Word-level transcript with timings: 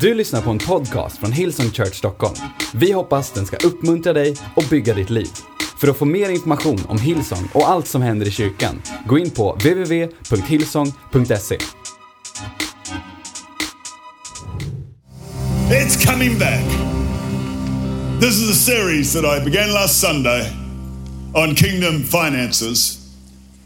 Du 0.00 0.14
lyssnar 0.14 0.42
på 0.42 0.50
en 0.50 0.58
podcast 0.58 1.18
från 1.18 1.32
Hillsong 1.32 1.70
Church 1.70 1.94
Stockholm. 1.94 2.34
Vi 2.74 2.92
hoppas 2.92 3.32
den 3.32 3.46
ska 3.46 3.56
uppmuntra 3.56 4.12
dig 4.12 4.36
och 4.56 4.64
bygga 4.70 4.94
ditt 4.94 5.10
liv. 5.10 5.28
För 5.80 5.88
att 5.88 5.96
få 5.96 6.04
mer 6.04 6.30
information 6.30 6.78
om 6.88 6.98
Hillsong 6.98 7.48
och 7.54 7.68
allt 7.68 7.88
som 7.88 8.02
händer 8.02 8.26
i 8.26 8.30
kyrkan, 8.30 8.82
gå 9.06 9.18
in 9.18 9.30
på 9.30 9.52
www.hillsong.se. 9.52 11.58
It's 15.70 16.06
coming 16.12 16.38
back. 16.38 16.64
This 18.20 18.42
is 18.42 18.50
a 18.50 18.54
series 18.54 19.12
that 19.12 19.24
I 19.24 19.40
began 19.44 19.72
last 19.72 20.00
Sunday 20.00 20.52
on 21.34 21.54
kingdom 21.54 22.02
finances 22.02 22.98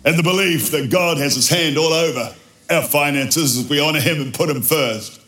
and 0.05 0.17
the 0.17 0.23
belief 0.23 0.71
that 0.71 0.91
God 0.91 1.19
has 1.19 1.37
his 1.37 1.51
hand 1.51 1.79
all 1.79 1.93
over 1.93 2.29
our 2.71 2.83
finances 2.83 3.59
as 3.59 3.71
we 3.71 3.81
honor 3.89 4.01
him 4.01 4.23
and 4.23 4.35
put 4.35 4.51
him 4.51 4.63
first. 4.63 5.20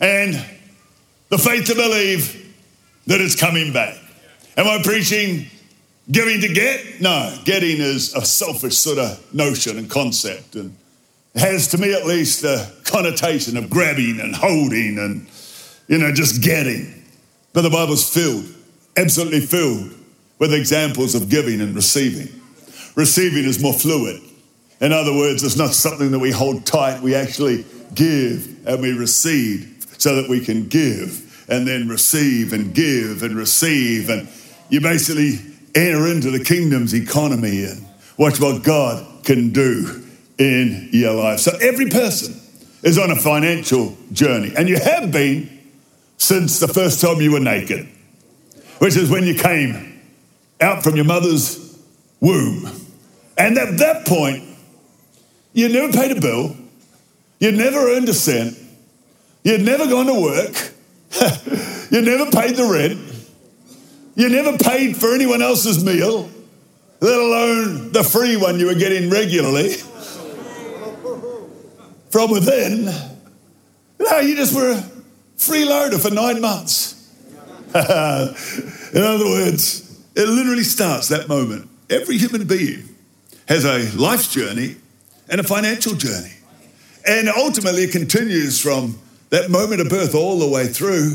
And 0.00 0.34
the 1.28 1.38
faith 1.38 1.66
to 1.66 1.74
believe 1.74 2.54
that 3.06 3.20
it's 3.20 3.38
coming 3.38 3.72
back. 3.72 3.96
Am 4.56 4.66
I 4.66 4.82
preaching 4.82 5.46
giving 6.10 6.40
to 6.40 6.48
get? 6.48 7.00
No, 7.00 7.36
getting 7.44 7.78
is 7.78 8.14
a 8.14 8.24
selfish 8.24 8.76
sort 8.76 8.98
of 8.98 9.34
notion 9.34 9.78
and 9.78 9.88
concept 9.88 10.56
and 10.56 10.76
has 11.34 11.68
to 11.68 11.78
me 11.78 11.94
at 11.94 12.06
least 12.06 12.44
a 12.44 12.70
connotation 12.84 13.56
of 13.56 13.70
grabbing 13.70 14.18
and 14.20 14.34
holding 14.34 14.98
and 14.98 15.28
you 15.86 15.98
know 15.98 16.12
just 16.12 16.42
getting. 16.42 17.04
But 17.52 17.62
the 17.62 17.70
Bible's 17.70 18.12
filled, 18.12 18.46
absolutely 18.96 19.40
filled 19.40 19.92
with 20.38 20.54
examples 20.54 21.14
of 21.14 21.28
giving 21.28 21.60
and 21.60 21.74
receiving. 21.74 22.28
Receiving 22.96 23.44
is 23.44 23.62
more 23.62 23.72
fluid. 23.72 24.20
In 24.80 24.92
other 24.92 25.12
words, 25.14 25.42
it's 25.42 25.56
not 25.56 25.74
something 25.74 26.10
that 26.10 26.18
we 26.18 26.30
hold 26.30 26.64
tight. 26.64 27.02
We 27.02 27.14
actually 27.14 27.66
give 27.94 28.66
and 28.66 28.80
we 28.80 28.92
receive 28.92 29.69
so 30.00 30.16
that 30.16 30.30
we 30.30 30.42
can 30.42 30.66
give 30.66 31.44
and 31.48 31.66
then 31.66 31.88
receive 31.88 32.52
and 32.54 32.74
give 32.74 33.22
and 33.22 33.36
receive. 33.36 34.08
And 34.08 34.28
you 34.70 34.80
basically 34.80 35.38
enter 35.74 36.06
into 36.06 36.30
the 36.30 36.42
kingdom's 36.42 36.94
economy 36.94 37.64
and 37.64 37.86
watch 38.16 38.40
what 38.40 38.62
God 38.62 39.24
can 39.24 39.52
do 39.52 40.02
in 40.38 40.88
your 40.90 41.12
life. 41.12 41.40
So 41.40 41.52
every 41.60 41.90
person 41.90 42.34
is 42.82 42.98
on 42.98 43.10
a 43.10 43.16
financial 43.16 43.94
journey, 44.12 44.54
and 44.56 44.68
you 44.68 44.78
have 44.78 45.12
been 45.12 45.58
since 46.16 46.60
the 46.60 46.68
first 46.68 47.02
time 47.02 47.20
you 47.20 47.32
were 47.32 47.40
naked, 47.40 47.86
which 48.78 48.96
is 48.96 49.10
when 49.10 49.24
you 49.24 49.34
came 49.34 50.00
out 50.62 50.82
from 50.82 50.96
your 50.96 51.04
mother's 51.04 51.78
womb. 52.20 52.70
And 53.36 53.58
at 53.58 53.78
that 53.78 54.06
point, 54.06 54.44
you 55.52 55.68
never 55.68 55.92
paid 55.92 56.16
a 56.16 56.20
bill, 56.20 56.56
you'd 57.38 57.56
never 57.56 57.78
earned 57.78 58.08
a 58.08 58.14
cent, 58.14 58.56
you'd 59.44 59.62
never 59.62 59.86
gone 59.86 60.06
to 60.06 60.20
work, 60.20 60.72
you 61.90 62.00
never 62.02 62.30
paid 62.30 62.56
the 62.56 62.64
rent, 62.70 63.00
you 64.14 64.28
never 64.28 64.56
paid 64.58 64.96
for 64.96 65.14
anyone 65.14 65.42
else's 65.42 65.84
meal, 65.84 66.30
let 67.00 67.18
alone 67.18 67.92
the 67.92 68.02
free 68.04 68.36
one 68.36 68.58
you 68.58 68.66
were 68.66 68.74
getting 68.74 69.10
regularly 69.10 69.74
from 72.10 72.30
within. 72.30 72.84
No, 73.98 74.18
you 74.18 74.36
just 74.36 74.54
were 74.54 74.72
a 74.72 74.82
freeloader 75.36 76.00
for 76.00 76.12
nine 76.12 76.40
months. 76.40 76.96
In 77.74 79.02
other 79.02 79.24
words, 79.24 80.02
it 80.14 80.28
literally 80.28 80.64
starts 80.64 81.08
that 81.08 81.28
moment. 81.28 81.68
Every 81.88 82.18
human 82.18 82.46
being 82.46 82.88
has 83.48 83.64
a 83.64 83.90
life's 83.96 84.32
journey 84.32 84.76
and 85.28 85.40
a 85.40 85.44
financial 85.44 85.94
journey. 85.94 86.32
And 87.06 87.28
ultimately, 87.28 87.84
it 87.84 87.92
continues 87.92 88.60
from 88.60 88.98
that 89.30 89.50
moment 89.50 89.80
of 89.80 89.88
birth 89.88 90.14
all 90.14 90.38
the 90.38 90.48
way 90.48 90.66
through 90.66 91.14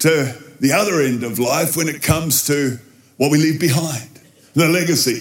to 0.00 0.34
the 0.60 0.72
other 0.72 1.00
end 1.00 1.22
of 1.22 1.38
life 1.38 1.76
when 1.76 1.88
it 1.88 2.02
comes 2.02 2.46
to 2.46 2.78
what 3.16 3.30
we 3.30 3.38
leave 3.38 3.60
behind, 3.60 4.08
the 4.54 4.68
legacy 4.68 5.20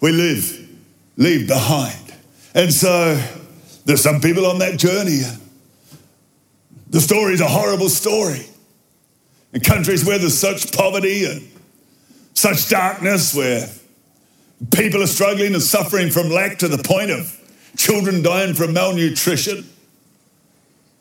we 0.00 0.12
live, 0.12 0.68
leave 1.16 1.48
behind. 1.48 2.14
And 2.54 2.72
so 2.72 3.20
there's 3.84 4.02
some 4.02 4.20
people 4.20 4.46
on 4.46 4.58
that 4.58 4.78
journey. 4.78 5.22
The 6.90 7.00
story 7.00 7.34
is 7.34 7.40
a 7.40 7.48
horrible 7.48 7.88
story. 7.88 8.46
In 9.52 9.60
countries 9.60 10.04
where 10.04 10.18
there's 10.18 10.38
such 10.38 10.72
poverty 10.72 11.24
and 11.24 11.48
such 12.34 12.68
darkness, 12.68 13.34
where 13.34 13.68
people 14.70 15.02
are 15.02 15.06
struggling 15.06 15.54
and 15.54 15.62
suffering 15.62 16.10
from 16.10 16.28
lack 16.28 16.58
to 16.58 16.68
the 16.68 16.82
point 16.82 17.10
of 17.10 17.38
children 17.76 18.22
dying 18.22 18.54
from 18.54 18.72
malnutrition. 18.72 19.68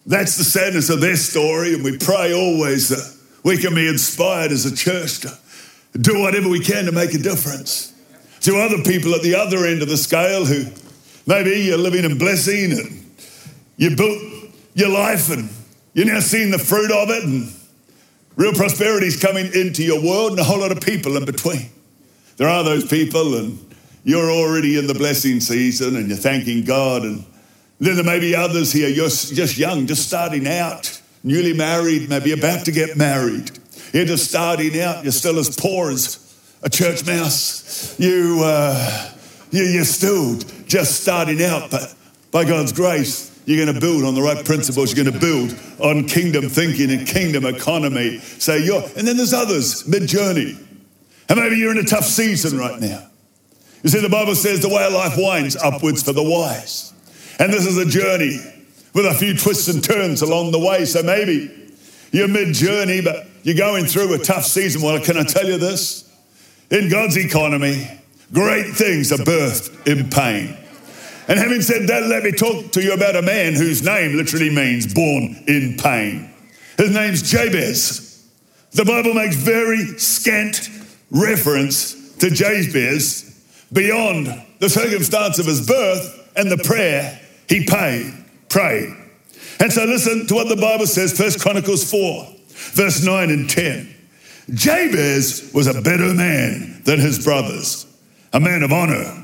That's 0.05 0.37
the 0.37 0.43
sadness 0.43 0.89
of 0.89 0.99
their 1.01 1.15
story, 1.15 1.75
and 1.75 1.83
we 1.83 1.97
pray 1.97 2.33
always 2.33 2.89
that 2.89 3.17
we 3.43 3.57
can 3.57 3.75
be 3.75 3.87
inspired 3.87 4.51
as 4.51 4.65
a 4.65 4.75
church 4.75 5.19
to 5.21 5.37
do 5.99 6.19
whatever 6.19 6.49
we 6.49 6.59
can 6.59 6.85
to 6.85 6.91
make 6.91 7.13
a 7.13 7.17
difference. 7.17 7.93
To 8.41 8.57
other 8.57 8.81
people 8.83 9.13
at 9.13 9.21
the 9.21 9.35
other 9.35 9.65
end 9.65 9.83
of 9.83 9.89
the 9.89 9.97
scale 9.97 10.45
who 10.45 10.65
maybe 11.27 11.51
you're 11.61 11.77
living 11.77 12.03
in 12.03 12.17
blessing 12.17 12.71
and 12.71 13.11
you 13.77 13.95
built 13.95 14.19
your 14.73 14.89
life 14.89 15.29
and 15.29 15.49
you're 15.93 16.07
now 16.07 16.19
seeing 16.19 16.49
the 16.49 16.57
fruit 16.57 16.91
of 16.91 17.09
it, 17.09 17.23
and 17.23 17.51
real 18.35 18.53
prosperity 18.53 19.07
is 19.07 19.21
coming 19.21 19.51
into 19.53 19.83
your 19.83 20.03
world, 20.03 20.31
and 20.31 20.39
a 20.39 20.43
whole 20.43 20.59
lot 20.59 20.71
of 20.71 20.81
people 20.81 21.17
in 21.17 21.25
between. 21.25 21.69
There 22.37 22.47
are 22.47 22.63
those 22.63 22.87
people, 22.87 23.35
and 23.35 23.59
you're 24.03 24.31
already 24.31 24.79
in 24.79 24.87
the 24.87 24.93
blessing 24.93 25.39
season 25.39 25.95
and 25.95 26.07
you're 26.07 26.17
thanking 26.17 26.63
God. 26.63 27.03
And 27.03 27.23
then 27.87 27.95
there 27.95 28.05
may 28.05 28.19
be 28.19 28.35
others 28.35 28.71
here, 28.71 28.89
you're 28.89 29.09
just 29.09 29.57
young, 29.57 29.87
just 29.87 30.07
starting 30.07 30.47
out, 30.47 31.01
newly 31.23 31.53
married, 31.53 32.09
maybe 32.09 32.31
about 32.31 32.65
to 32.65 32.71
get 32.71 32.95
married. 32.95 33.51
You're 33.91 34.05
just 34.05 34.29
starting 34.29 34.79
out, 34.79 35.03
you're 35.03 35.11
still 35.11 35.39
as 35.39 35.55
poor 35.55 35.91
as 35.91 36.17
a 36.61 36.69
church 36.69 37.05
mouse. 37.05 37.99
You, 37.99 38.41
uh, 38.43 39.11
you, 39.49 39.63
you're 39.63 39.83
still 39.83 40.37
just 40.65 41.01
starting 41.01 41.41
out, 41.41 41.71
but 41.71 41.93
by 42.31 42.45
God's 42.45 42.71
grace, 42.71 43.31
you're 43.45 43.65
going 43.65 43.73
to 43.73 43.81
build 43.81 44.03
on 44.03 44.13
the 44.13 44.21
right 44.21 44.45
principles. 44.45 44.95
You're 44.95 45.03
going 45.03 45.19
to 45.19 45.19
build 45.19 45.59
on 45.79 46.07
kingdom 46.07 46.49
thinking 46.49 46.91
and 46.91 47.07
kingdom 47.07 47.45
economy. 47.45 48.19
So 48.19 48.53
you're, 48.53 48.83
and 48.95 49.07
then 49.07 49.17
there's 49.17 49.33
others 49.33 49.87
mid 49.87 50.07
journey. 50.07 50.55
And 51.27 51.39
maybe 51.39 51.57
you're 51.57 51.71
in 51.71 51.79
a 51.79 51.83
tough 51.83 52.05
season 52.05 52.57
right 52.57 52.79
now. 52.79 53.07
You 53.83 53.89
see, 53.89 54.01
the 54.01 54.09
Bible 54.09 54.35
says 54.35 54.61
the 54.61 54.69
way 54.69 54.85
of 54.85 54.93
life 54.93 55.15
winds 55.17 55.55
upwards 55.55 56.03
for 56.03 56.13
the 56.13 56.21
wise. 56.21 56.90
And 57.41 57.51
this 57.51 57.65
is 57.65 57.75
a 57.75 57.87
journey 57.87 58.37
with 58.93 59.07
a 59.07 59.15
few 59.15 59.35
twists 59.35 59.67
and 59.67 59.83
turns 59.83 60.21
along 60.21 60.51
the 60.51 60.59
way. 60.59 60.85
So 60.85 61.01
maybe 61.01 61.49
you're 62.11 62.27
mid 62.27 62.53
journey, 62.53 63.01
but 63.01 63.25
you're 63.41 63.57
going 63.57 63.85
through 63.85 64.13
a 64.13 64.19
tough 64.19 64.45
season. 64.45 64.83
Well, 64.83 65.03
can 65.03 65.17
I 65.17 65.23
tell 65.23 65.47
you 65.47 65.57
this? 65.57 66.07
In 66.69 66.87
God's 66.91 67.17
economy, 67.17 67.99
great 68.31 68.75
things 68.75 69.11
are 69.11 69.17
birthed 69.17 69.87
in 69.87 70.11
pain. 70.11 70.55
And 71.27 71.39
having 71.39 71.63
said 71.63 71.87
that, 71.87 72.03
let 72.03 72.23
me 72.23 72.31
talk 72.31 72.73
to 72.73 72.83
you 72.83 72.93
about 72.93 73.15
a 73.15 73.23
man 73.23 73.55
whose 73.55 73.81
name 73.81 74.17
literally 74.17 74.51
means 74.51 74.93
born 74.93 75.43
in 75.47 75.77
pain. 75.81 76.31
His 76.77 76.93
name's 76.93 77.23
Jabez. 77.23 78.23
The 78.73 78.85
Bible 78.85 79.15
makes 79.15 79.35
very 79.35 79.97
scant 79.97 80.69
reference 81.09 82.15
to 82.17 82.29
Jabez 82.29 83.43
beyond 83.73 84.27
the 84.59 84.69
circumstance 84.69 85.39
of 85.39 85.47
his 85.47 85.65
birth 85.65 86.31
and 86.35 86.51
the 86.51 86.57
prayer 86.63 87.17
he 87.51 87.65
paid, 87.65 88.13
prayed. 88.47 88.95
And 89.59 89.73
so 89.73 89.83
listen 89.83 90.25
to 90.27 90.35
what 90.35 90.47
the 90.47 90.55
Bible 90.55 90.87
says, 90.87 91.11
First 91.11 91.41
Chronicles 91.41 91.83
4, 91.91 92.33
verse 92.47 93.03
9 93.03 93.29
and 93.29 93.49
10. 93.49 93.93
Jabez 94.53 95.51
was 95.53 95.67
a 95.67 95.81
better 95.81 96.13
man 96.13 96.81
than 96.85 96.99
his 96.99 97.21
brothers, 97.25 97.85
a 98.31 98.39
man 98.39 98.63
of 98.63 98.71
honor. 98.71 99.21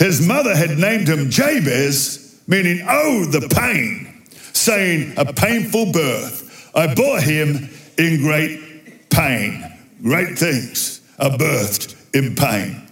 His 0.00 0.26
mother 0.26 0.56
had 0.56 0.76
named 0.76 1.08
him 1.08 1.30
Jabez, 1.30 2.42
meaning, 2.48 2.84
oh, 2.88 3.24
the 3.26 3.48
pain, 3.48 4.24
saying, 4.52 5.14
a 5.16 5.32
painful 5.32 5.92
birth. 5.92 6.72
I 6.74 6.92
bore 6.92 7.20
him 7.20 7.70
in 7.96 8.20
great 8.22 9.08
pain. 9.08 9.64
Great 10.02 10.36
things 10.36 11.00
are 11.20 11.30
birthed 11.30 11.94
in 12.12 12.34
pain. 12.34 12.82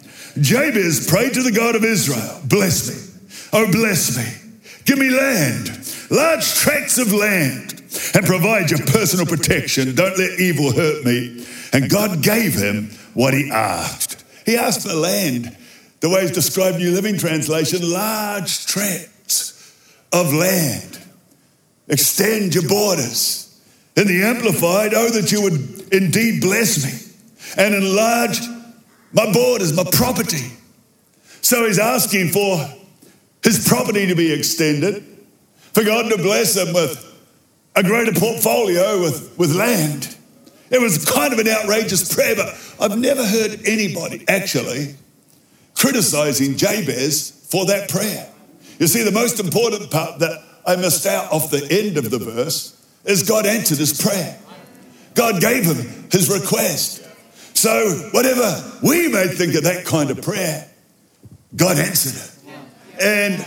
Jabez 0.40 1.08
prayed 1.08 1.34
to 1.34 1.42
the 1.42 1.50
God 1.50 1.74
of 1.74 1.82
Israel, 1.82 2.40
bless 2.44 2.88
me, 2.88 3.48
oh, 3.52 3.70
bless 3.72 4.16
me. 4.16 4.45
Give 4.86 4.98
me 4.98 5.10
land, 5.10 5.68
large 6.10 6.54
tracts 6.54 6.96
of 6.96 7.12
land, 7.12 7.82
and 8.14 8.24
provide 8.24 8.70
your 8.70 8.78
personal 8.86 9.26
protection. 9.26 9.94
Don't 9.94 10.16
let 10.16 10.38
evil 10.38 10.72
hurt 10.72 11.04
me. 11.04 11.44
And 11.72 11.90
God 11.90 12.22
gave 12.22 12.54
him 12.54 12.90
what 13.12 13.34
he 13.34 13.50
asked. 13.50 14.24
He 14.46 14.56
asked 14.56 14.86
for 14.86 14.94
land, 14.94 15.56
the 16.00 16.08
way 16.08 16.20
it's 16.20 16.30
described 16.30 16.76
in 16.76 16.82
New 16.82 16.92
Living 16.92 17.18
Translation, 17.18 17.80
large 17.82 18.66
tracts 18.66 19.74
of 20.12 20.32
land. 20.32 21.00
Extend 21.88 22.54
your 22.54 22.68
borders. 22.68 23.42
In 23.96 24.06
the 24.06 24.22
Amplified, 24.22 24.92
oh, 24.94 25.10
that 25.10 25.32
you 25.32 25.42
would 25.42 25.92
indeed 25.92 26.42
bless 26.42 26.84
me 26.84 27.14
and 27.56 27.74
enlarge 27.74 28.38
my 29.12 29.32
borders, 29.32 29.72
my 29.74 29.84
property. 29.90 30.52
So 31.40 31.66
he's 31.66 31.78
asking 31.78 32.28
for 32.28 32.58
his 33.46 33.68
property 33.68 34.08
to 34.08 34.16
be 34.16 34.32
extended, 34.32 35.04
for 35.72 35.84
God 35.84 36.10
to 36.10 36.16
bless 36.16 36.56
him 36.56 36.74
with 36.74 37.00
a 37.76 37.82
greater 37.84 38.10
portfolio 38.10 39.00
with, 39.00 39.38
with 39.38 39.54
land. 39.54 40.16
It 40.68 40.80
was 40.80 41.04
kind 41.04 41.32
of 41.32 41.38
an 41.38 41.46
outrageous 41.46 42.12
prayer, 42.12 42.34
but 42.34 42.48
I've 42.80 42.98
never 42.98 43.24
heard 43.24 43.60
anybody 43.64 44.24
actually 44.26 44.96
criticizing 45.76 46.56
Jabez 46.56 47.46
for 47.48 47.66
that 47.66 47.88
prayer. 47.88 48.28
You 48.80 48.88
see, 48.88 49.04
the 49.04 49.12
most 49.12 49.38
important 49.38 49.92
part 49.92 50.18
that 50.18 50.42
I 50.66 50.74
missed 50.74 51.06
out 51.06 51.30
off 51.30 51.48
the 51.52 51.64
end 51.70 51.98
of 51.98 52.10
the 52.10 52.18
verse 52.18 52.84
is 53.04 53.22
God 53.28 53.46
answered 53.46 53.78
his 53.78 54.02
prayer. 54.02 54.36
God 55.14 55.40
gave 55.40 55.66
him 55.66 56.08
his 56.10 56.28
request. 56.28 57.04
So, 57.54 58.10
whatever 58.10 58.60
we 58.82 59.06
may 59.06 59.28
think 59.28 59.54
of 59.54 59.62
that 59.62 59.84
kind 59.84 60.10
of 60.10 60.20
prayer, 60.20 60.68
God 61.54 61.78
answered 61.78 62.16
it. 62.16 62.35
And 63.00 63.44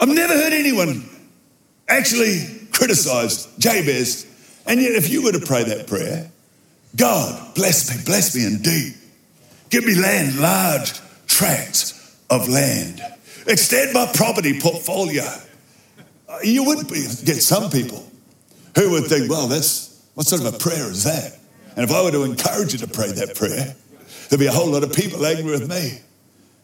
I've 0.00 0.08
never 0.08 0.34
heard 0.34 0.52
anyone 0.52 1.08
actually 1.88 2.46
criticize 2.72 3.46
Jabez. 3.58 4.26
And 4.66 4.80
yet, 4.80 4.92
if 4.92 5.10
you 5.10 5.22
were 5.22 5.32
to 5.32 5.40
pray 5.40 5.64
that 5.64 5.86
prayer, 5.86 6.30
God, 6.96 7.54
bless 7.54 7.90
me, 7.90 8.02
bless 8.04 8.34
me 8.34 8.44
indeed. 8.44 8.94
Give 9.70 9.84
me 9.84 9.94
land, 9.94 10.38
large 10.38 10.92
tracts 11.26 12.16
of 12.28 12.48
land. 12.48 13.00
Extend 13.46 13.94
my 13.94 14.10
property 14.14 14.60
portfolio. 14.60 15.24
Uh, 16.28 16.38
you 16.44 16.64
would 16.64 16.86
be, 16.88 17.02
get 17.24 17.42
some 17.42 17.70
people 17.70 18.06
who 18.76 18.90
would 18.90 19.04
think, 19.04 19.30
well, 19.30 19.48
that's 19.48 20.04
what 20.14 20.26
sort 20.26 20.42
of 20.42 20.54
a 20.54 20.58
prayer 20.58 20.90
is 20.90 21.04
that? 21.04 21.38
And 21.76 21.84
if 21.84 21.90
I 21.90 22.02
were 22.02 22.10
to 22.10 22.24
encourage 22.24 22.72
you 22.72 22.78
to 22.80 22.86
pray 22.86 23.10
that 23.12 23.34
prayer, 23.34 23.74
there'd 24.28 24.40
be 24.40 24.46
a 24.46 24.52
whole 24.52 24.70
lot 24.70 24.82
of 24.82 24.92
people 24.92 25.24
angry 25.24 25.50
with 25.50 25.68
me 25.68 25.98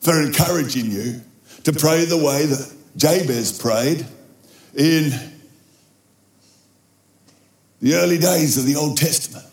for 0.01 0.21
encouraging 0.23 0.91
you 0.91 1.21
to 1.65 1.73
pray 1.73 2.05
the 2.05 2.17
way 2.17 2.47
that 2.47 2.75
Jabez 2.97 3.59
prayed 3.59 4.07
in 4.75 5.13
the 7.81 7.95
early 7.95 8.19
days 8.19 8.59
of 8.59 8.65
the 8.65 8.77
Old 8.77 8.97
Testament. 8.97 9.47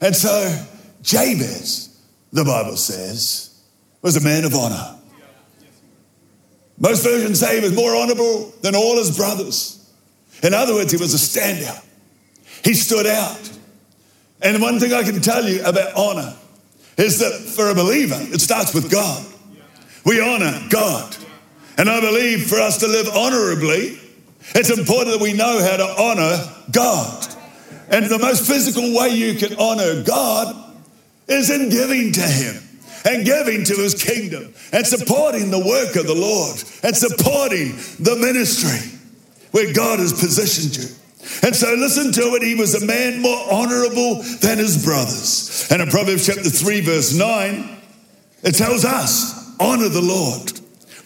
And 0.00 0.14
so 0.14 0.66
Jabez, 1.02 2.00
the 2.32 2.44
Bible 2.44 2.76
says, 2.76 3.62
was 4.02 4.16
a 4.16 4.20
man 4.20 4.44
of 4.44 4.54
honor. 4.54 4.98
Most 6.78 7.04
versions 7.04 7.40
say 7.40 7.60
he 7.60 7.62
was 7.62 7.74
more 7.74 7.94
honorable 7.94 8.52
than 8.62 8.74
all 8.74 8.96
his 8.96 9.16
brothers. 9.16 9.88
In 10.42 10.52
other 10.52 10.74
words, 10.74 10.90
he 10.92 10.98
was 10.98 11.14
a 11.14 11.40
standout. 11.40 11.84
He 12.64 12.74
stood 12.74 13.06
out. 13.06 13.50
And 14.42 14.60
one 14.60 14.80
thing 14.80 14.92
I 14.92 15.04
can 15.04 15.20
tell 15.20 15.48
you 15.48 15.64
about 15.64 15.94
honor 15.94 16.34
is 16.96 17.20
that 17.20 17.32
for 17.32 17.70
a 17.70 17.74
believer, 17.74 18.18
it 18.18 18.40
starts 18.40 18.74
with 18.74 18.90
God. 18.90 19.24
We 20.04 20.20
honor 20.20 20.60
God. 20.68 21.16
And 21.76 21.88
I 21.88 22.00
believe 22.00 22.46
for 22.46 22.60
us 22.60 22.78
to 22.78 22.86
live 22.86 23.08
honorably, 23.08 23.98
it's 24.54 24.70
important 24.70 25.18
that 25.18 25.22
we 25.22 25.32
know 25.32 25.62
how 25.62 25.76
to 25.76 26.02
honor 26.02 26.38
God. 26.70 27.26
And 27.90 28.06
the 28.06 28.18
most 28.18 28.46
physical 28.46 28.96
way 28.96 29.08
you 29.08 29.34
can 29.34 29.56
honor 29.58 30.02
God 30.02 30.54
is 31.26 31.50
in 31.50 31.70
giving 31.70 32.12
to 32.12 32.20
Him 32.20 32.62
and 33.04 33.24
giving 33.24 33.64
to 33.64 33.74
His 33.74 34.00
kingdom 34.00 34.52
and 34.72 34.86
supporting 34.86 35.50
the 35.50 35.58
work 35.58 35.96
of 35.96 36.06
the 36.06 36.14
Lord 36.14 36.62
and 36.82 36.96
supporting 36.96 37.72
the 37.98 38.16
ministry 38.20 38.98
where 39.50 39.72
God 39.72 39.98
has 40.00 40.12
positioned 40.12 40.76
you. 40.76 40.94
And 41.42 41.54
so 41.54 41.72
listen 41.74 42.12
to 42.12 42.34
it. 42.34 42.42
He 42.42 42.54
was 42.54 42.80
a 42.80 42.84
man 42.84 43.22
more 43.22 43.40
honorable 43.50 44.22
than 44.40 44.58
his 44.58 44.84
brothers. 44.84 45.66
And 45.70 45.80
in 45.80 45.88
Proverbs 45.88 46.26
chapter 46.26 46.50
3, 46.50 46.80
verse 46.80 47.14
9, 47.14 47.78
it 48.42 48.54
tells 48.54 48.84
us 48.84 49.43
honor 49.60 49.88
the 49.88 50.02
Lord 50.02 50.52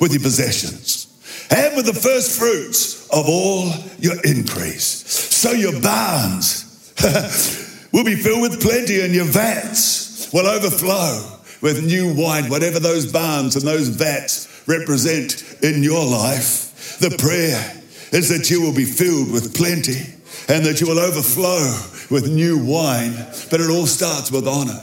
with 0.00 0.12
your 0.12 0.22
possessions 0.22 1.06
and 1.50 1.76
with 1.76 1.86
the 1.86 1.94
first 1.94 2.38
fruits 2.38 3.08
of 3.10 3.26
all 3.28 3.72
your 3.98 4.16
increase. 4.24 4.84
So 4.84 5.52
your 5.52 5.80
barns 5.80 6.92
will 7.92 8.04
be 8.04 8.16
filled 8.16 8.42
with 8.42 8.60
plenty 8.60 9.00
and 9.00 9.14
your 9.14 9.24
vats 9.24 10.32
will 10.32 10.46
overflow 10.46 11.38
with 11.60 11.84
new 11.84 12.14
wine, 12.14 12.50
whatever 12.50 12.78
those 12.78 13.10
barns 13.10 13.56
and 13.56 13.66
those 13.66 13.88
vats 13.88 14.64
represent 14.66 15.42
in 15.62 15.82
your 15.82 16.04
life. 16.04 16.98
The 17.00 17.16
prayer 17.18 17.82
is 18.12 18.28
that 18.28 18.50
you 18.50 18.62
will 18.62 18.74
be 18.74 18.84
filled 18.84 19.32
with 19.32 19.54
plenty 19.54 20.14
and 20.48 20.64
that 20.64 20.80
you 20.80 20.86
will 20.86 20.98
overflow 20.98 21.74
with 22.10 22.30
new 22.30 22.58
wine. 22.58 23.14
But 23.50 23.60
it 23.60 23.70
all 23.70 23.86
starts 23.86 24.30
with 24.30 24.46
honor. 24.46 24.82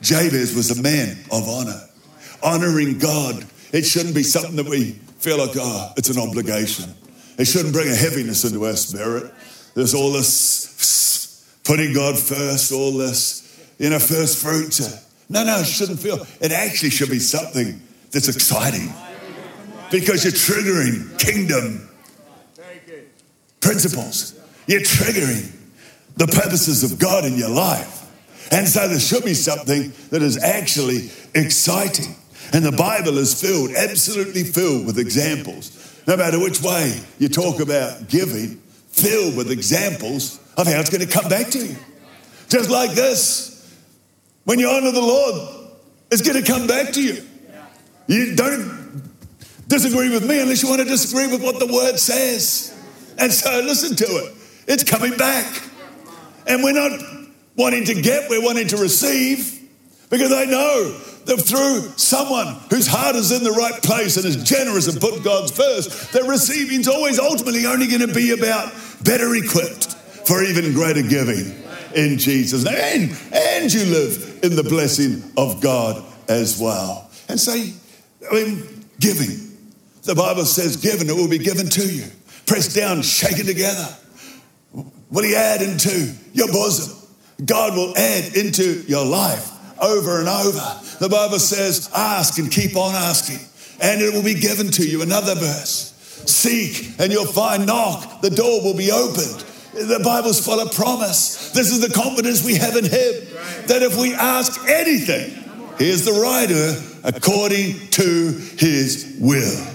Jabez 0.00 0.54
was 0.54 0.76
a 0.76 0.82
man 0.82 1.16
of 1.30 1.48
honor. 1.48 1.80
Honoring 2.42 2.98
God, 2.98 3.44
it 3.72 3.82
shouldn't 3.82 4.14
be 4.14 4.22
something 4.22 4.56
that 4.56 4.68
we 4.68 4.92
feel 5.18 5.38
like, 5.38 5.56
oh, 5.56 5.92
it's 5.96 6.10
an 6.10 6.18
obligation. 6.18 6.92
It 7.38 7.46
shouldn't 7.46 7.72
bring 7.72 7.88
a 7.88 7.94
heaviness 7.94 8.44
into 8.44 8.64
our 8.66 8.76
spirit. 8.76 9.32
There's 9.74 9.94
all 9.94 10.12
this 10.12 11.60
putting 11.64 11.94
God 11.94 12.18
first, 12.18 12.72
all 12.72 12.92
this, 12.92 13.74
you 13.78 13.90
know, 13.90 13.98
first 13.98 14.42
fruits. 14.42 14.80
No, 15.28 15.44
no, 15.44 15.60
it 15.60 15.66
shouldn't 15.66 16.00
feel. 16.00 16.26
It 16.40 16.52
actually 16.52 16.90
should 16.90 17.10
be 17.10 17.18
something 17.18 17.80
that's 18.10 18.28
exciting 18.28 18.92
because 19.90 20.24
you're 20.24 20.32
triggering 20.32 21.18
kingdom 21.18 21.88
principles. 23.60 24.38
You're 24.66 24.80
triggering 24.80 25.50
the 26.16 26.26
purposes 26.26 26.82
of 26.90 26.98
God 26.98 27.24
in 27.24 27.38
your 27.38 27.48
life. 27.48 28.00
And 28.52 28.68
so 28.68 28.86
there 28.86 29.00
should 29.00 29.24
be 29.24 29.34
something 29.34 29.92
that 30.10 30.20
is 30.20 30.36
actually 30.42 31.10
exciting. 31.34 32.14
And 32.52 32.64
the 32.64 32.72
Bible 32.72 33.18
is 33.18 33.40
filled, 33.40 33.70
absolutely 33.70 34.44
filled 34.44 34.86
with 34.86 34.98
examples. 34.98 36.00
No 36.06 36.16
matter 36.16 36.38
which 36.38 36.60
way 36.60 37.00
you 37.18 37.28
talk 37.28 37.60
about 37.60 38.08
giving, 38.08 38.56
filled 38.88 39.36
with 39.36 39.50
examples 39.50 40.38
of 40.56 40.66
how 40.66 40.80
it's 40.80 40.90
going 40.90 41.06
to 41.06 41.12
come 41.12 41.28
back 41.28 41.48
to 41.50 41.58
you. 41.58 41.76
Just 42.48 42.70
like 42.70 42.92
this. 42.92 43.50
When 44.44 44.58
you 44.58 44.68
honor 44.68 44.90
the 44.90 45.00
Lord, 45.00 45.72
it's 46.10 46.20
going 46.20 46.42
to 46.42 46.50
come 46.50 46.66
back 46.66 46.92
to 46.92 47.02
you. 47.02 47.22
You 48.06 48.34
don't 48.36 49.02
disagree 49.68 50.10
with 50.10 50.28
me 50.28 50.40
unless 50.40 50.62
you 50.62 50.68
want 50.68 50.82
to 50.82 50.88
disagree 50.88 51.28
with 51.28 51.42
what 51.42 51.58
the 51.58 51.72
word 51.72 51.98
says. 51.98 52.76
And 53.18 53.32
so 53.32 53.60
listen 53.60 53.96
to 53.96 54.04
it. 54.04 54.34
It's 54.66 54.84
coming 54.84 55.16
back. 55.16 55.46
And 56.46 56.62
we're 56.62 56.72
not 56.72 57.00
wanting 57.56 57.84
to 57.84 57.94
get, 58.02 58.28
we're 58.28 58.44
wanting 58.44 58.68
to 58.68 58.76
receive 58.76 59.60
because 60.10 60.32
I 60.32 60.44
know 60.44 61.00
through 61.26 61.92
someone 61.96 62.56
whose 62.70 62.86
heart 62.86 63.16
is 63.16 63.32
in 63.32 63.44
the 63.44 63.52
right 63.52 63.80
place 63.82 64.16
and 64.16 64.26
is 64.26 64.42
generous 64.42 64.88
and 64.88 65.00
put 65.00 65.22
God's 65.22 65.52
first, 65.52 66.12
that 66.12 66.24
receiving 66.24 66.80
is 66.80 66.88
always 66.88 67.18
ultimately 67.18 67.66
only 67.66 67.86
going 67.86 68.06
to 68.06 68.12
be 68.12 68.32
about 68.32 68.72
better 69.04 69.34
equipped 69.34 69.94
for 70.26 70.42
even 70.42 70.72
greater 70.72 71.02
giving 71.02 71.62
in 71.94 72.18
Jesus' 72.18 72.64
name. 72.64 72.76
And, 72.76 73.34
and 73.34 73.72
you 73.72 73.84
live 73.84 74.40
in 74.42 74.56
the 74.56 74.64
blessing 74.64 75.22
of 75.36 75.60
God 75.60 76.02
as 76.28 76.60
well. 76.60 77.10
And 77.28 77.38
say, 77.38 77.72
I 78.30 78.34
mean, 78.34 78.86
giving. 78.98 79.56
The 80.02 80.14
Bible 80.14 80.44
says, 80.44 80.76
given, 80.76 81.08
it 81.08 81.14
will 81.14 81.28
be 81.28 81.38
given 81.38 81.68
to 81.68 81.86
you 81.86 82.04
pressed 82.46 82.76
down, 82.76 83.02
shaken 83.02 83.46
together. 83.46 83.88
Will 85.10 85.24
He 85.24 85.34
add 85.34 85.62
into 85.62 86.12
your 86.32 86.48
bosom? 86.48 86.98
God 87.44 87.74
will 87.74 87.96
add 87.96 88.36
into 88.36 88.82
your 88.86 89.04
life 89.04 89.51
over 89.82 90.20
and 90.20 90.28
over. 90.28 90.80
The 91.00 91.08
Bible 91.10 91.38
says, 91.38 91.90
ask 91.94 92.38
and 92.38 92.50
keep 92.50 92.76
on 92.76 92.94
asking, 92.94 93.40
and 93.80 94.00
it 94.00 94.14
will 94.14 94.22
be 94.22 94.34
given 94.34 94.68
to 94.72 94.86
you. 94.88 95.02
Another 95.02 95.34
verse 95.34 95.92
seek 96.26 97.00
and 97.00 97.12
you'll 97.12 97.26
find, 97.26 97.66
knock, 97.66 98.20
the 98.20 98.30
door 98.30 98.62
will 98.62 98.76
be 98.76 98.90
opened. 98.92 99.44
The 99.74 100.00
Bible's 100.04 100.44
full 100.44 100.60
of 100.60 100.72
promise. 100.74 101.50
This 101.50 101.70
is 101.72 101.80
the 101.80 101.92
confidence 101.92 102.44
we 102.44 102.56
have 102.56 102.76
in 102.76 102.84
Him 102.84 103.26
that 103.66 103.82
if 103.82 103.98
we 103.98 104.14
ask 104.14 104.60
anything, 104.68 105.30
He 105.78 105.88
is 105.88 106.04
the 106.04 106.12
writer 106.12 106.76
according 107.04 107.88
to 107.90 108.32
His 108.58 109.16
will. 109.18 109.66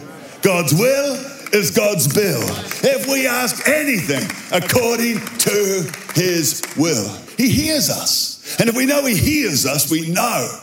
God's 0.41 0.73
will 0.73 1.36
is 1.53 1.71
God's 1.71 2.07
bill. 2.13 2.41
If 2.83 3.07
we 3.07 3.27
ask 3.27 3.67
anything 3.67 4.29
according 4.51 5.19
to 5.19 5.91
his 6.13 6.61
will, 6.77 7.09
he 7.37 7.49
hears 7.49 7.89
us. 7.89 8.57
And 8.59 8.69
if 8.69 8.75
we 8.75 8.85
know 8.85 9.05
he 9.05 9.17
hears 9.17 9.65
us, 9.65 9.89
we 9.89 10.09
know 10.09 10.59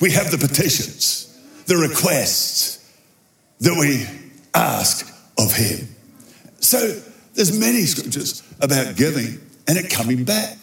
we 0.00 0.10
have 0.12 0.30
the 0.30 0.38
petitions, 0.38 1.36
the 1.66 1.76
requests 1.76 2.78
that 3.60 3.76
we 3.78 4.06
ask 4.54 5.06
of 5.38 5.52
him. 5.52 5.88
So 6.60 7.00
there's 7.34 7.58
many 7.58 7.82
scriptures 7.82 8.42
about 8.60 8.96
giving 8.96 9.40
and 9.66 9.78
it 9.78 9.90
coming 9.90 10.24
back. 10.24 10.56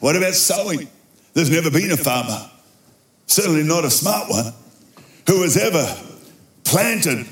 What 0.00 0.16
about 0.16 0.34
sowing? 0.34 0.88
There's 1.34 1.50
never 1.50 1.70
been 1.70 1.90
a 1.90 1.96
farmer, 1.96 2.50
certainly 3.26 3.62
not 3.62 3.84
a 3.84 3.90
smart 3.90 4.30
one, 4.30 4.52
who 5.26 5.42
has 5.42 5.56
ever 5.56 5.86
planted 6.64 7.26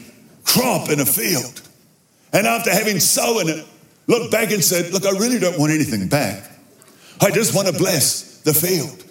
crop 0.45 0.91
in 0.91 1.01
a 1.01 1.07
field 1.07 1.63
and 2.33 2.47
after 2.47 2.71
having 2.71 2.99
sown 3.01 3.49
it, 3.49 3.67
looked 4.07 4.33
back 4.33 4.51
and 4.51 4.63
said, 4.63 4.93
Look, 4.93 5.07
I 5.07 5.11
really 5.11 5.39
don't 5.39 5.59
want 5.59 5.73
anything 5.73 6.09
back. 6.09 6.51
I 7.21 7.31
just 7.31 7.55
want 7.55 7.69
to 7.69 7.75
bless 7.75 8.41
the 8.41 8.55
field. 8.55 9.05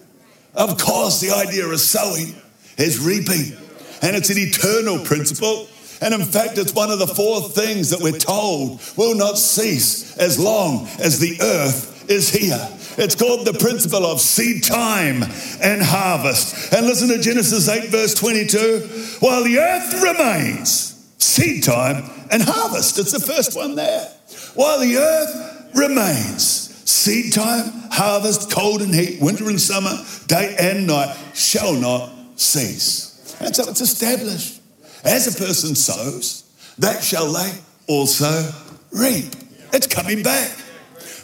Of 0.54 0.78
course, 0.78 1.22
the 1.22 1.32
idea 1.32 1.66
of 1.66 1.80
sowing 1.80 2.36
is 2.78 3.00
reaping, 3.00 3.58
and 4.02 4.16
it's 4.16 4.30
an 4.30 4.38
eternal 4.38 5.00
principle. 5.06 5.68
And 6.02 6.14
in 6.16 6.24
fact, 6.24 6.58
it's 6.58 6.74
one 6.74 6.90
of 6.90 7.00
the 7.00 7.08
four 7.08 7.42
things 7.50 7.92
that 7.92 8.02
we're 8.02 8.18
told 8.18 8.82
will 8.98 9.16
not 9.16 9.38
cease 9.38 10.18
as 10.18 10.40
long 10.40 10.88
as 11.00 11.20
the 11.20 11.38
earth 11.42 12.10
is 12.10 12.30
here. 12.30 12.68
It's 12.98 13.16
called 13.16 13.46
the 13.46 13.54
principle 13.54 14.06
of 14.06 14.20
seed 14.20 14.64
time 14.64 15.24
and 15.62 15.82
harvest. 15.82 16.74
And 16.74 16.86
listen 16.86 17.08
to 17.10 17.20
Genesis 17.20 17.70
8, 17.70 17.90
verse 17.90 18.14
22. 18.16 19.18
While 19.20 19.44
the 19.44 19.60
earth 19.60 20.02
remains, 20.04 20.91
seed 21.22 21.64
time 21.64 22.10
and 22.32 22.42
harvest. 22.42 22.98
It's 23.00 23.12
the 23.12 23.20
first 23.20 23.56
one 23.56 23.76
there. 23.76 24.08
While 24.56 24.80
the 24.80 24.98
earth 24.98 25.76
remains, 25.76 26.44
seed 26.90 27.34
time, 27.34 27.72
harvest, 27.92 28.52
cold 28.52 28.82
and 28.82 28.94
heat, 28.94 29.22
winter 29.22 29.48
and 29.48 29.62
summer, 29.62 29.98
day 30.28 30.56
and 30.60 30.88
night 30.88 31.16
shall 31.34 31.74
not 31.74 32.12
cease. 32.36 33.38
And 33.40 33.56
so 33.56 33.70
it's 33.70 33.82
established. 33.82 34.62
As 35.04 35.28
a 35.34 35.44
person 35.44 35.76
sows, 35.76 36.44
that 36.78 37.04
shall 37.04 37.32
they 37.32 37.52
also 37.88 38.52
reap. 38.92 39.34
It's 39.74 39.88
coming 39.88 40.24
back. 40.24 40.52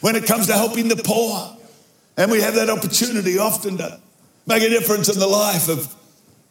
When 0.02 0.16
it 0.16 0.26
comes 0.26 0.48
to 0.48 0.54
helping 0.54 0.88
the 0.88 0.96
poor, 0.96 1.58
and 2.18 2.32
we 2.32 2.42
have 2.42 2.56
that 2.56 2.70
opportunity 2.70 3.38
often 3.38 3.78
to 3.78 4.00
make 4.48 4.64
a 4.64 4.70
difference 4.70 5.10
in 5.10 5.20
the 5.20 5.28
life 5.28 5.70
of 5.70 5.94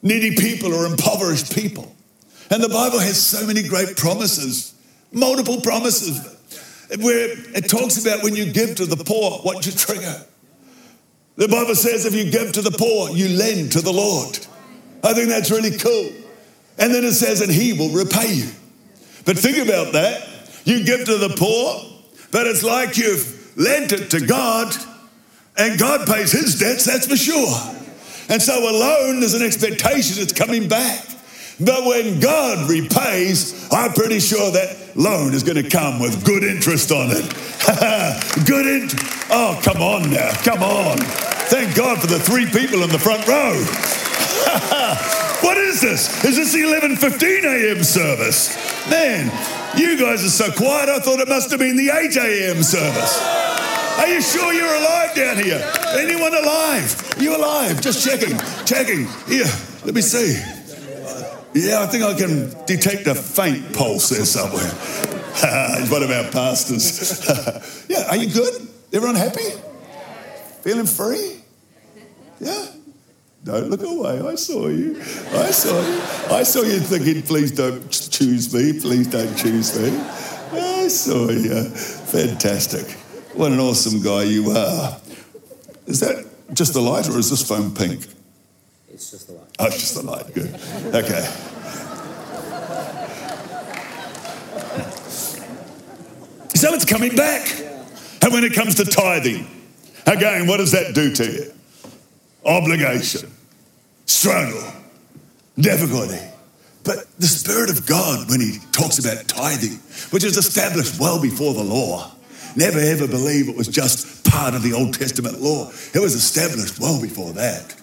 needy 0.03 0.37
people 0.37 0.75
or 0.75 0.87
impoverished 0.87 1.55
people. 1.55 1.96
And 2.50 2.62
the 2.62 2.69
Bible 2.69 2.99
has 2.99 3.21
so 3.21 3.47
many 3.47 3.67
great 3.67 3.97
promises, 3.97 4.75
multiple 5.12 5.61
promises, 5.61 6.21
where 7.00 7.31
it 7.57 7.69
talks 7.69 8.05
about 8.05 8.23
when 8.23 8.37
you 8.37 8.53
give 8.53 8.76
to 8.76 8.87
the 8.87 8.97
poor, 8.97 9.38
what 9.41 9.67
you 9.67 9.73
trigger. 9.73 10.25
The 11.37 11.49
Bible 11.49 11.75
says 11.75 12.07
if 12.07 12.15
you 12.15 12.31
give 12.31 12.53
to 12.53 12.62
the 12.62 12.71
poor, 12.71 13.11
you 13.11 13.29
lend 13.37 13.73
to 13.73 13.81
the 13.81 13.93
Lord. 13.93 14.38
I 15.03 15.12
think 15.12 15.29
that's 15.29 15.50
really 15.50 15.76
cool. 15.76 16.11
And 16.79 16.95
then 16.95 17.05
it 17.05 17.12
says, 17.12 17.41
and 17.41 17.50
he 17.50 17.73
will 17.73 17.91
repay 17.91 18.33
you. 18.33 18.50
But 19.25 19.38
think 19.38 19.59
about 19.59 19.93
that. 19.95 20.29
You 20.65 20.85
give 20.85 21.05
to 21.07 21.17
the 21.17 21.35
poor, 21.37 21.83
but 22.31 22.47
it's 22.47 22.62
like 22.62 22.97
you've 22.97 23.57
lent 23.57 23.93
it 23.93 24.11
to 24.11 24.25
God, 24.25 24.75
and 25.57 25.79
God 25.79 26.07
pays 26.07 26.33
his 26.33 26.59
debts, 26.59 26.85
that's 26.85 27.07
for 27.07 27.17
sure. 27.17 27.57
And 28.29 28.43
so 28.43 28.59
a 28.59 28.73
loan, 28.73 29.21
there's 29.21 29.35
an 29.35 29.43
expectation 29.43 30.23
it's 30.23 30.33
coming 30.33 30.69
back. 30.69 31.05
But 31.59 31.87
when 31.87 32.21
God 32.21 32.69
repays, 32.69 33.67
I'm 33.73 33.93
pretty 33.93 34.21
sure 34.21 34.51
that 34.53 34.77
loan 34.95 35.33
is 35.33 35.43
going 35.43 35.63
to 35.63 35.69
come 35.69 36.01
with 36.01 36.25
good 36.25 36.45
interest 36.45 36.93
on 36.93 37.09
it. 37.11 37.25
good 38.47 38.67
interest. 38.67 39.27
Oh, 39.31 39.59
come 39.63 39.81
on 39.81 40.11
now. 40.11 40.33
Come 40.43 40.63
on. 40.63 40.99
Thank 41.49 41.75
God 41.75 42.01
for 42.01 42.09
the 42.09 42.19
three 42.19 42.45
people 42.47 42.83
in 42.83 42.91
the 42.91 42.99
front 42.99 43.27
row. 43.27 43.55
what 45.41 45.57
is 45.57 45.81
this? 45.81 46.25
Is 46.25 46.37
this 46.37 46.53
the 46.53 46.61
11:15 46.61 47.45
a.m. 47.45 47.83
service? 47.83 48.55
Man, 48.91 49.27
you 49.79 49.99
guys 49.99 50.25
are 50.25 50.29
so 50.29 50.53
quiet. 50.53 50.91
I 50.91 50.99
thought 50.99 51.21
it 51.21 51.29
must 51.29 51.51
have 51.51 51.61
been 51.61 51.77
the 51.77 51.91
8 51.91 52.17
a.m. 52.17 52.63
service. 52.63 53.19
Are 53.99 54.09
you 54.09 54.21
sure 54.21 54.53
you're 54.53 54.75
alive 54.75 55.15
down 55.15 55.43
here? 55.43 55.73
Anyone 55.99 56.35
alive? 56.35 57.15
You 57.19 57.35
alive? 57.37 57.81
Just 57.81 58.05
checking, 58.07 58.37
checking. 58.67 59.07
Here, 59.27 59.51
let 59.85 59.95
me 59.95 60.03
see. 60.03 60.56
Yeah, 61.57 61.83
I 61.83 61.87
think 61.87 62.05
I 62.05 62.13
can 62.13 62.51
detect 62.67 63.07
a 63.07 63.15
faint 63.15 63.75
pulse 63.75 64.11
there 64.11 64.27
somewhere. 64.27 64.61
He's 65.81 65.91
one 65.91 66.03
of 66.03 66.11
our 66.11 66.31
pastors. 66.31 67.27
yeah, 67.89 68.11
are 68.11 68.17
you 68.17 68.31
good? 68.31 68.69
Everyone 68.93 69.17
happy? 69.17 69.53
Feeling 70.61 70.85
free? 70.85 71.41
Yeah? 72.41 72.67
Don't 73.45 73.71
look 73.71 73.83
away. 73.83 74.21
I 74.21 74.35
saw 74.35 74.69
you. 74.69 74.99
I 74.99 75.51
saw 75.51 75.81
you. 75.81 76.35
I 76.37 76.43
saw 76.43 76.61
you 76.61 76.79
thinking, 76.79 77.23
please 77.23 77.53
don't 77.53 77.91
choose 77.91 78.53
me. 78.53 78.79
Please 78.79 79.07
don't 79.07 79.35
choose 79.35 79.81
me. 79.81 79.99
I 80.53 80.89
saw 80.89 81.31
you. 81.31 81.71
Fantastic. 81.71 82.87
What 83.33 83.53
an 83.53 83.61
awesome 83.61 84.03
guy 84.03 84.25
you 84.25 84.51
are. 84.51 85.01
Is 85.87 86.01
that 86.01 86.27
just 86.53 86.75
the 86.75 86.83
light 86.83 87.09
or 87.09 87.19
is 87.19 87.31
this 87.31 87.49
phone 87.49 87.75
pink? 87.75 88.07
It's 88.97 89.11
just 89.11 89.26
the 89.26 89.35
light. 89.35 89.57
Oh, 89.59 89.67
it's 89.67 89.79
just 89.79 89.95
the 89.95 90.03
light. 90.03 90.33
Good. 90.33 90.55
Okay. 90.95 91.29
So 96.57 96.73
it's 96.73 96.87
coming 96.87 97.15
back. 97.15 97.47
And 98.23 98.33
when 98.33 98.43
it 98.43 98.55
comes 98.55 98.76
to 98.76 98.87
tithing, 98.87 99.47
again, 100.07 100.47
what 100.47 100.57
does 100.57 100.73
that 100.73 100.95
do 100.95 101.12
to 101.15 101.31
you? 101.31 101.53
Obligation, 102.47 103.31
struggle, 104.07 104.73
difficulty. 105.59 106.19
But 106.83 107.05
the 107.19 107.26
Spirit 107.26 107.69
of 107.69 107.87
God, 107.87 108.31
when 108.31 108.41
He 108.41 108.57
talks 108.73 108.99
about 108.99 109.29
tithing, 109.29 109.79
which 110.12 110.25
is 110.25 110.38
established 110.38 110.99
well 110.99 111.21
before 111.21 111.53
the 111.53 111.62
law, 111.62 112.11
never 112.57 112.79
ever 112.79 113.07
believe 113.07 113.50
it 113.50 113.57
was 113.57 113.69
just 113.69 114.25
part 114.25 114.55
of 114.55 114.62
the 114.62 114.73
Old 114.73 114.95
Testament 114.95 115.43
law. 115.43 115.71
It 115.93 116.00
was 116.00 116.15
established 116.15 116.81
well 116.81 117.00
before 117.03 117.35
that. 117.35 117.76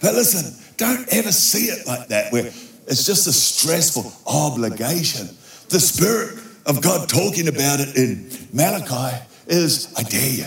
But 0.00 0.14
listen, 0.14 0.54
don't 0.76 1.06
ever 1.12 1.32
see 1.32 1.66
it 1.66 1.86
like 1.86 2.08
that, 2.08 2.32
where 2.32 2.46
it's 2.46 3.04
just 3.04 3.26
a 3.26 3.32
stressful 3.32 4.12
obligation. 4.26 5.26
The 5.68 5.80
Spirit 5.80 6.38
of 6.66 6.80
God 6.80 7.08
talking 7.08 7.48
about 7.48 7.80
it 7.80 7.96
in 7.96 8.30
Malachi 8.52 9.24
is, 9.46 9.92
I 9.96 10.02
dare 10.02 10.30
you. 10.30 10.46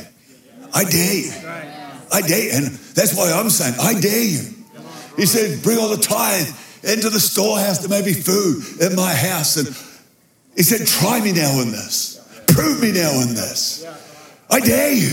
I 0.73 0.83
dare 0.85 1.15
you. 1.15 1.31
I 2.11 2.21
dare 2.21 2.43
you. 2.43 2.51
And 2.53 2.65
that's 2.95 3.15
why 3.15 3.31
I'm 3.31 3.49
saying, 3.49 3.75
I 3.79 3.99
dare 3.99 4.23
you. 4.23 4.41
He 5.17 5.25
said, 5.25 5.61
bring 5.61 5.77
all 5.77 5.89
the 5.89 6.01
tithe 6.01 6.47
into 6.83 7.09
the 7.09 7.19
storehouse. 7.19 7.79
There 7.79 7.89
may 7.89 8.05
be 8.05 8.13
food 8.13 8.63
in 8.81 8.95
my 8.95 9.13
house. 9.13 9.57
And 9.57 9.67
he 10.55 10.63
said, 10.63 10.87
try 10.87 11.19
me 11.19 11.33
now 11.33 11.61
in 11.61 11.71
this. 11.71 12.17
Prove 12.47 12.81
me 12.81 12.91
now 12.91 13.11
in 13.21 13.35
this. 13.35 13.85
I 14.49 14.59
dare 14.59 14.93
you. 14.93 15.11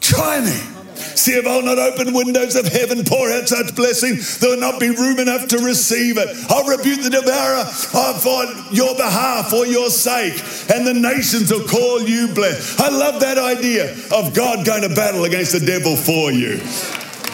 Try 0.00 0.40
me. 0.40 0.73
See 0.96 1.32
if 1.32 1.46
I'll 1.46 1.62
not 1.62 1.78
open 1.78 2.12
windows 2.12 2.56
of 2.56 2.66
heaven, 2.66 3.04
pour 3.04 3.30
out 3.30 3.48
such 3.48 3.74
blessing, 3.74 4.18
there 4.40 4.50
will 4.50 4.60
not 4.60 4.80
be 4.80 4.90
room 4.90 5.18
enough 5.18 5.48
to 5.48 5.58
receive 5.58 6.18
it. 6.18 6.28
I'll 6.50 6.66
rebuke 6.66 7.02
the 7.02 7.10
devourer 7.10 7.64
uh, 7.94 8.18
for 8.18 8.44
your 8.74 8.94
behalf, 8.96 9.50
for 9.50 9.66
your 9.66 9.90
sake, 9.90 10.34
and 10.72 10.86
the 10.86 10.94
nations 10.94 11.52
will 11.52 11.66
call 11.66 12.02
you 12.02 12.28
blessed. 12.28 12.80
I 12.80 12.88
love 12.88 13.20
that 13.20 13.38
idea 13.38 13.92
of 14.12 14.34
God 14.34 14.66
going 14.66 14.82
to 14.82 14.94
battle 14.94 15.24
against 15.24 15.52
the 15.52 15.64
devil 15.64 15.96
for 15.96 16.30
you. 16.30 16.60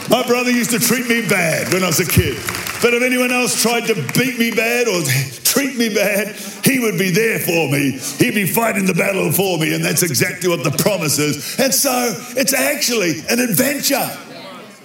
My 0.09 0.27
brother 0.27 0.51
used 0.51 0.71
to 0.71 0.79
treat 0.79 1.07
me 1.09 1.27
bad 1.29 1.73
when 1.73 1.85
I 1.85 1.87
was 1.87 2.01
a 2.01 2.07
kid. 2.07 2.37
But 2.83 2.95
if 2.95 3.03
anyone 3.03 3.31
else 3.31 3.61
tried 3.61 3.87
to 3.89 3.95
beat 4.19 4.39
me 4.39 4.51
bad 4.51 4.89
or 4.89 5.03
treat 5.51 5.77
me 5.77 5.93
bad, 5.93 6.37
he 6.65 6.79
would 6.79 6.97
be 6.97 7.11
there 7.11 7.41
for 7.41 7.69
me. 7.69 7.99
He'd 8.19 8.35
be 8.35 8.47
fighting 8.47 8.87
the 8.87 8.95
battle 8.95 9.33
for 9.33 9.59
me, 9.59 9.75
and 9.75 9.85
that's 9.85 10.03
exactly 10.03 10.49
what 10.49 10.63
the 10.63 10.71
promise 10.71 11.19
is. 11.19 11.59
And 11.59 11.75
so 11.75 12.15
it's 12.37 12.53
actually 12.53 13.21
an 13.29 13.41
adventure. 13.41 14.09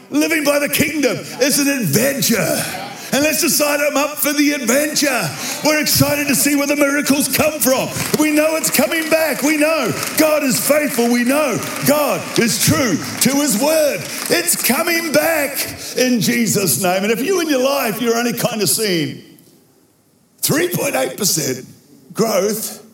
Living 0.10 0.44
by 0.44 0.60
the 0.60 0.70
kingdom 0.70 1.18
is 1.42 1.60
an 1.60 1.68
adventure. 1.68 2.82
And 3.14 3.24
let's 3.24 3.42
decide 3.42 3.80
I'm 3.80 3.96
up 3.96 4.18
for 4.18 4.34
the 4.34 4.52
adventure. 4.52 5.30
We're 5.64 5.80
excited 5.80 6.28
to 6.28 6.36
see 6.36 6.56
where 6.56 6.68
the 6.68 6.76
miracles 6.76 7.36
come 7.36 7.60
from. 7.60 7.88
We 8.20 8.32
know 8.32 8.56
it's 8.56 8.72
coming 8.72 9.10
back. 9.10 9.42
We 9.42 9.58
know 9.58 9.92
God 10.18 10.44
is 10.44 10.60
faithful. 10.68 11.12
We 11.12 11.24
know 11.24 11.58
God 11.88 12.22
is 12.40 12.66
true 12.66 12.98
to 12.98 13.30
his 13.40 13.62
word. 13.62 14.00
It's 14.30 14.62
coming 14.68 15.12
back 15.14 15.58
in 15.96 16.20
Jesus' 16.20 16.82
name. 16.82 17.04
And 17.04 17.12
if 17.12 17.22
you 17.22 17.40
in 17.40 17.50
your 17.50 17.64
life, 17.64 18.02
you're 18.02 18.18
only 18.18 18.34
kind 18.34 18.62
of 18.62 18.70
seeing 18.70 19.35
3.8% 20.46 21.66
growth, 22.14 22.86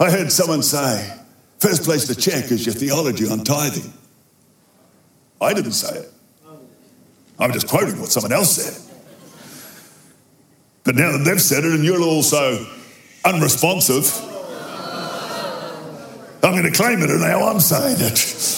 I 0.00 0.10
heard 0.10 0.32
someone 0.32 0.62
say, 0.62 1.16
first 1.60 1.84
place 1.84 2.08
to 2.08 2.16
check 2.16 2.50
is 2.50 2.66
your 2.66 2.74
theology 2.74 3.28
on 3.28 3.44
tithing. 3.44 3.92
I 5.40 5.54
didn't 5.54 5.72
say 5.72 6.00
it. 6.00 6.12
I'm 7.38 7.52
just 7.52 7.68
quoting 7.68 8.00
what 8.00 8.10
someone 8.10 8.32
else 8.32 8.56
said. 8.56 8.76
But 10.82 10.96
now 10.96 11.12
that 11.12 11.24
they've 11.24 11.40
said 11.40 11.64
it 11.64 11.72
and 11.72 11.84
you're 11.84 12.02
also 12.02 12.66
unresponsive, 13.24 14.12
I'm 16.42 16.52
going 16.52 16.64
to 16.64 16.72
claim 16.72 17.02
it 17.02 17.10
and 17.10 17.20
now 17.20 17.46
I'm 17.46 17.60
saying 17.60 17.98
it. 18.00 18.56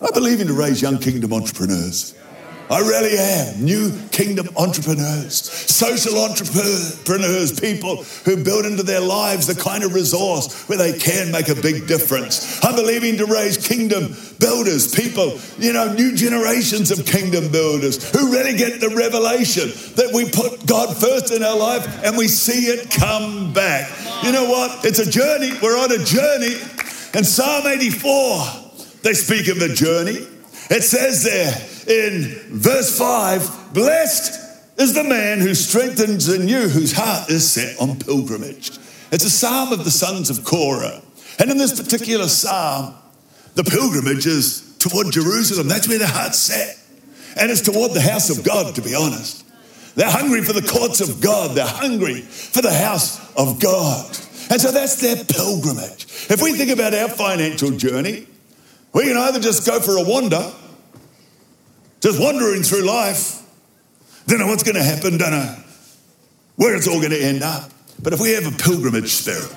I 0.02 0.10
believe 0.12 0.40
in 0.40 0.48
to 0.48 0.52
raise 0.52 0.82
young 0.82 0.98
kingdom 0.98 1.32
entrepreneurs. 1.32 2.14
I 2.68 2.80
really 2.80 3.16
am. 3.16 3.64
New 3.64 3.92
kingdom 4.10 4.48
entrepreneurs, 4.56 5.36
social 5.36 6.18
entrepreneurs, 6.18 7.60
people 7.60 8.02
who 8.24 8.42
build 8.42 8.66
into 8.66 8.82
their 8.82 9.00
lives 9.00 9.46
the 9.46 9.54
kind 9.54 9.84
of 9.84 9.94
resource 9.94 10.68
where 10.68 10.76
they 10.76 10.98
can 10.98 11.30
make 11.30 11.48
a 11.48 11.54
big 11.54 11.86
difference. 11.86 12.64
I'm 12.64 12.74
believing 12.74 13.18
to 13.18 13.26
raise 13.26 13.56
kingdom 13.56 14.16
builders, 14.40 14.92
people, 14.92 15.38
you 15.58 15.72
know, 15.72 15.92
new 15.92 16.16
generations 16.16 16.90
of 16.90 17.06
kingdom 17.06 17.52
builders 17.52 18.10
who 18.10 18.32
really 18.32 18.56
get 18.56 18.80
the 18.80 18.88
revelation 18.88 19.68
that 19.94 20.10
we 20.12 20.28
put 20.28 20.66
God 20.66 20.96
first 20.96 21.32
in 21.32 21.44
our 21.44 21.56
life 21.56 22.04
and 22.04 22.16
we 22.16 22.26
see 22.26 22.66
it 22.66 22.90
come 22.90 23.52
back. 23.52 23.88
You 24.24 24.32
know 24.32 24.48
what? 24.48 24.84
It's 24.84 24.98
a 24.98 25.08
journey. 25.08 25.52
We're 25.62 25.78
on 25.78 25.92
a 25.92 26.02
journey. 26.02 26.56
And 27.14 27.24
Psalm 27.24 27.66
84, 27.66 29.00
they 29.02 29.14
speak 29.14 29.46
of 29.48 29.60
the 29.60 29.72
journey. 29.72 30.26
It 30.68 30.82
says 30.82 31.22
there, 31.22 31.54
in 31.86 32.34
verse 32.48 32.96
5 32.98 33.74
Blessed 33.74 34.78
is 34.78 34.94
the 34.94 35.04
man 35.04 35.40
who 35.40 35.54
strengthens 35.54 36.28
in 36.28 36.48
you, 36.48 36.68
whose 36.68 36.92
heart 36.92 37.30
is 37.30 37.50
set 37.50 37.80
on 37.80 37.98
pilgrimage. 37.98 38.70
It's 39.12 39.24
a 39.24 39.30
psalm 39.30 39.72
of 39.72 39.84
the 39.84 39.90
sons 39.90 40.30
of 40.30 40.44
Korah. 40.44 41.00
And 41.38 41.50
in 41.50 41.58
this 41.58 41.80
particular 41.80 42.28
psalm, 42.28 42.94
the 43.54 43.64
pilgrimage 43.64 44.26
is 44.26 44.76
toward 44.78 45.12
Jerusalem. 45.12 45.68
That's 45.68 45.88
where 45.88 45.98
their 45.98 46.08
heart's 46.08 46.38
set. 46.38 46.78
And 47.38 47.50
it's 47.50 47.62
toward 47.62 47.92
the 47.92 48.00
house 48.00 48.36
of 48.36 48.44
God, 48.44 48.74
to 48.74 48.82
be 48.82 48.94
honest. 48.94 49.44
They're 49.94 50.10
hungry 50.10 50.42
for 50.42 50.52
the 50.52 50.66
courts 50.66 51.00
of 51.00 51.20
God. 51.20 51.56
They're 51.56 51.66
hungry 51.66 52.20
for 52.20 52.62
the 52.62 52.72
house 52.72 53.18
of 53.34 53.60
God. 53.60 54.06
And 54.50 54.60
so 54.60 54.70
that's 54.70 55.00
their 55.00 55.16
pilgrimage. 55.24 56.04
If 56.30 56.42
we 56.42 56.52
think 56.52 56.70
about 56.70 56.94
our 56.94 57.08
financial 57.08 57.70
journey, 57.70 58.26
we 58.92 59.04
can 59.04 59.16
either 59.16 59.40
just 59.40 59.66
go 59.66 59.80
for 59.80 59.96
a 59.96 60.04
wander, 60.04 60.52
just 62.06 62.22
wandering 62.22 62.62
through 62.62 62.86
life, 62.86 63.42
don't 64.28 64.38
know 64.38 64.46
what's 64.46 64.62
going 64.62 64.76
to 64.76 64.82
happen, 64.82 65.18
don't 65.18 65.32
know 65.32 65.56
where 66.54 66.76
it's 66.76 66.86
all 66.86 67.00
going 67.00 67.10
to 67.10 67.20
end 67.20 67.42
up. 67.42 67.68
But 68.00 68.12
if 68.12 68.20
we 68.20 68.30
have 68.30 68.46
a 68.46 68.56
pilgrimage 68.56 69.08
spirit, 69.08 69.52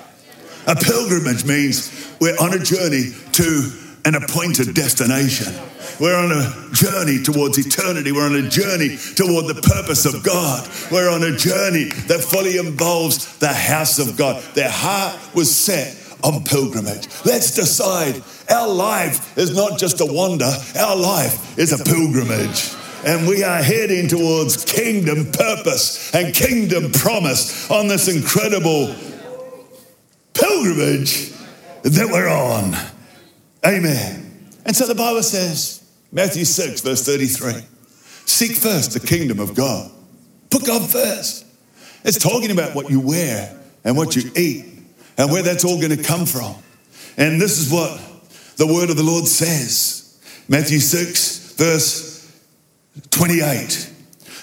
a 0.66 0.74
pilgrimage 0.74 1.44
means 1.44 2.12
we're 2.20 2.34
on 2.40 2.52
a 2.52 2.58
journey 2.58 3.12
to 3.34 3.70
an 4.04 4.16
appointed 4.16 4.74
destination. 4.74 5.54
We're 6.00 6.16
on 6.16 6.32
a 6.32 6.74
journey 6.74 7.22
towards 7.22 7.56
eternity. 7.56 8.10
We're 8.10 8.26
on 8.26 8.34
a 8.34 8.48
journey 8.48 8.96
toward 9.14 9.46
the 9.46 9.60
purpose 9.62 10.04
of 10.04 10.24
God. 10.24 10.68
We're 10.90 11.08
on 11.08 11.22
a 11.22 11.36
journey 11.36 11.84
that 12.08 12.18
fully 12.18 12.56
involves 12.56 13.38
the 13.38 13.52
house 13.52 14.00
of 14.00 14.16
God. 14.16 14.42
Their 14.54 14.70
heart 14.70 15.16
was 15.36 15.54
set 15.54 15.99
on 16.22 16.44
pilgrimage. 16.44 17.08
Let's 17.24 17.54
decide 17.54 18.22
our 18.50 18.68
life 18.68 19.36
is 19.38 19.54
not 19.54 19.78
just 19.78 20.00
a 20.00 20.06
wander, 20.06 20.50
our 20.78 20.96
life 20.96 21.58
is 21.58 21.72
a 21.72 21.82
pilgrimage. 21.84 22.72
And 23.04 23.26
we 23.26 23.42
are 23.42 23.62
heading 23.62 24.08
towards 24.08 24.64
kingdom 24.64 25.32
purpose 25.32 26.14
and 26.14 26.34
kingdom 26.34 26.92
promise 26.92 27.70
on 27.70 27.88
this 27.88 28.14
incredible 28.14 28.94
pilgrimage 30.34 31.30
that 31.82 32.08
we're 32.12 32.28
on. 32.28 32.74
Amen. 33.66 34.48
And 34.66 34.76
so 34.76 34.86
the 34.86 34.94
Bible 34.94 35.22
says, 35.22 35.82
Matthew 36.12 36.44
6, 36.44 36.82
verse 36.82 37.04
33 37.06 37.64
Seek 38.26 38.56
first 38.56 38.92
the 38.92 39.00
kingdom 39.00 39.40
of 39.40 39.54
God. 39.54 39.90
Put 40.50 40.66
God 40.66 40.88
first. 40.88 41.46
It's 42.04 42.18
talking 42.18 42.50
about 42.50 42.74
what 42.74 42.90
you 42.90 43.00
wear 43.00 43.58
and 43.84 43.96
what 43.96 44.16
you 44.16 44.30
eat 44.36 44.69
and 45.20 45.30
where 45.30 45.42
that's 45.42 45.66
all 45.66 45.76
going 45.76 45.94
to 45.94 46.02
come 46.02 46.24
from. 46.24 46.54
And 47.18 47.38
this 47.38 47.58
is 47.58 47.70
what 47.70 48.00
the 48.56 48.66
word 48.66 48.88
of 48.88 48.96
the 48.96 49.02
Lord 49.02 49.26
says 49.26 50.18
Matthew 50.48 50.78
6, 50.78 51.52
verse 51.56 52.40
28. 53.10 53.92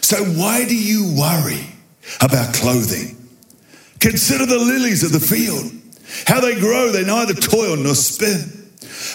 So, 0.01 0.23
why 0.23 0.65
do 0.65 0.77
you 0.77 1.15
worry 1.17 1.65
about 2.21 2.53
clothing? 2.53 3.17
Consider 3.99 4.45
the 4.45 4.59
lilies 4.59 5.03
of 5.03 5.11
the 5.11 5.19
field, 5.19 5.71
how 6.27 6.39
they 6.39 6.59
grow, 6.59 6.91
they 6.91 7.03
neither 7.03 7.33
toil 7.33 7.75
nor 7.75 7.95
spin. 7.95 8.53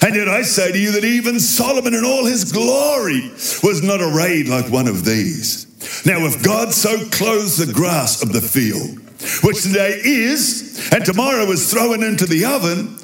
And 0.05 0.17
yet 0.17 0.29
I 0.29 0.43
say 0.43 0.73
to 0.73 0.79
you 0.79 0.91
that 0.93 1.05
even 1.05 1.39
Solomon 1.39 1.95
in 1.95 2.05
all 2.05 2.27
his 2.27 2.51
glory 2.53 3.23
was 3.63 3.83
not 3.85 4.01
arrayed 4.01 4.49
like 4.49 4.69
one 4.69 4.89
of 4.89 5.05
these. 5.05 5.67
Now, 6.05 6.27
if 6.27 6.43
God 6.43 6.73
so 6.73 7.09
clothes 7.11 7.57
the 7.57 7.73
grass 7.73 8.21
of 8.21 8.33
the 8.33 8.41
field, 8.41 9.02
which 9.43 9.63
today 9.63 10.01
is, 10.05 10.91
and 10.93 11.05
tomorrow 11.05 11.45
is 11.51 11.71
thrown 11.71 12.03
into 12.03 12.27
the 12.27 12.45
oven, 12.45 12.97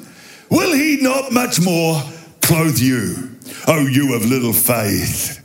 will 0.49 0.73
he 0.73 0.99
not 1.01 1.31
much 1.31 1.59
more 1.61 2.01
clothe 2.41 2.79
you, 2.79 3.37
O 3.67 3.87
you 3.87 4.15
of 4.15 4.25
little 4.25 4.53
faith? 4.53 5.39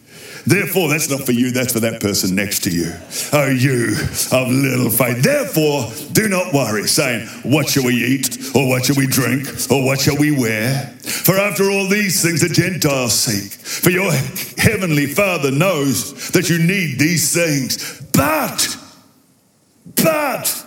Therefore, 0.46 0.88
that's 0.88 1.08
not 1.08 1.22
for 1.22 1.32
you, 1.32 1.52
that's 1.52 1.72
for 1.72 1.80
that 1.80 2.02
person 2.02 2.34
next 2.34 2.64
to 2.64 2.70
you. 2.70 2.92
Oh, 3.32 3.48
you 3.48 3.96
of 4.30 4.48
little 4.50 4.90
faith. 4.90 5.22
Therefore, 5.22 5.90
do 6.12 6.28
not 6.28 6.52
worry, 6.52 6.86
saying, 6.86 7.26
What 7.44 7.68
shall 7.68 7.84
we 7.84 7.94
eat? 7.94 8.54
Or 8.54 8.68
what 8.68 8.84
shall 8.84 8.96
we 8.96 9.06
drink? 9.06 9.48
Or 9.70 9.84
what 9.84 10.00
shall 10.00 10.18
we 10.18 10.38
wear? 10.38 10.94
For 11.00 11.38
after 11.38 11.70
all 11.70 11.88
these 11.88 12.22
things 12.22 12.42
the 12.42 12.50
Gentiles 12.50 13.18
seek. 13.18 13.52
For 13.52 13.90
your 13.90 14.12
heavenly 14.58 15.06
Father 15.06 15.50
knows 15.50 16.30
that 16.32 16.50
you 16.50 16.58
need 16.58 16.98
these 16.98 17.32
things. 17.32 18.02
But, 18.12 18.76
but, 19.96 20.63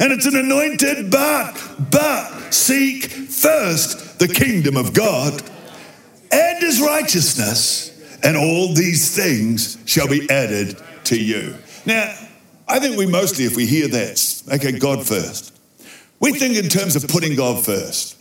and 0.00 0.12
it's 0.12 0.26
an 0.26 0.34
anointed 0.34 1.10
but, 1.10 1.52
but 1.90 2.52
seek 2.52 3.04
first 3.06 4.18
the 4.18 4.28
kingdom 4.28 4.76
of 4.76 4.94
God 4.94 5.42
and 6.32 6.62
his 6.62 6.80
righteousness 6.80 7.90
and 8.22 8.36
all 8.36 8.74
these 8.74 9.14
things 9.14 9.78
shall 9.86 10.08
be 10.08 10.28
added 10.30 10.76
to 11.04 11.22
you. 11.22 11.54
Now, 11.86 12.14
I 12.66 12.78
think 12.78 12.96
we 12.96 13.06
mostly, 13.06 13.44
if 13.44 13.56
we 13.56 13.66
hear 13.66 13.88
that, 13.88 14.42
okay, 14.54 14.78
God 14.78 15.06
first, 15.06 15.58
we 16.18 16.32
think 16.32 16.56
in 16.56 16.68
terms 16.68 16.96
of 16.96 17.08
putting 17.08 17.34
God 17.34 17.64
first. 17.64 18.16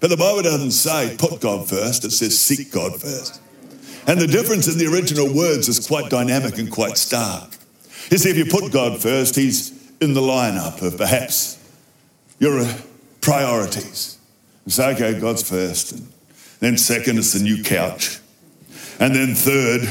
But 0.00 0.10
the 0.10 0.16
Bible 0.16 0.42
doesn't 0.42 0.72
say 0.72 1.16
put 1.18 1.40
God 1.40 1.68
first, 1.68 2.04
it 2.04 2.10
says 2.10 2.38
seek 2.38 2.72
God 2.72 3.00
first. 3.00 3.40
And 4.06 4.20
the 4.20 4.26
difference 4.26 4.68
in 4.68 4.78
the 4.78 4.86
original 4.86 5.32
words 5.34 5.68
is 5.68 5.86
quite 5.86 6.10
dynamic 6.10 6.58
and 6.58 6.70
quite 6.70 6.96
stark. 6.96 7.56
You 8.10 8.18
see, 8.18 8.30
if 8.30 8.36
you 8.36 8.46
put 8.46 8.72
God 8.72 9.00
first, 9.02 9.34
He's 9.34 9.75
in 10.00 10.14
the 10.14 10.20
lineup 10.20 10.82
of 10.82 10.96
perhaps 10.98 11.58
your 12.38 12.66
priorities. 13.20 14.18
You 14.64 14.72
say, 14.72 14.94
okay, 14.94 15.18
God's 15.18 15.48
first. 15.48 15.92
And 15.92 16.08
then 16.60 16.76
second 16.76 17.18
is 17.18 17.32
the 17.32 17.42
new 17.42 17.62
couch. 17.62 18.20
And 18.98 19.14
then 19.14 19.34
third, 19.34 19.88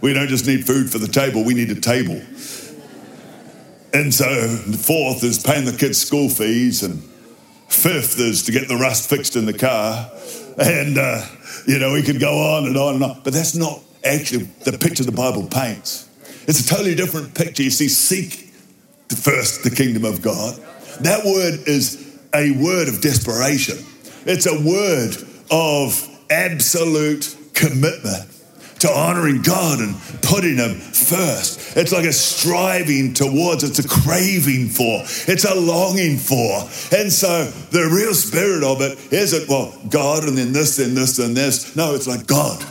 we 0.00 0.12
don't 0.12 0.28
just 0.28 0.46
need 0.46 0.66
food 0.66 0.90
for 0.90 0.98
the 0.98 1.08
table, 1.08 1.44
we 1.44 1.54
need 1.54 1.70
a 1.70 1.80
table. 1.80 2.20
And 3.92 4.12
so 4.12 4.46
fourth 4.46 5.24
is 5.24 5.42
paying 5.42 5.64
the 5.64 5.76
kids' 5.76 5.98
school 5.98 6.28
fees, 6.28 6.82
and 6.82 7.02
fifth 7.68 8.20
is 8.20 8.42
to 8.44 8.52
get 8.52 8.68
the 8.68 8.76
rust 8.76 9.08
fixed 9.08 9.34
in 9.34 9.46
the 9.46 9.56
car. 9.56 10.10
And, 10.58 10.98
uh, 10.98 11.24
you 11.66 11.78
know, 11.78 11.92
we 11.92 12.02
could 12.02 12.20
go 12.20 12.56
on 12.56 12.66
and 12.66 12.76
on 12.76 12.96
and 12.96 13.04
on. 13.04 13.20
But 13.24 13.32
that's 13.32 13.54
not 13.54 13.80
actually 14.04 14.44
the 14.64 14.76
picture 14.76 15.04
the 15.04 15.12
Bible 15.12 15.46
paints. 15.46 16.08
It's 16.46 16.60
a 16.60 16.66
totally 16.66 16.94
different 16.94 17.34
picture. 17.34 17.62
You 17.62 17.70
see, 17.70 17.88
seek 17.88 18.47
first 19.16 19.62
the 19.62 19.70
kingdom 19.70 20.04
of 20.04 20.22
God. 20.22 20.56
That 21.00 21.24
word 21.24 21.68
is 21.68 22.18
a 22.34 22.50
word 22.62 22.88
of 22.88 23.00
desperation, 23.00 23.78
it's 24.26 24.46
a 24.46 24.60
word 24.60 25.16
of 25.50 26.06
absolute 26.30 27.36
commitment 27.54 28.30
to 28.80 28.88
honoring 28.88 29.42
God 29.42 29.80
and 29.80 29.96
putting 30.22 30.56
Him 30.56 30.74
first. 30.74 31.76
It's 31.76 31.92
like 31.92 32.04
a 32.04 32.12
striving 32.12 33.12
towards, 33.14 33.64
it's 33.64 33.78
a 33.78 33.88
craving 33.88 34.68
for, 34.68 35.02
it's 35.30 35.44
a 35.44 35.54
longing 35.54 36.16
for. 36.16 36.60
And 36.96 37.12
so 37.12 37.44
the 37.70 37.88
real 37.92 38.14
spirit 38.14 38.62
of 38.62 38.80
it 38.80 39.12
isn't, 39.12 39.48
well, 39.48 39.74
God 39.90 40.24
and 40.24 40.38
then 40.38 40.52
this, 40.52 40.76
then 40.76 40.94
this, 40.94 41.16
then 41.16 41.34
this. 41.34 41.74
No, 41.74 41.94
it's 41.94 42.06
like 42.06 42.26
God, 42.26 42.64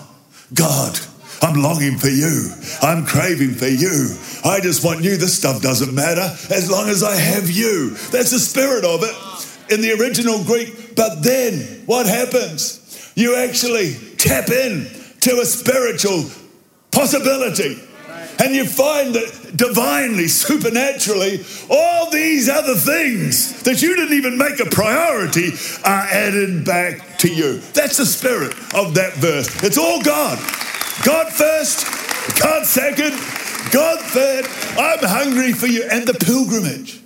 God. 0.53 0.97
I'm 1.41 1.61
longing 1.61 1.97
for 1.97 2.09
you. 2.09 2.51
I'm 2.81 3.05
craving 3.05 3.53
for 3.53 3.67
you. 3.67 4.15
I 4.43 4.59
just 4.59 4.83
want 4.83 5.03
you. 5.03 5.17
This 5.17 5.37
stuff 5.37 5.61
doesn't 5.61 5.93
matter 5.93 6.29
as 6.53 6.69
long 6.71 6.89
as 6.89 7.03
I 7.03 7.15
have 7.15 7.49
you. 7.49 7.91
That's 8.11 8.31
the 8.31 8.39
spirit 8.39 8.85
of 8.85 9.03
it 9.03 9.73
in 9.73 9.81
the 9.81 9.93
original 9.99 10.43
Greek. 10.43 10.95
But 10.95 11.21
then 11.21 11.83
what 11.85 12.05
happens? 12.05 13.11
You 13.15 13.35
actually 13.35 13.95
tap 14.17 14.49
in 14.49 14.87
to 15.21 15.39
a 15.39 15.45
spiritual 15.45 16.25
possibility. 16.91 17.81
And 18.39 18.53
you 18.53 18.65
find 18.65 19.15
that 19.15 19.53
divinely, 19.55 20.27
supernaturally, 20.27 21.43
all 21.71 22.11
these 22.11 22.49
other 22.49 22.75
things 22.75 23.63
that 23.63 23.81
you 23.81 23.95
didn't 23.95 24.15
even 24.15 24.37
make 24.37 24.59
a 24.59 24.65
priority 24.69 25.49
are 25.83 26.01
added 26.01 26.63
back 26.63 27.17
to 27.19 27.33
you. 27.33 27.57
That's 27.73 27.97
the 27.97 28.05
spirit 28.05 28.53
of 28.75 28.93
that 28.93 29.13
verse. 29.15 29.63
It's 29.63 29.77
all 29.77 30.03
God. 30.03 30.37
God 31.05 31.31
first, 31.31 31.85
God 32.41 32.65
second, 32.65 33.11
God 33.71 33.99
third. 33.99 34.45
I'm 34.77 34.99
hungry 34.99 35.53
for 35.53 35.67
you. 35.67 35.87
And 35.91 36.07
the 36.07 36.13
pilgrimage, 36.13 37.01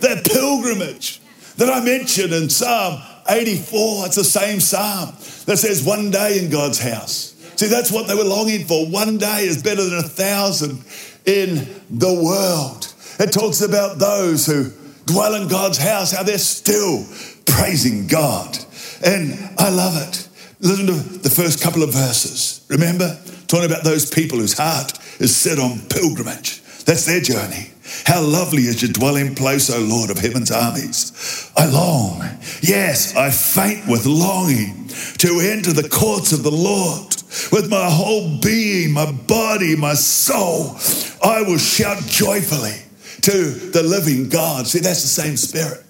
that 0.00 0.24
pilgrimage 0.24 1.20
that 1.56 1.70
I 1.70 1.84
mentioned 1.84 2.32
in 2.32 2.50
Psalm 2.50 3.00
84, 3.28 4.06
it's 4.06 4.16
the 4.16 4.24
same 4.24 4.60
psalm 4.60 5.10
that 5.46 5.58
says, 5.58 5.84
One 5.84 6.10
day 6.10 6.38
in 6.42 6.50
God's 6.50 6.78
house. 6.78 7.34
See, 7.56 7.68
that's 7.68 7.90
what 7.90 8.06
they 8.06 8.14
were 8.14 8.24
longing 8.24 8.66
for. 8.66 8.86
One 8.86 9.16
day 9.16 9.46
is 9.46 9.62
better 9.62 9.82
than 9.82 9.98
a 9.98 10.02
thousand 10.02 10.84
in 11.24 11.66
the 11.88 12.12
world. 12.12 12.92
It 13.18 13.32
talks 13.32 13.62
about 13.62 13.98
those 13.98 14.44
who 14.44 14.70
dwell 15.06 15.34
in 15.34 15.48
God's 15.48 15.78
house, 15.78 16.12
how 16.12 16.22
they're 16.22 16.36
still 16.36 17.06
praising 17.46 18.08
God. 18.08 18.58
And 19.04 19.38
I 19.58 19.70
love 19.70 19.96
it. 19.96 20.28
Listen 20.60 20.86
to 20.86 20.92
the 20.92 21.30
first 21.30 21.62
couple 21.62 21.82
of 21.82 21.92
verses. 21.92 22.64
Remember? 22.68 23.18
Talking 23.48 23.70
about 23.70 23.84
those 23.84 24.10
people 24.10 24.38
whose 24.38 24.58
heart 24.58 24.98
is 25.20 25.36
set 25.36 25.58
on 25.58 25.80
pilgrimage. 25.88 26.62
That's 26.84 27.06
their 27.06 27.20
journey. 27.20 27.70
How 28.04 28.20
lovely 28.22 28.62
is 28.62 28.82
your 28.82 28.92
dwelling 28.92 29.34
place, 29.34 29.70
O 29.70 29.80
Lord 29.80 30.10
of 30.10 30.18
heaven's 30.18 30.50
armies. 30.50 31.52
I 31.56 31.66
long, 31.66 32.20
yes, 32.60 33.14
I 33.14 33.30
faint 33.30 33.86
with 33.86 34.06
longing 34.06 34.88
to 35.18 35.40
enter 35.40 35.72
the 35.72 35.88
courts 35.88 36.32
of 36.32 36.42
the 36.42 36.50
Lord. 36.50 37.14
With 37.52 37.68
my 37.70 37.90
whole 37.90 38.38
being, 38.40 38.92
my 38.92 39.10
body, 39.12 39.76
my 39.76 39.94
soul, 39.94 40.76
I 41.22 41.42
will 41.42 41.58
shout 41.58 42.02
joyfully 42.04 42.80
to 43.22 43.50
the 43.70 43.82
living 43.82 44.28
God. 44.28 44.66
See, 44.66 44.80
that's 44.80 45.02
the 45.02 45.08
same 45.08 45.36
spirit. 45.36 45.84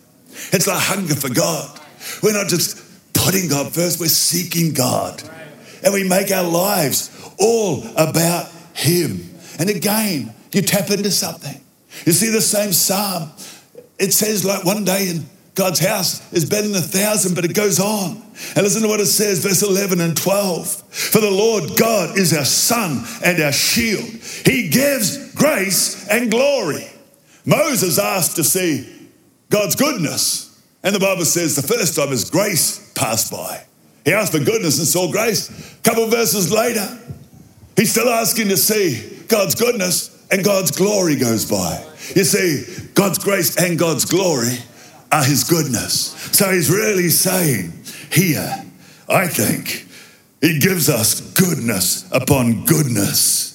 It's 0.52 0.66
like 0.66 0.82
hunger 0.82 1.14
for 1.14 1.32
God. 1.32 1.80
We're 2.22 2.32
not 2.32 2.48
just 2.48 2.82
putting 3.14 3.48
God 3.48 3.72
first, 3.72 4.00
we're 4.00 4.08
seeking 4.08 4.74
God. 4.74 5.22
And 5.82 5.94
we 5.94 6.08
make 6.08 6.30
our 6.30 6.48
lives 6.48 7.10
all 7.38 7.84
about 7.96 8.50
Him. 8.74 9.20
And 9.58 9.70
again, 9.70 10.34
you 10.52 10.62
tap 10.62 10.90
into 10.90 11.10
something. 11.10 11.60
You 12.04 12.12
see 12.12 12.30
the 12.30 12.40
same 12.40 12.72
psalm. 12.72 13.30
It 13.98 14.12
says, 14.12 14.44
like 14.44 14.64
one 14.64 14.84
day 14.84 15.08
in 15.08 15.26
God's 15.54 15.80
house 15.80 16.32
is 16.32 16.44
better 16.44 16.68
than 16.68 16.76
a 16.76 16.80
thousand, 16.80 17.34
but 17.34 17.44
it 17.44 17.54
goes 17.54 17.80
on. 17.80 18.22
And 18.54 18.62
listen 18.62 18.82
to 18.82 18.88
what 18.88 19.00
it 19.00 19.06
says, 19.06 19.42
verse 19.42 19.62
11 19.62 20.00
and 20.00 20.14
12. 20.14 20.68
For 20.68 21.20
the 21.20 21.30
Lord 21.30 21.78
God 21.78 22.18
is 22.18 22.36
our 22.36 22.44
sun 22.44 23.04
and 23.24 23.42
our 23.42 23.52
shield. 23.52 24.04
He 24.44 24.68
gives 24.68 25.34
grace 25.34 26.06
and 26.08 26.30
glory. 26.30 26.86
Moses 27.46 27.98
asked 27.98 28.36
to 28.36 28.44
see 28.44 29.08
God's 29.48 29.76
goodness. 29.76 30.62
And 30.82 30.94
the 30.94 31.00
Bible 31.00 31.24
says 31.24 31.56
the 31.56 31.66
first 31.66 31.96
time 31.96 32.10
his 32.10 32.28
grace 32.28 32.92
passed 32.94 33.32
by. 33.32 33.64
He 34.04 34.12
asked 34.12 34.32
for 34.32 34.38
goodness 34.38 34.78
and 34.78 34.86
saw 34.86 35.10
grace. 35.10 35.48
A 35.78 35.82
couple 35.82 36.06
verses 36.06 36.52
later, 36.52 36.86
he's 37.76 37.90
still 37.90 38.08
asking 38.08 38.48
to 38.48 38.56
see 38.56 39.24
God's 39.28 39.54
goodness 39.54 40.26
and 40.30 40.44
God's 40.44 40.70
glory 40.70 41.16
goes 41.16 41.48
by. 41.48 41.84
You 42.14 42.24
see, 42.24 42.90
God's 42.94 43.18
grace 43.18 43.56
and 43.56 43.78
God's 43.78 44.04
glory 44.04 44.58
are 45.12 45.24
his 45.24 45.44
goodness. 45.44 46.12
So 46.32 46.50
he's 46.50 46.70
really 46.70 47.08
saying 47.08 47.72
here, 48.10 48.64
I 49.08 49.28
think, 49.28 49.86
he 50.40 50.58
gives 50.58 50.88
us 50.88 51.20
goodness 51.32 52.08
upon 52.12 52.64
goodness, 52.66 53.52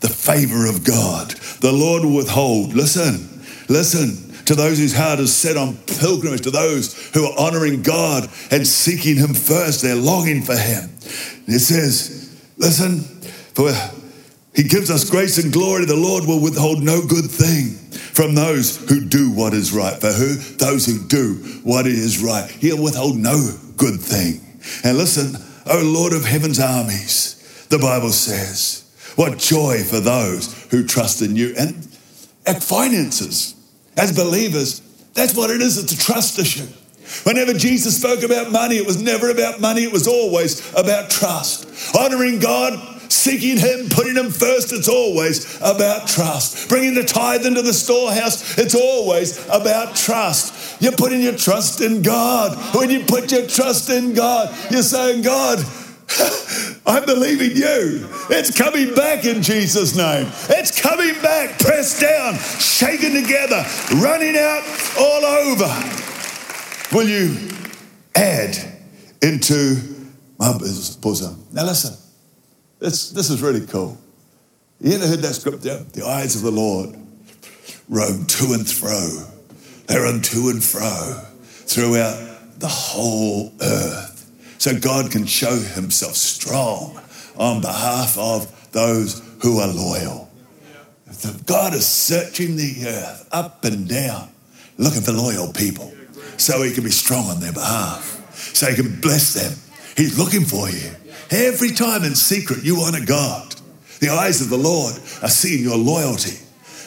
the 0.00 0.08
favor 0.08 0.66
of 0.66 0.84
God. 0.84 1.30
The 1.60 1.72
Lord 1.72 2.04
will 2.04 2.16
withhold. 2.16 2.74
Listen, 2.74 3.42
listen. 3.68 4.20
To 4.46 4.54
those 4.54 4.78
whose 4.78 4.94
heart 4.94 5.20
is 5.20 5.34
set 5.34 5.56
on 5.56 5.78
pilgrimage, 5.86 6.42
to 6.42 6.50
those 6.50 7.10
who 7.14 7.24
are 7.24 7.38
honoring 7.38 7.80
God 7.80 8.28
and 8.50 8.66
seeking 8.66 9.16
Him 9.16 9.32
first, 9.32 9.80
they're 9.80 9.94
longing 9.94 10.42
for 10.42 10.54
Him. 10.54 10.90
It 11.46 11.60
says, 11.60 12.24
Listen, 12.58 13.00
for 13.54 13.72
he 14.54 14.62
gives 14.62 14.90
us 14.90 15.08
grace 15.08 15.42
and 15.42 15.52
glory. 15.52 15.84
The 15.84 15.96
Lord 15.96 16.26
will 16.26 16.40
withhold 16.40 16.82
no 16.82 17.04
good 17.04 17.30
thing 17.30 17.70
from 18.14 18.34
those 18.34 18.76
who 18.88 19.00
do 19.00 19.30
what 19.30 19.52
is 19.52 19.72
right. 19.72 20.00
For 20.00 20.12
who? 20.12 20.34
Those 20.34 20.86
who 20.86 21.06
do 21.08 21.34
what 21.64 21.86
is 21.86 22.22
right. 22.22 22.48
He'll 22.48 22.82
withhold 22.82 23.16
no 23.16 23.50
good 23.76 24.00
thing. 24.00 24.40
And 24.84 24.96
listen, 24.96 25.36
O 25.66 25.82
Lord 25.84 26.12
of 26.12 26.24
heaven's 26.24 26.60
armies, 26.60 27.66
the 27.70 27.78
Bible 27.78 28.10
says, 28.10 28.82
what 29.16 29.38
joy 29.38 29.82
for 29.82 30.00
those 30.00 30.52
who 30.70 30.86
trust 30.86 31.22
in 31.22 31.36
you. 31.36 31.54
And 31.58 31.86
at 32.46 32.62
finances, 32.62 33.54
as 33.96 34.16
believers, 34.16 34.80
that's 35.14 35.36
what 35.36 35.50
it 35.50 35.60
is. 35.60 35.78
It's 35.78 35.92
a 35.92 35.98
trust 35.98 36.38
issue. 36.38 36.66
Whenever 37.24 37.52
Jesus 37.52 37.98
spoke 37.98 38.22
about 38.22 38.50
money, 38.50 38.76
it 38.76 38.86
was 38.86 39.00
never 39.00 39.30
about 39.30 39.60
money, 39.60 39.82
it 39.82 39.92
was 39.92 40.08
always 40.08 40.72
about 40.74 41.10
trust. 41.10 41.94
Honoring 41.96 42.38
God 42.38 42.93
seeking 43.14 43.56
Him, 43.56 43.88
putting 43.88 44.16
Him 44.16 44.30
first, 44.30 44.72
it's 44.72 44.88
always 44.88 45.56
about 45.60 46.08
trust. 46.08 46.68
Bringing 46.68 46.94
the 46.94 47.04
tithe 47.04 47.46
into 47.46 47.62
the 47.62 47.72
storehouse, 47.72 48.58
it's 48.58 48.74
always 48.74 49.44
about 49.48 49.94
trust. 49.96 50.82
You're 50.82 50.92
putting 50.92 51.20
your 51.20 51.36
trust 51.36 51.80
in 51.80 52.02
God. 52.02 52.56
When 52.74 52.90
you 52.90 53.04
put 53.04 53.32
your 53.32 53.46
trust 53.46 53.90
in 53.90 54.14
God, 54.14 54.54
you're 54.70 54.82
saying, 54.82 55.22
God, 55.22 55.58
I 56.86 57.02
believe 57.04 57.40
in 57.40 57.56
you. 57.56 58.08
It's 58.30 58.56
coming 58.56 58.94
back 58.94 59.24
in 59.24 59.42
Jesus' 59.42 59.96
name. 59.96 60.26
It's 60.50 60.80
coming 60.80 61.14
back, 61.22 61.58
pressed 61.58 62.00
down, 62.00 62.36
shaken 62.36 63.14
together, 63.14 63.64
running 63.96 64.36
out 64.36 64.62
all 64.98 65.24
over. 65.24 65.72
Will 66.92 67.08
you 67.08 67.50
add 68.14 68.56
into 69.22 69.76
my 70.38 70.52
bosom? 71.00 71.44
Now 71.52 71.64
listen. 71.64 72.03
This, 72.84 73.12
this 73.12 73.30
is 73.30 73.40
really 73.40 73.66
cool. 73.66 73.96
You 74.78 74.96
ever 74.96 75.06
heard 75.06 75.20
that 75.20 75.32
scripture? 75.32 75.78
The 75.94 76.06
eyes 76.06 76.36
of 76.36 76.42
the 76.42 76.50
Lord 76.50 76.94
roam 77.88 78.26
to 78.26 78.52
and 78.52 78.70
fro. 78.70 79.24
They 79.86 79.96
run 79.96 80.20
to 80.20 80.50
and 80.50 80.62
fro 80.62 81.18
throughout 81.40 82.60
the 82.60 82.68
whole 82.68 83.54
earth. 83.62 84.30
So 84.58 84.78
God 84.78 85.10
can 85.10 85.24
show 85.24 85.56
himself 85.56 86.14
strong 86.14 87.00
on 87.38 87.62
behalf 87.62 88.18
of 88.18 88.70
those 88.72 89.22
who 89.40 89.60
are 89.60 89.68
loyal. 89.68 90.30
God 91.46 91.72
is 91.72 91.86
searching 91.86 92.56
the 92.56 92.84
earth 92.86 93.26
up 93.32 93.64
and 93.64 93.88
down, 93.88 94.28
looking 94.76 95.00
for 95.00 95.12
loyal 95.12 95.50
people 95.54 95.90
so 96.36 96.60
he 96.62 96.74
can 96.74 96.84
be 96.84 96.90
strong 96.90 97.30
on 97.30 97.40
their 97.40 97.54
behalf, 97.54 98.30
so 98.34 98.66
he 98.66 98.76
can 98.76 99.00
bless 99.00 99.32
them. 99.32 99.58
He's 99.96 100.18
looking 100.18 100.44
for 100.44 100.68
you. 100.68 100.90
Every 101.30 101.70
time 101.70 102.04
in 102.04 102.14
secret 102.14 102.64
you 102.64 102.80
honor 102.80 103.04
God. 103.04 103.54
The 104.00 104.10
eyes 104.10 104.40
of 104.40 104.50
the 104.50 104.58
Lord 104.58 104.94
are 105.22 105.28
seeing 105.28 105.62
your 105.62 105.78
loyalty. 105.78 106.38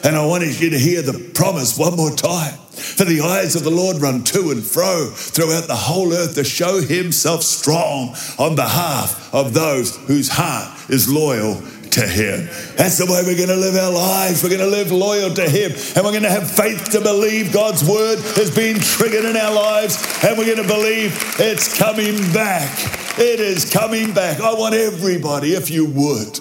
And 0.04 0.14
I 0.14 0.24
wanted 0.24 0.60
you 0.60 0.70
to 0.70 0.78
hear 0.78 1.02
the 1.02 1.30
promise 1.34 1.76
one 1.76 1.96
more 1.96 2.14
time. 2.14 2.54
For 2.54 3.04
the 3.04 3.20
eyes 3.22 3.56
of 3.56 3.64
the 3.64 3.70
Lord 3.70 3.96
run 3.96 4.22
to 4.24 4.50
and 4.52 4.62
fro 4.62 5.06
throughout 5.06 5.66
the 5.66 5.74
whole 5.74 6.12
earth 6.12 6.36
to 6.36 6.44
show 6.44 6.80
himself 6.80 7.42
strong 7.42 8.14
on 8.38 8.54
behalf 8.54 9.34
of 9.34 9.52
those 9.52 9.96
whose 10.06 10.28
heart 10.28 10.88
is 10.88 11.12
loyal 11.12 11.54
to 11.92 12.06
Him. 12.06 12.46
That's 12.76 12.98
the 12.98 13.06
way 13.06 13.22
we're 13.24 13.36
going 13.36 13.48
to 13.48 13.56
live 13.56 13.74
our 13.76 13.92
lives. 13.92 14.42
We're 14.42 14.50
going 14.50 14.60
to 14.60 14.66
live 14.66 14.92
loyal 14.92 15.32
to 15.34 15.48
Him. 15.48 15.72
And 15.96 16.04
we're 16.04 16.12
going 16.12 16.22
to 16.22 16.30
have 16.30 16.50
faith 16.50 16.90
to 16.92 17.00
believe 17.00 17.52
God's 17.52 17.88
word 17.88 18.18
has 18.36 18.54
been 18.54 18.78
triggered 18.78 19.24
in 19.24 19.36
our 19.36 19.54
lives. 19.54 19.96
And 20.24 20.36
we're 20.38 20.46
going 20.46 20.66
to 20.66 20.74
believe 20.74 21.14
it's 21.38 21.78
coming 21.78 22.16
back. 22.32 22.70
It 23.18 23.40
is 23.40 23.70
coming 23.72 24.12
back. 24.12 24.40
I 24.40 24.54
want 24.54 24.74
everybody, 24.74 25.52
if 25.52 25.70
you 25.70 25.86
would, 25.86 26.34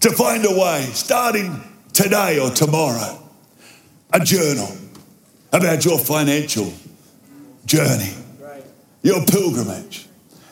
to 0.00 0.10
find 0.12 0.44
a 0.46 0.58
way, 0.58 0.82
starting 0.92 1.62
today 1.92 2.38
or 2.38 2.50
tomorrow, 2.50 3.22
a 4.12 4.20
journal 4.20 4.68
about 5.52 5.84
your 5.84 5.98
financial 5.98 6.72
journey, 7.66 8.14
your 9.02 9.24
pilgrimage, 9.26 10.06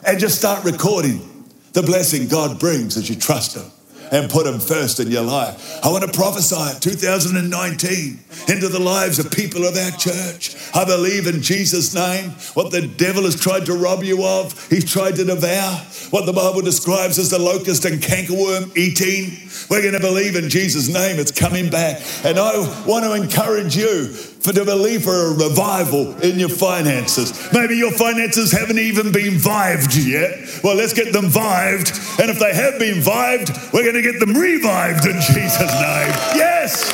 and 0.05 0.19
just 0.19 0.37
start 0.37 0.63
recording 0.63 1.45
the 1.73 1.81
blessing 1.83 2.27
God 2.27 2.59
brings 2.59 2.97
as 2.97 3.09
you 3.09 3.15
trust 3.15 3.55
Him 3.55 3.71
and 4.11 4.29
put 4.29 4.45
Him 4.45 4.59
first 4.59 4.99
in 4.99 5.09
your 5.09 5.23
life. 5.23 5.79
I 5.83 5.89
want 5.89 6.03
to 6.03 6.11
prophesy 6.11 6.79
2019 6.79 8.19
into 8.47 8.67
the 8.67 8.79
lives 8.79 9.19
of 9.19 9.31
people 9.31 9.65
of 9.65 9.75
our 9.75 9.91
church. 9.91 10.55
I 10.73 10.85
believe 10.85 11.27
in 11.27 11.41
Jesus' 11.41 11.93
name 11.93 12.31
what 12.53 12.71
the 12.71 12.87
devil 12.87 13.23
has 13.23 13.39
tried 13.39 13.65
to 13.65 13.73
rob 13.73 14.03
you 14.03 14.23
of, 14.23 14.67
he's 14.69 14.89
tried 14.91 15.15
to 15.15 15.25
devour 15.25 15.77
what 16.11 16.25
the 16.25 16.33
Bible 16.33 16.61
describes 16.61 17.19
as 17.19 17.29
the 17.29 17.39
locust 17.39 17.85
and 17.85 18.01
cankerworm 18.01 18.75
eating. 18.77 19.37
We're 19.69 19.81
going 19.81 19.93
to 19.93 19.99
believe 19.99 20.35
in 20.35 20.49
Jesus' 20.49 20.87
name, 20.87 21.19
it's 21.19 21.31
coming 21.31 21.69
back. 21.69 22.01
And 22.23 22.39
I 22.39 22.57
want 22.85 23.05
to 23.05 23.13
encourage 23.13 23.75
you 23.75 24.13
for 24.47 24.53
to 24.53 24.63
believe 24.63 25.03
for 25.03 25.11
a 25.11 25.33
revival 25.33 26.17
in 26.21 26.39
your 26.39 26.47
finances. 26.47 27.49
Maybe 27.51 27.75
your 27.75 27.91
finances 27.91 28.49
haven't 28.49 28.79
even 28.79 29.11
been 29.11 29.33
vived 29.33 29.93
yet. 29.97 30.63
Well, 30.63 30.75
let's 30.75 30.93
get 30.93 31.11
them 31.11 31.25
vived. 31.25 31.91
And 32.21 32.31
if 32.31 32.39
they 32.39 32.53
have 32.53 32.79
been 32.79 33.01
vived, 33.01 33.49
we're 33.73 33.83
going 33.83 34.01
to 34.01 34.01
get 34.01 34.21
them 34.21 34.33
revived 34.33 35.05
in 35.05 35.19
Jesus' 35.19 35.59
name. 35.59 36.13
Yes, 36.33 36.89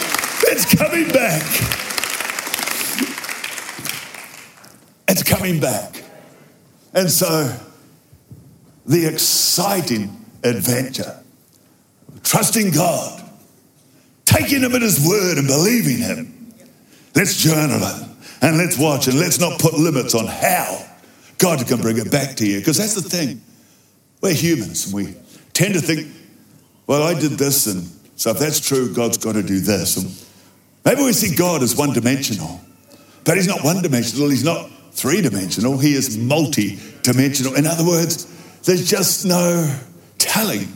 it's 0.46 0.66
coming 0.74 1.08
back. 1.10 1.44
It's 5.08 5.22
coming 5.22 5.60
back. 5.60 6.04
And 6.96 7.12
so, 7.12 7.56
the 8.88 9.06
exciting 9.06 10.26
adventure, 10.44 11.20
trusting 12.24 12.72
God, 12.72 13.24
taking 14.26 14.64
Him 14.64 14.74
at 14.74 14.82
His 14.82 15.08
word 15.08 15.38
and 15.38 15.46
believing 15.46 16.00
Him 16.00 16.33
Let's 17.16 17.38
journal 17.38 17.80
it 17.82 18.08
and 18.42 18.58
let's 18.58 18.78
watch 18.78 19.08
and 19.08 19.20
let's 19.20 19.40
not 19.40 19.60
put 19.60 19.74
limits 19.74 20.16
on 20.16 20.26
how 20.26 20.86
God 21.38 21.66
can 21.68 21.82
bring 21.82 21.98
it 21.98 22.12
back 22.12 22.36
to 22.38 22.48
you. 22.48 22.60
Because 22.60 22.78
that's 22.78 22.96
the 22.96 23.02
thing. 23.02 23.42
We're 24.22 24.34
humans 24.34 24.86
and 24.86 24.96
we 24.96 25.16
tend 25.54 25.74
to 25.76 25.82
think, 25.82 26.08
well, 26.88 27.04
I 27.04 27.18
did 27.18 27.32
this, 27.32 27.68
and 27.68 27.88
so 28.16 28.32
if 28.32 28.40
that's 28.40 28.60
true, 28.60 28.94
God's 28.94 29.18
got 29.18 29.34
to 29.34 29.44
do 29.44 29.60
this. 29.60 29.98
And 29.98 30.12
maybe 30.86 31.04
we 31.06 31.14
see 31.14 31.36
God 31.36 31.64
as 31.64 31.76
one 31.76 31.94
dimensional, 31.94 32.60
but 33.24 33.38
He's 33.38 33.48
not 33.48 33.64
one 33.64 33.82
dimensional, 33.82 34.30
He's 34.30 34.44
not 34.44 34.70
three 34.92 35.22
dimensional, 35.22 35.78
He 35.78 35.94
is 35.94 36.18
multi 36.18 36.80
dimensional. 37.04 37.56
In 37.56 37.66
other 37.66 37.86
words, 37.86 38.26
there's 38.64 38.90
just 38.90 39.26
no 39.26 39.74
telling 40.18 40.68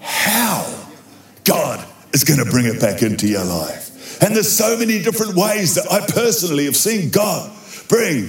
how 0.00 0.86
God 1.44 1.86
is 2.12 2.24
going 2.24 2.42
to 2.44 2.50
bring 2.50 2.66
it 2.66 2.80
back 2.80 3.02
into 3.02 3.26
your 3.28 3.44
life. 3.44 3.95
And 4.20 4.34
there's 4.34 4.50
so 4.50 4.76
many 4.78 5.02
different 5.02 5.34
ways 5.34 5.74
that 5.74 5.90
I 5.90 6.00
personally 6.06 6.64
have 6.64 6.76
seen 6.76 7.10
God 7.10 7.50
bring 7.88 8.28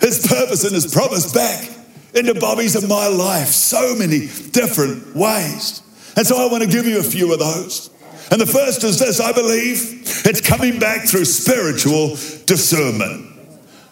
His 0.00 0.26
purpose 0.26 0.64
and 0.64 0.74
His 0.74 0.92
promise 0.92 1.32
back 1.32 1.68
into 2.14 2.38
Bobbie's 2.38 2.76
and 2.76 2.88
my 2.88 3.08
life. 3.08 3.48
So 3.48 3.94
many 3.96 4.28
different 4.50 5.16
ways. 5.16 5.82
And 6.16 6.26
so 6.26 6.36
I 6.36 6.50
want 6.50 6.62
to 6.62 6.68
give 6.68 6.86
you 6.86 7.00
a 7.00 7.02
few 7.02 7.32
of 7.32 7.38
those. 7.38 7.90
And 8.30 8.40
the 8.40 8.46
first 8.46 8.84
is 8.84 8.98
this 8.98 9.20
I 9.20 9.32
believe 9.32 10.02
it's 10.24 10.40
coming 10.40 10.78
back 10.78 11.06
through 11.08 11.24
spiritual 11.24 12.10
discernment. 12.46 13.30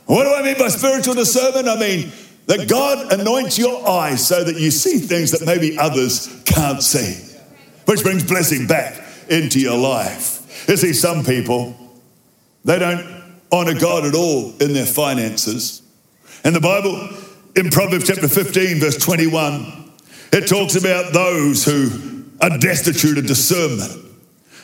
What 0.07 0.25
do 0.25 0.35
I 0.35 0.43
mean 0.43 0.59
by 0.59 0.69
spiritual 0.69 1.15
discernment? 1.15 1.69
I 1.69 1.79
mean 1.79 2.11
that 2.47 2.69
God 2.69 3.13
anoints 3.13 3.59
your 3.59 3.87
eyes 3.89 4.27
so 4.27 4.43
that 4.43 4.57
you 4.57 4.71
see 4.71 4.99
things 4.99 5.31
that 5.33 5.47
maybe 5.47 5.79
others 5.79 6.43
can't 6.45 6.83
see, 6.83 7.39
which 7.85 8.03
brings 8.03 8.25
blessing 8.25 8.67
back 8.67 9.01
into 9.29 9.61
your 9.61 9.79
life. 9.79 10.40
You 10.71 10.77
see, 10.77 10.93
some 10.93 11.25
people, 11.25 11.75
they 12.65 12.79
don't 12.79 13.05
honor 13.51 13.75
God 13.75 14.05
at 14.05 14.15
all 14.15 14.57
in 14.61 14.73
their 14.73 14.87
finances. 14.87 15.83
And 16.45 16.55
the 16.55 16.61
Bible, 16.61 17.09
in 17.57 17.71
Proverbs 17.71 18.07
chapter 18.07 18.29
15, 18.29 18.79
verse 18.79 18.97
21, 18.97 19.91
it 20.33 20.47
talks 20.49 20.77
about 20.77 21.13
those 21.13 21.65
who 21.65 22.25
are 22.41 22.57
destitute 22.57 23.19
of 23.19 23.27
discernment. 23.27 23.91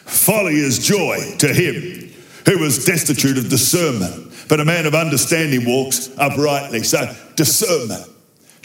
Folly 0.04 0.54
is 0.54 0.78
joy 0.78 1.34
to 1.38 1.52
him 1.52 2.12
who 2.46 2.62
is 2.62 2.84
destitute 2.84 3.36
of 3.36 3.48
discernment. 3.48 4.32
But 4.48 4.60
a 4.60 4.64
man 4.64 4.86
of 4.86 4.94
understanding 4.94 5.64
walks 5.66 6.16
uprightly. 6.16 6.84
So, 6.84 7.12
discernment. 7.34 8.08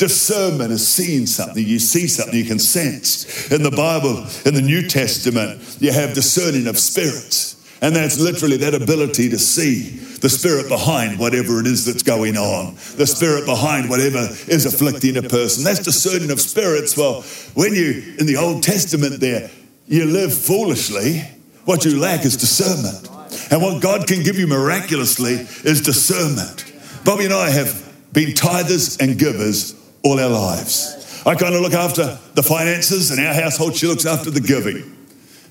Discernment 0.01 0.71
is 0.71 0.87
seeing 0.87 1.27
something. 1.27 1.63
You 1.63 1.77
see 1.77 2.07
something 2.07 2.33
you 2.33 2.43
can 2.43 2.57
sense. 2.57 3.51
In 3.51 3.61
the 3.61 3.69
Bible, 3.69 4.25
in 4.47 4.55
the 4.55 4.61
New 4.63 4.87
Testament, 4.87 5.77
you 5.79 5.91
have 5.91 6.15
discerning 6.15 6.65
of 6.65 6.79
spirits. 6.79 7.55
And 7.83 7.95
that's 7.95 8.19
literally 8.19 8.57
that 8.57 8.73
ability 8.73 9.29
to 9.29 9.37
see 9.37 9.99
the 10.17 10.27
spirit 10.27 10.69
behind 10.69 11.19
whatever 11.19 11.59
it 11.59 11.67
is 11.67 11.85
that's 11.85 12.01
going 12.01 12.35
on, 12.35 12.73
the 12.97 13.05
spirit 13.05 13.45
behind 13.45 13.91
whatever 13.91 14.27
is 14.47 14.65
afflicting 14.65 15.17
a 15.17 15.21
person. 15.21 15.63
That's 15.63 15.83
discerning 15.83 16.31
of 16.31 16.41
spirits. 16.41 16.97
Well, 16.97 17.21
when 17.53 17.75
you, 17.75 18.15
in 18.17 18.25
the 18.25 18.37
Old 18.37 18.63
Testament, 18.63 19.19
there, 19.19 19.51
you 19.85 20.05
live 20.05 20.33
foolishly, 20.33 21.19
what 21.65 21.85
you 21.85 21.99
lack 21.99 22.25
is 22.25 22.37
discernment. 22.37 23.07
And 23.51 23.61
what 23.61 23.83
God 23.83 24.07
can 24.07 24.23
give 24.23 24.39
you 24.39 24.47
miraculously 24.47 25.33
is 25.63 25.79
discernment. 25.79 26.65
Bobbie 27.05 27.25
and 27.25 27.33
I 27.35 27.51
have 27.51 27.87
been 28.11 28.29
tithers 28.29 28.99
and 28.99 29.19
givers 29.19 29.79
all 30.03 30.19
our 30.19 30.29
lives. 30.29 31.21
I 31.25 31.35
kind 31.35 31.53
of 31.53 31.61
look 31.61 31.73
after 31.73 32.17
the 32.33 32.43
finances, 32.43 33.11
and 33.11 33.19
our 33.25 33.33
household, 33.33 33.75
she 33.75 33.87
looks 33.87 34.05
after 34.05 34.31
the 34.31 34.41
giving. 34.41 34.97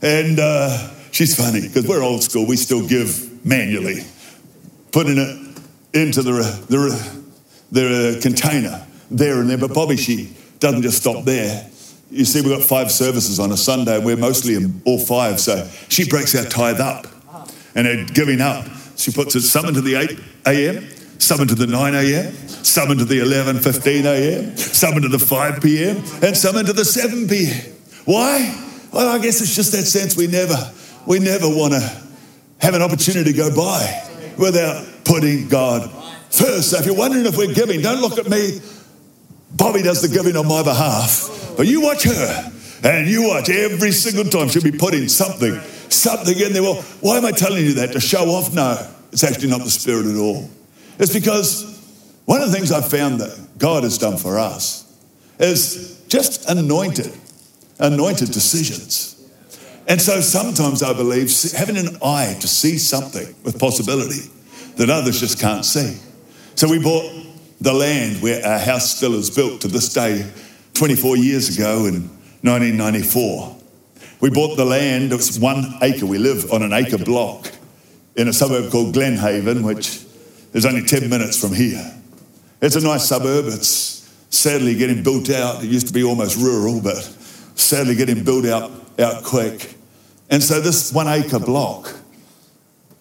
And, 0.03 0.39
uh, 0.39 0.91
She's 1.13 1.35
funny 1.35 1.61
because 1.61 1.87
we're 1.87 2.03
old 2.03 2.23
school. 2.23 2.47
We 2.47 2.57
still 2.57 2.87
give 2.87 3.45
manually, 3.45 4.05
putting 4.93 5.19
it 5.19 5.59
into 5.93 6.23
the, 6.23 6.33
the, 6.69 7.21
the 7.73 8.19
container 8.23 8.87
there 9.11 9.41
and 9.41 9.51
there. 9.51 9.59
But 9.59 9.75
Bobbie, 9.75 9.97
she 9.97 10.35
doesn't 10.61 10.83
just 10.83 10.99
stop 10.99 11.25
there. 11.25 11.69
You 12.11 12.25
see, 12.25 12.41
we've 12.41 12.57
got 12.57 12.67
five 12.67 12.91
services 12.91 13.39
on 13.39 13.53
a 13.53 13.57
Sunday, 13.57 13.97
and 13.97 14.05
we're 14.05 14.17
mostly 14.17 14.55
in 14.55 14.81
all 14.85 14.99
five. 14.99 15.41
So 15.41 15.69
she 15.89 16.09
breaks 16.09 16.35
our 16.35 16.45
tithe 16.45 16.81
up 16.81 17.07
and 17.75 17.87
her 17.87 18.05
giving 18.13 18.41
up. 18.41 18.67
She 18.97 19.13
puts 19.13 19.35
it 19.35 19.43
some 19.43 19.67
into 19.67 19.81
the 19.81 19.95
8 19.95 20.21
a.m., 20.47 20.89
some 21.21 21.41
into 21.41 21.55
the 21.55 21.67
9 21.67 21.95
a.m., 21.95 22.35
some 22.49 22.91
into 22.91 23.05
the 23.05 23.21
11, 23.21 23.61
15 23.61 24.07
a.m., 24.07 24.57
some 24.57 24.95
into 24.95 25.09
the 25.09 25.19
5 25.19 25.63
p.m., 25.63 25.97
and 26.23 26.37
some 26.37 26.57
into 26.57 26.73
the 26.73 26.85
7 26.85 27.29
p.m. 27.29 27.73
Why? 28.07 28.67
Well, 28.93 29.09
I 29.09 29.19
guess 29.19 29.41
it's 29.41 29.55
just 29.55 29.73
that 29.73 29.85
sense 29.85 30.17
we 30.17 30.27
never 30.27 30.57
we 31.07 31.19
never 31.19 31.49
want 31.49 31.75
to 31.75 32.03
have 32.59 32.75
an 32.75 32.83
opportunity 32.83 33.33
to 33.33 33.37
go 33.37 33.55
by 33.55 34.09
without 34.39 34.87
putting 35.05 35.49
God 35.49 35.91
first. 36.31 36.71
So 36.71 36.79
if 36.79 36.87
you're 36.87 36.97
wondering 36.97 37.27
if 37.27 37.37
we're 37.37 37.55
giving, 37.55 37.83
don't 37.83 38.01
look 38.01 38.19
at 38.19 38.29
me. 38.29 38.61
Bobbie 39.57 39.83
does 39.83 40.03
the 40.03 40.09
giving 40.09 40.37
on 40.37 40.49
my 40.49 40.63
behalf, 40.63 41.55
but 41.57 41.67
you 41.67 41.81
watch 41.83 42.05
her 42.05 42.53
and 42.83 43.09
you 43.09 43.29
watch 43.29 43.51
every 43.51 43.93
single 43.93 44.25
time 44.25 44.49
she'll 44.49 44.63
be 44.63 44.73
putting 44.73 45.09
something, 45.09 45.59
something 45.91 46.39
in 46.39 46.53
there. 46.53 46.63
Well, 46.63 46.83
why 47.01 47.19
am 47.19 47.25
I 47.25 47.33
telling 47.33 47.65
you 47.65 47.75
that? 47.75 47.93
To 47.93 48.01
show 48.01 48.25
off? 48.31 48.55
No, 48.55 48.77
it's 49.13 49.25
actually 49.25 49.51
not 49.51 49.61
the 49.61 49.71
spirit 49.71 50.07
at 50.07 50.17
all. 50.17 50.49
It's 51.01 51.15
because 51.15 51.65
one 52.27 52.43
of 52.43 52.51
the 52.51 52.55
things 52.55 52.71
I've 52.71 52.91
found 52.91 53.21
that 53.21 53.59
God 53.59 53.85
has 53.85 53.97
done 53.97 54.19
for 54.19 54.39
us 54.39 54.85
is 55.39 56.05
just 56.09 56.51
anointed, 56.51 57.11
anointed 57.79 58.31
decisions. 58.31 59.17
And 59.89 59.99
so 59.99 60.21
sometimes 60.21 60.83
I 60.83 60.93
believe 60.93 61.33
having 61.53 61.79
an 61.79 61.97
eye 62.05 62.37
to 62.41 62.47
see 62.47 62.77
something 62.77 63.35
with 63.45 63.59
possibility 63.59 64.31
that 64.77 64.91
others 64.91 65.19
just 65.19 65.41
can't 65.41 65.65
see. 65.65 65.97
So 66.55 66.69
we 66.69 66.79
bought 66.79 67.11
the 67.63 67.73
land 67.73 68.21
where 68.21 68.45
our 68.45 68.59
house 68.59 68.95
still 68.95 69.15
is 69.15 69.31
built 69.31 69.63
to 69.63 69.69
this 69.69 69.91
day 69.95 70.31
24 70.75 71.17
years 71.17 71.57
ago 71.57 71.87
in 71.87 72.11
1994. 72.43 73.57
We 74.21 74.29
bought 74.29 74.57
the 74.57 74.67
land, 74.67 75.13
it 75.13 75.17
was 75.17 75.41
one 75.41 75.65
acre. 75.81 76.05
We 76.05 76.19
live 76.19 76.53
on 76.53 76.63
an 76.63 76.75
acre 76.75 76.99
block 76.99 77.51
in 78.17 78.29
a 78.29 78.35
suburb 78.35 78.71
called 78.71 78.95
Glenhaven, 78.95 79.65
which 79.65 80.05
is 80.53 80.67
only 80.67 80.83
10 80.83 81.09
minutes 81.09 81.41
from 81.41 81.53
here. 81.53 81.95
It's 82.61 82.77
a 82.77 82.81
nice 82.81 83.09
suburb. 83.09 83.47
It's 83.47 84.09
sadly 84.31 84.75
getting 84.75 85.03
built 85.03 85.31
out. 85.31 85.63
It 85.63 85.69
used 85.69 85.87
to 85.89 85.93
be 85.93 86.05
almost 86.05 86.37
rural, 86.37 86.81
but 86.81 87.03
sadly 87.55 87.95
getting 87.95 88.25
built 88.25 88.47
out, 88.47 88.71
out 88.99 89.25
quick. 89.25 89.75
And 90.29 90.43
so 90.43 90.61
this 90.61 90.93
one 90.93 91.09
acre 91.09 91.39
block, 91.39 91.95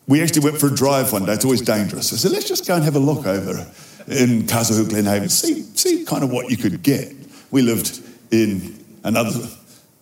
we 0.08 0.22
actually 0.24 0.44
went 0.44 0.60
for 0.60 0.68
a 0.68 0.76
drive 0.76 1.12
one 1.14 1.26
day. 1.26 1.34
It's 1.34 1.46
always 1.46 1.62
dangerous. 1.62 2.12
I 2.14 2.16
said, 2.16 2.32
let's 2.32 2.48
just 2.48 2.68
go 2.68 2.76
and 2.76 2.84
have 2.84 2.96
a 2.96 3.00
look 3.00 3.26
over 3.26 3.68
in 4.08 4.44
Kazahu 4.44 4.86
Glenhaven, 4.86 5.30
see, 5.30 5.62
see 5.76 6.04
kind 6.04 6.24
of 6.24 6.32
what 6.32 6.50
you 6.50 6.58
could 6.58 6.82
get. 6.82 7.14
We 7.52 7.62
lived 7.62 8.02
in 8.32 8.84
another, 9.04 9.48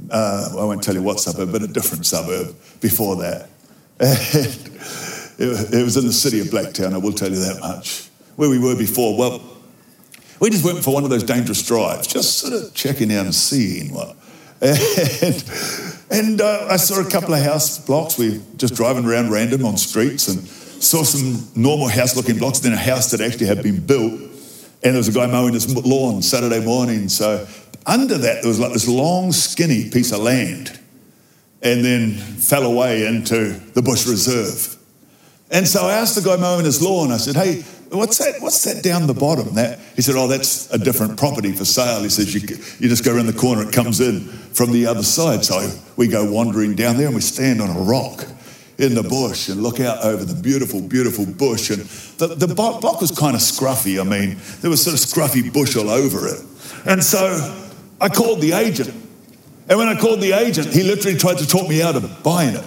uh, 0.10 0.50
I 0.52 0.64
won't 0.64 0.82
tell 0.82 0.96
you 0.96 1.04
what 1.04 1.20
suburb, 1.20 1.52
but 1.52 1.62
a 1.62 1.68
different 1.68 2.06
suburb 2.06 2.56
before 2.80 3.18
that. 3.18 3.50
it, 5.38 5.74
it 5.74 5.84
was 5.84 5.98
in 5.98 6.06
the 6.06 6.14
city 6.14 6.40
of 6.40 6.48
Blacktown, 6.48 6.94
I 6.94 6.98
will 6.98 7.14
tell 7.14 7.30
you 7.30 7.40
that 7.40 7.60
much. 7.60 8.10
Where 8.36 8.50
we 8.50 8.60
were 8.60 8.76
before, 8.76 9.18
well, 9.18 9.42
we 10.40 10.50
just 10.50 10.64
went 10.64 10.84
for 10.84 10.94
one 10.94 11.04
of 11.04 11.10
those 11.10 11.24
dangerous 11.24 11.66
drives, 11.66 12.08
just 12.08 12.38
sort 12.38 12.54
of 12.54 12.74
checking 12.74 13.12
out 13.14 13.26
and 13.26 13.36
seeing 13.36 13.94
what. 13.94 14.16
And 14.60 15.44
and 16.10 16.42
uh, 16.42 16.68
I 16.70 16.78
saw 16.78 17.06
a 17.06 17.10
couple 17.10 17.34
of 17.34 17.44
house 17.44 17.80
blocks. 17.80 18.18
We 18.18 18.38
were 18.38 18.44
just 18.56 18.76
driving 18.76 19.06
around 19.06 19.30
random 19.30 19.66
on 19.66 19.78
streets 19.78 20.28
and 20.30 20.48
saw 20.48 21.04
some 21.04 21.48
normal 21.56 21.90
house 21.90 22.16
looking 22.16 22.38
blocks, 22.38 22.60
then 22.60 22.74
a 22.74 22.78
house 22.78 23.12
that 23.12 23.20
actually 23.20 23.48
had 23.48 23.62
been 23.62 23.86
built. 23.86 24.14
And 24.14 24.94
there 24.94 24.98
was 24.98 25.10
a 25.10 25.12
guy 25.12 25.28
mowing 25.28 25.54
his 25.54 25.76
lawn 25.76 26.22
Saturday 26.22 26.64
morning. 26.64 27.10
So 27.10 27.46
under 27.86 28.18
that, 28.18 28.42
there 28.42 28.48
was 28.48 28.60
like 28.60 28.72
this 28.74 28.88
long, 28.88 29.32
skinny 29.32 29.90
piece 29.90 30.12
of 30.12 30.20
land 30.20 30.80
and 31.62 31.84
then 31.84 32.14
fell 32.14 32.64
away 32.64 33.06
into 33.06 33.54
the 33.74 33.82
bush 33.82 34.08
reserve. 34.08 34.77
And 35.50 35.68
so 35.68 35.88
I 35.88 35.94
asked 35.94 36.16
the 36.16 36.22
guy 36.22 36.36
mowing 36.36 36.66
his 36.66 36.82
lawn, 36.82 37.12
I 37.12 37.18
said, 37.18 37.36
hey, 37.36 37.62
what's 37.90 38.18
that, 38.18 38.42
what's 38.42 38.64
that 38.66 38.84
down 38.84 39.08
the 39.08 39.14
bottom? 39.14 39.56
That, 39.56 39.80
he 39.96 40.02
said, 40.02 40.16
oh, 40.16 40.28
that's 40.28 40.70
a 40.74 40.78
different 40.78 41.18
property 41.18 41.54
for 41.54 41.64
sale. 41.64 42.04
He 42.04 42.10
says, 42.10 42.34
you, 42.34 42.42
you 42.80 42.90
just 42.90 43.06
go 43.06 43.16
around 43.16 43.28
the 43.28 43.34
corner, 43.34 43.68
it 43.68 43.74
comes 43.74 44.02
in 44.02 44.22
from 44.22 44.72
the 44.74 44.88
other 44.88 45.04
side. 45.04 45.46
So 45.46 45.72
we 45.96 46.08
go 46.08 46.30
wandering 46.30 46.76
down 46.76 46.98
there 46.98 47.06
and 47.06 47.16
we 47.16 47.22
stand 47.22 47.62
on 47.62 47.70
a 47.70 47.80
rock 47.80 48.26
in 48.78 48.94
the 48.94 49.04
bush 49.04 49.48
and 49.50 49.64
look 49.64 49.80
out 49.80 50.04
over 50.04 50.24
the 50.26 50.40
beautiful, 50.40 50.82
beautiful 50.82 51.26
bush. 51.26 51.70
And 51.70 51.82
the, 52.18 52.28
the 52.36 52.54
block 52.54 53.02
was 53.02 53.12
kind 53.12 53.36
of 53.36 53.42
scruffy. 53.42 54.00
I 54.00 54.04
mean, 54.04 54.38
there 54.62 54.70
was 54.70 54.84
sort 54.84 54.94
of 54.94 55.00
scruffy 55.00 55.52
bush 55.52 55.76
all 55.78 55.90
over 55.90 56.28
it. 56.28 56.42
And 56.86 57.04
so 57.04 57.72
I 58.02 58.10
called 58.10 58.42
the 58.42 58.52
agent. 58.52 58.90
And 59.70 59.78
when 59.78 59.88
I 59.88 60.00
called 60.00 60.22
the 60.22 60.34
agent, 60.34 60.68
he 60.68 60.84
literally 60.84 61.18
tried 61.18 61.40
to 61.40 61.48
talk 61.48 61.68
me 61.68 61.82
out 61.82 61.96
of 61.96 62.24
buying 62.24 62.56
it. 62.56 62.66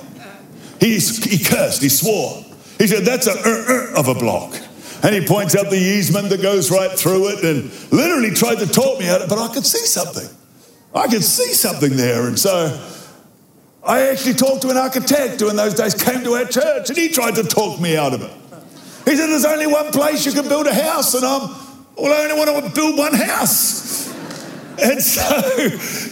He, 0.81 0.99
he 0.99 1.45
cursed, 1.45 1.83
he 1.83 1.91
swore. 1.91 2.45
He 2.81 2.87
said, 2.87 3.05
That's 3.05 3.27
a 3.27 3.33
uh, 3.33 3.93
uh, 3.95 4.01
of 4.01 4.09
a 4.09 4.15
block. 4.15 4.55
And 5.03 5.15
he 5.15 5.27
points 5.27 5.55
out 5.55 5.69
the 5.69 5.77
easement 5.77 6.31
that 6.31 6.41
goes 6.41 6.71
right 6.71 6.91
through 6.91 7.29
it 7.29 7.45
and 7.45 7.93
literally 7.93 8.31
tried 8.31 8.59
to 8.59 8.67
talk 8.67 8.99
me 8.99 9.09
out 9.09 9.21
of 9.21 9.27
it, 9.27 9.29
but 9.29 9.39
I 9.39 9.53
could 9.53 9.67
see 9.67 9.85
something. 9.85 10.29
I 10.95 11.07
could 11.07 11.23
see 11.23 11.53
something 11.53 11.97
there. 11.97 12.27
And 12.27 12.39
so 12.39 12.83
I 13.85 14.09
actually 14.09 14.35
talked 14.35 14.63
to 14.63 14.71
an 14.71 14.79
architect 14.79 15.41
who 15.41 15.51
in 15.51 15.57
those 15.57 15.75
days 15.75 15.95
came 15.95 16.25
to 16.25 16.33
our 16.33 16.47
church 16.47 16.89
and 16.89 16.97
he 16.97 17.11
tried 17.11 17.35
to 17.35 17.45
talk 17.45 17.81
me 17.81 17.97
out 17.99 18.15
of 18.15 18.23
it. 18.23 18.31
He 19.05 19.15
said, 19.15 19.27
There's 19.27 19.45
only 19.45 19.67
one 19.67 19.93
place 19.93 20.25
you 20.25 20.33
can 20.33 20.49
build 20.49 20.67
a 20.67 20.75
house, 20.75 21.13
and 21.13 21.25
I'm, 21.25 21.51
well, 21.99 22.13
I 22.15 22.31
only 22.31 22.51
want 22.53 22.67
to 22.67 22.75
build 22.75 22.99
one 22.99 23.15
house. 23.15 23.91
And 24.83 25.03
so, 25.03 25.21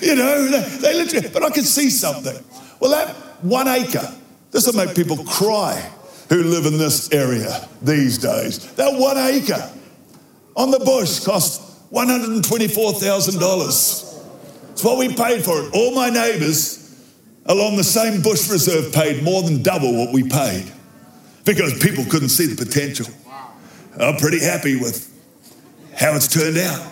you 0.07 0.15
know, 0.15 0.45
they, 0.45 0.61
they 0.83 0.93
literally, 0.93 1.31
but 1.31 1.43
I 1.43 1.49
could 1.49 1.65
see 1.65 1.89
something. 1.89 2.37
Well, 2.79 2.91
that 2.91 3.15
one 3.43 3.67
acre, 3.67 4.13
this 4.51 4.67
will 4.67 4.75
make 4.75 4.95
people 4.95 5.17
cry 5.25 5.91
who 6.29 6.45
live 6.45 6.67
in 6.67 6.79
this 6.79 7.11
area 7.13 7.69
these 7.83 8.19
days. 8.19 8.73
That 8.75 8.99
one 8.99 9.17
acre 9.17 9.73
on 10.57 10.71
the 10.71 10.79
bush 10.81 11.25
cost 11.25 11.63
$124,000. 11.93 14.25
It's 14.73 14.85
what 14.85 14.99
we 14.99 15.15
paid 15.15 15.43
for 15.45 15.63
it. 15.63 15.71
All 15.73 15.95
my 15.95 16.11
neighbours, 16.11 16.77
along 17.47 17.77
the 17.77 17.85
same 17.85 18.21
bush 18.23 18.51
reserve 18.51 18.93
paid 18.93 19.23
more 19.23 19.43
than 19.43 19.63
double 19.63 19.97
what 19.97 20.13
we 20.13 20.29
paid 20.29 20.71
because 21.45 21.79
people 21.79 22.05
couldn't 22.05 22.29
see 22.29 22.47
the 22.47 22.63
potential. 22.63 23.07
I'm 23.99 24.17
pretty 24.17 24.41
happy 24.41 24.77
with 24.77 25.07
how 25.97 26.15
it's 26.15 26.29
turned 26.29 26.59
out 26.59 26.87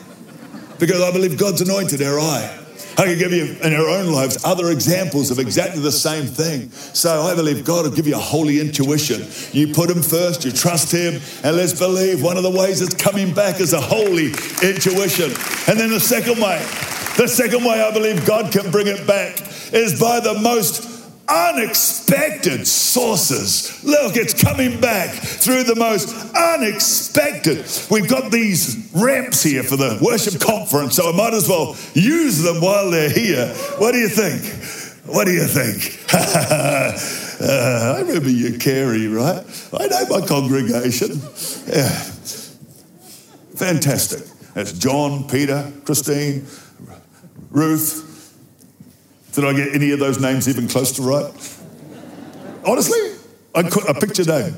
because 0.78 1.02
I 1.02 1.12
believe 1.12 1.36
God's 1.38 1.60
anointed 1.60 2.00
our 2.02 2.18
eye. 2.18 2.58
I 2.98 3.04
can 3.04 3.18
give 3.18 3.32
you 3.32 3.56
in 3.62 3.74
our 3.74 3.88
own 3.88 4.12
lives 4.12 4.44
other 4.44 4.70
examples 4.70 5.30
of 5.30 5.38
exactly 5.38 5.82
the 5.82 5.92
same 5.92 6.24
thing. 6.24 6.70
So 6.70 7.22
I 7.22 7.34
believe 7.34 7.64
God 7.64 7.84
will 7.84 7.94
give 7.94 8.06
you 8.06 8.14
a 8.14 8.18
holy 8.18 8.60
intuition. 8.60 9.26
You 9.52 9.74
put 9.74 9.90
Him 9.90 10.02
first, 10.02 10.44
you 10.44 10.52
trust 10.52 10.92
Him, 10.92 11.20
and 11.42 11.56
let's 11.56 11.78
believe 11.78 12.22
one 12.22 12.36
of 12.36 12.42
the 12.42 12.50
ways 12.50 12.80
it's 12.80 12.94
coming 12.94 13.34
back 13.34 13.60
is 13.60 13.72
a 13.72 13.80
holy 13.80 14.28
intuition. 14.62 15.30
And 15.68 15.78
then 15.78 15.90
the 15.90 16.00
second 16.00 16.40
way, 16.40 16.58
the 17.16 17.28
second 17.28 17.64
way 17.64 17.82
I 17.82 17.92
believe 17.92 18.26
God 18.26 18.52
can 18.52 18.70
bring 18.70 18.86
it 18.86 19.06
back 19.06 19.40
is 19.72 19.98
by 20.00 20.20
the 20.20 20.38
most 20.40 20.95
unexpected 21.28 22.66
sources. 22.66 23.82
Look, 23.84 24.16
it's 24.16 24.34
coming 24.34 24.80
back 24.80 25.10
through 25.10 25.64
the 25.64 25.76
most 25.76 26.14
unexpected. 26.34 27.66
We've 27.90 28.08
got 28.08 28.30
these 28.30 28.90
ramps 28.94 29.42
here 29.42 29.62
for 29.62 29.76
the 29.76 29.98
worship 30.00 30.40
conference, 30.40 30.96
so 30.96 31.10
I 31.12 31.16
might 31.16 31.34
as 31.34 31.48
well 31.48 31.76
use 31.94 32.42
them 32.42 32.60
while 32.60 32.90
they're 32.90 33.10
here. 33.10 33.48
What 33.78 33.92
do 33.92 33.98
you 33.98 34.08
think? 34.08 34.42
What 35.06 35.24
do 35.26 35.32
you 35.32 35.46
think? 35.46 36.02
uh, 36.14 37.94
I 37.96 38.00
remember 38.00 38.30
you, 38.30 38.58
Carrie, 38.58 39.08
right? 39.08 39.44
I 39.78 39.86
know 39.86 40.18
my 40.18 40.26
congregation. 40.26 41.20
Yeah. 41.66 41.88
Fantastic. 43.56 44.22
That's 44.54 44.72
John, 44.72 45.28
Peter, 45.28 45.70
Christine, 45.84 46.46
Ruth, 47.50 48.05
did 49.42 49.50
I 49.50 49.52
get 49.52 49.74
any 49.74 49.90
of 49.90 49.98
those 49.98 50.20
names 50.20 50.48
even 50.48 50.68
close 50.68 50.92
to 50.92 51.02
right? 51.02 51.32
Honestly, 52.66 52.98
I, 53.54 53.60
I 53.60 53.92
picked 53.98 54.18
your 54.18 54.26
name. 54.26 54.54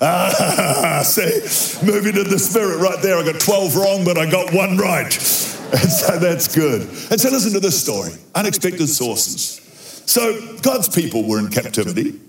Ah, 0.00 1.02
see, 1.04 1.86
moving 1.86 2.16
in 2.16 2.28
the 2.28 2.38
spirit 2.38 2.78
right 2.78 3.00
there. 3.02 3.16
I 3.16 3.24
got 3.24 3.40
12 3.40 3.76
wrong, 3.76 4.04
but 4.04 4.18
I 4.18 4.28
got 4.30 4.52
one 4.52 4.76
right. 4.76 5.12
And 5.72 5.90
so 5.90 6.18
that's 6.18 6.54
good. 6.54 6.82
And 6.82 7.18
so 7.18 7.30
listen 7.30 7.54
to 7.54 7.60
this 7.60 7.82
story 7.82 8.12
unexpected 8.34 8.88
sources. 8.88 9.62
So 10.04 10.58
God's 10.60 10.86
people 10.86 11.26
were 11.26 11.38
in 11.38 11.48
captivity. 11.48 12.20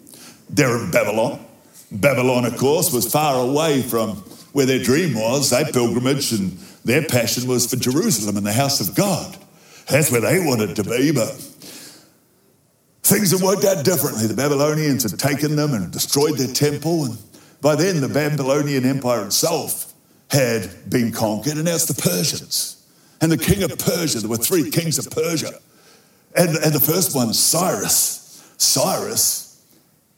They're 0.49 0.77
in 0.81 0.91
Babylon. 0.91 1.45
Babylon, 1.91 2.45
of 2.45 2.55
course, 2.57 2.93
was 2.93 3.11
far 3.11 3.45
away 3.45 3.81
from 3.81 4.15
where 4.53 4.65
their 4.65 4.81
dream 4.81 5.13
was. 5.15 5.49
Their 5.49 5.65
pilgrimage 5.65 6.31
and 6.31 6.51
their 6.85 7.03
passion 7.03 7.45
was 7.45 7.69
for 7.69 7.75
Jerusalem 7.75 8.37
and 8.37 8.45
the 8.45 8.53
house 8.53 8.79
of 8.79 8.95
God. 8.95 9.37
That's 9.89 10.09
where 10.09 10.21
they 10.21 10.39
wanted 10.39 10.77
to 10.77 10.83
be, 10.85 11.11
but 11.11 11.52
Things 13.13 13.29
had 13.29 13.41
worked 13.41 13.63
out 13.63 13.85
differently. 13.85 14.25
The 14.25 14.33
Babylonians 14.33 15.03
had 15.03 15.19
taken 15.19 15.55
them 15.55 15.75
and 15.75 15.91
destroyed 15.91 16.35
their 16.35 16.47
temple. 16.47 17.05
And 17.05 17.17
by 17.61 17.75
then, 17.75 18.01
the 18.01 18.09
Babylonian 18.09 18.85
Empire 18.85 19.27
itself 19.27 19.93
had 20.31 20.89
been 20.89 21.11
conquered, 21.11 21.53
and 21.53 21.65
now 21.65 21.75
it's 21.75 21.85
the 21.85 22.01
Persians. 22.01 22.83
And 23.21 23.31
the 23.31 23.37
king 23.37 23.61
of 23.61 23.77
Persia, 23.77 24.21
there 24.21 24.29
were 24.29 24.37
three 24.37 24.71
kings 24.71 24.97
of 24.97 25.11
Persia. 25.11 25.59
And, 26.35 26.57
and 26.57 26.73
the 26.73 26.79
first 26.79 27.15
one, 27.15 27.35
Cyrus. 27.35 28.51
Cyrus, 28.57 29.63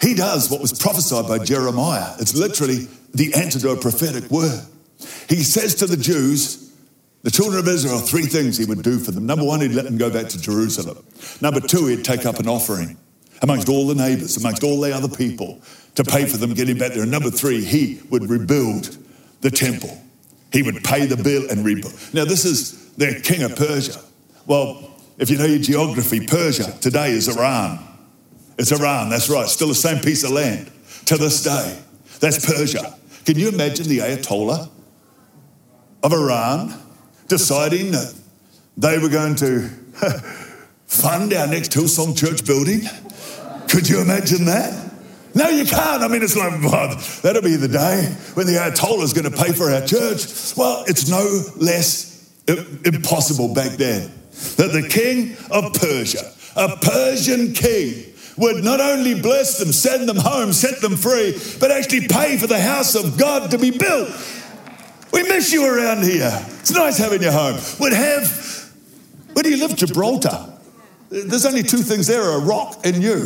he 0.01 0.13
does 0.13 0.49
what 0.49 0.61
was 0.61 0.71
prophesied 0.71 1.27
by 1.27 1.43
Jeremiah. 1.43 2.15
It's 2.19 2.33
literally 2.33 2.87
the 3.13 3.33
answer 3.33 3.59
to 3.59 3.71
a 3.71 3.77
prophetic 3.77 4.31
word. 4.31 4.61
He 5.27 5.43
says 5.43 5.75
to 5.75 5.85
the 5.85 5.97
Jews, 5.97 6.64
the 7.25 7.31
children 7.31 7.57
of 7.57 7.67
Israel, 7.67 7.97
three 7.97 8.27
things 8.27 8.55
he 8.55 8.65
would 8.65 8.83
do 8.83 8.99
for 8.99 9.09
them. 9.09 9.25
Number 9.25 9.43
one, 9.43 9.59
he'd 9.59 9.71
let 9.71 9.85
them 9.85 9.97
go 9.97 10.11
back 10.11 10.29
to 10.29 10.39
Jerusalem. 10.39 11.03
Number 11.41 11.59
two, 11.59 11.87
he'd 11.87 12.05
take 12.05 12.23
up 12.23 12.37
an 12.37 12.47
offering 12.47 12.99
amongst 13.41 13.67
all 13.67 13.87
the 13.87 13.95
neighbors, 13.95 14.37
amongst 14.37 14.63
all 14.63 14.79
the 14.79 14.95
other 14.95 15.09
people 15.09 15.59
to 15.95 16.03
pay 16.03 16.27
for 16.27 16.37
them 16.37 16.53
getting 16.53 16.77
back 16.77 16.93
there. 16.93 17.01
And 17.01 17.09
number 17.09 17.31
three, 17.31 17.65
he 17.65 17.99
would 18.11 18.29
rebuild 18.29 18.95
the 19.41 19.49
temple. 19.49 19.99
He 20.53 20.61
would 20.61 20.83
pay 20.83 21.07
the 21.07 21.17
bill 21.17 21.49
and 21.49 21.65
rebuild. 21.65 21.95
Now, 22.13 22.25
this 22.25 22.45
is 22.45 22.91
the 22.91 23.19
king 23.23 23.41
of 23.41 23.55
Persia. 23.55 23.99
Well, 24.45 24.95
if 25.17 25.31
you 25.31 25.39
know 25.39 25.45
your 25.45 25.57
geography, 25.57 26.27
Persia 26.27 26.77
today 26.79 27.09
is 27.09 27.27
Iran. 27.27 27.79
It's 28.59 28.71
Iran, 28.71 29.09
that's 29.09 29.31
right, 29.31 29.47
still 29.47 29.69
the 29.69 29.73
same 29.73 29.99
piece 29.99 30.23
of 30.23 30.29
land 30.29 30.71
to 31.05 31.17
this 31.17 31.43
day. 31.43 31.81
That's 32.19 32.45
Persia. 32.45 32.95
Can 33.25 33.39
you 33.39 33.49
imagine 33.49 33.87
the 33.87 33.97
Ayatollah 33.97 34.69
of 36.03 36.13
Iran 36.13 36.84
deciding 37.27 37.91
that 37.91 38.13
they 38.77 38.97
were 38.97 39.09
going 39.09 39.35
to 39.35 39.69
fund 40.87 41.33
our 41.33 41.47
next 41.47 41.71
Hillsong 41.71 42.17
church 42.17 42.45
building. 42.45 42.81
Could 43.69 43.89
you 43.89 44.01
imagine 44.01 44.45
that? 44.45 44.85
No, 45.33 45.49
you 45.49 45.65
can't. 45.65 46.01
I 46.01 46.07
mean, 46.07 46.23
it's 46.23 46.37
like, 46.37 46.61
well, 46.63 46.95
that'll 47.21 47.41
be 47.41 47.57
the 47.57 47.67
day 47.67 48.15
when 48.35 48.47
the 48.47 48.53
Ayatollah 48.53 49.03
is 49.03 49.13
going 49.13 49.29
to 49.29 49.37
pay 49.37 49.51
for 49.51 49.69
our 49.71 49.85
church. 49.85 50.55
Well, 50.55 50.85
it's 50.87 51.09
no 51.09 51.41
less 51.57 52.13
impossible 52.47 53.53
back 53.53 53.71
then 53.71 54.11
that 54.57 54.71
the 54.71 54.87
king 54.87 55.35
of 55.51 55.73
Persia, 55.73 56.31
a 56.55 56.77
Persian 56.77 57.53
king, 57.53 58.13
would 58.37 58.63
not 58.63 58.81
only 58.81 59.19
bless 59.19 59.57
them, 59.57 59.71
send 59.71 60.09
them 60.09 60.17
home, 60.17 60.51
set 60.51 60.81
them 60.81 60.95
free, 60.95 61.39
but 61.59 61.71
actually 61.71 62.07
pay 62.07 62.37
for 62.37 62.47
the 62.47 62.59
house 62.59 62.95
of 62.95 63.17
God 63.17 63.51
to 63.51 63.57
be 63.57 63.71
built. 63.71 64.09
We 65.11 65.23
miss 65.23 65.51
you 65.53 65.65
around 65.65 66.03
here. 66.03 66.31
It's 66.59 66.71
nice 66.71 66.97
having 66.97 67.21
you 67.21 67.31
home. 67.31 67.59
We'd 67.79 67.93
have, 67.93 68.73
where 69.33 69.43
do 69.43 69.49
you 69.49 69.57
live? 69.57 69.75
Gibraltar. 69.75 70.53
There's 71.09 71.45
only 71.45 71.63
two 71.63 71.77
things 71.77 72.07
there 72.07 72.21
a 72.21 72.39
rock 72.39 72.79
and 72.83 73.01
you. 73.01 73.13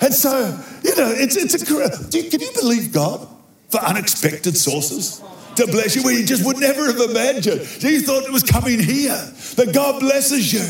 and 0.00 0.14
so, 0.14 0.58
you 0.82 0.96
know, 0.96 1.12
it's, 1.12 1.36
it's 1.36 1.54
a, 1.54 1.66
can 2.28 2.40
you 2.40 2.50
believe 2.54 2.92
God 2.92 3.28
for 3.68 3.80
unexpected 3.80 4.56
sources? 4.56 5.22
to 5.56 5.66
bless 5.66 5.94
you 5.96 6.02
you 6.14 6.24
just 6.24 6.44
would 6.44 6.58
never 6.58 6.86
have 6.86 7.10
imagined. 7.10 7.60
You 7.82 8.00
thought 8.00 8.24
it 8.24 8.32
was 8.32 8.42
coming 8.42 8.78
here. 8.78 9.20
That 9.56 9.72
God 9.74 10.00
blesses 10.00 10.52
you. 10.52 10.66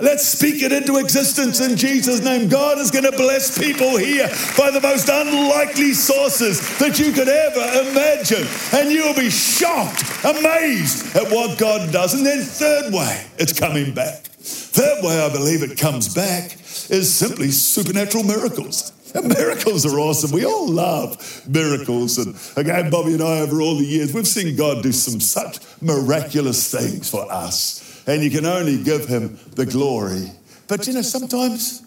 Let's 0.00 0.26
speak 0.26 0.62
it 0.62 0.72
into 0.72 0.98
existence 0.98 1.60
in 1.60 1.76
Jesus' 1.76 2.22
name. 2.22 2.48
God 2.48 2.78
is 2.78 2.90
going 2.90 3.04
to 3.04 3.12
bless 3.12 3.58
people 3.58 3.96
here 3.96 4.28
by 4.56 4.70
the 4.70 4.80
most 4.82 5.08
unlikely 5.08 5.92
sources 5.92 6.60
that 6.78 6.98
you 6.98 7.12
could 7.12 7.28
ever 7.28 7.90
imagine. 7.90 8.46
And 8.72 8.92
you'll 8.92 9.14
be 9.14 9.30
shocked, 9.30 10.02
amazed 10.24 11.16
at 11.16 11.30
what 11.30 11.58
God 11.58 11.92
does. 11.92 12.14
And 12.14 12.24
then, 12.24 12.42
third 12.42 12.92
way, 12.92 13.26
it's 13.38 13.58
coming 13.58 13.94
back. 13.94 14.24
Third 14.40 15.04
way 15.04 15.20
I 15.20 15.32
believe 15.32 15.62
it 15.62 15.78
comes 15.78 16.14
back 16.14 16.54
is 16.90 17.12
simply 17.12 17.50
supernatural 17.50 18.24
miracles. 18.24 18.92
And 19.14 19.28
miracles 19.28 19.86
are 19.86 19.98
awesome. 19.98 20.32
We 20.32 20.44
all 20.44 20.68
love 20.68 21.48
miracles. 21.48 22.18
And 22.18 22.36
again, 22.56 22.90
Bobbie 22.90 23.14
and 23.14 23.22
I, 23.22 23.40
over 23.40 23.60
all 23.60 23.76
the 23.76 23.84
years, 23.84 24.12
we've 24.12 24.28
seen 24.28 24.54
God 24.54 24.82
do 24.82 24.92
some 24.92 25.20
such 25.20 25.58
miraculous 25.80 26.70
things 26.70 27.10
for 27.10 27.30
us 27.32 27.87
and 28.08 28.24
you 28.24 28.30
can 28.30 28.46
only 28.46 28.82
give 28.82 29.06
him 29.06 29.38
the 29.54 29.66
glory. 29.66 30.32
But 30.66 30.86
you 30.86 30.94
know, 30.94 31.02
sometimes 31.02 31.82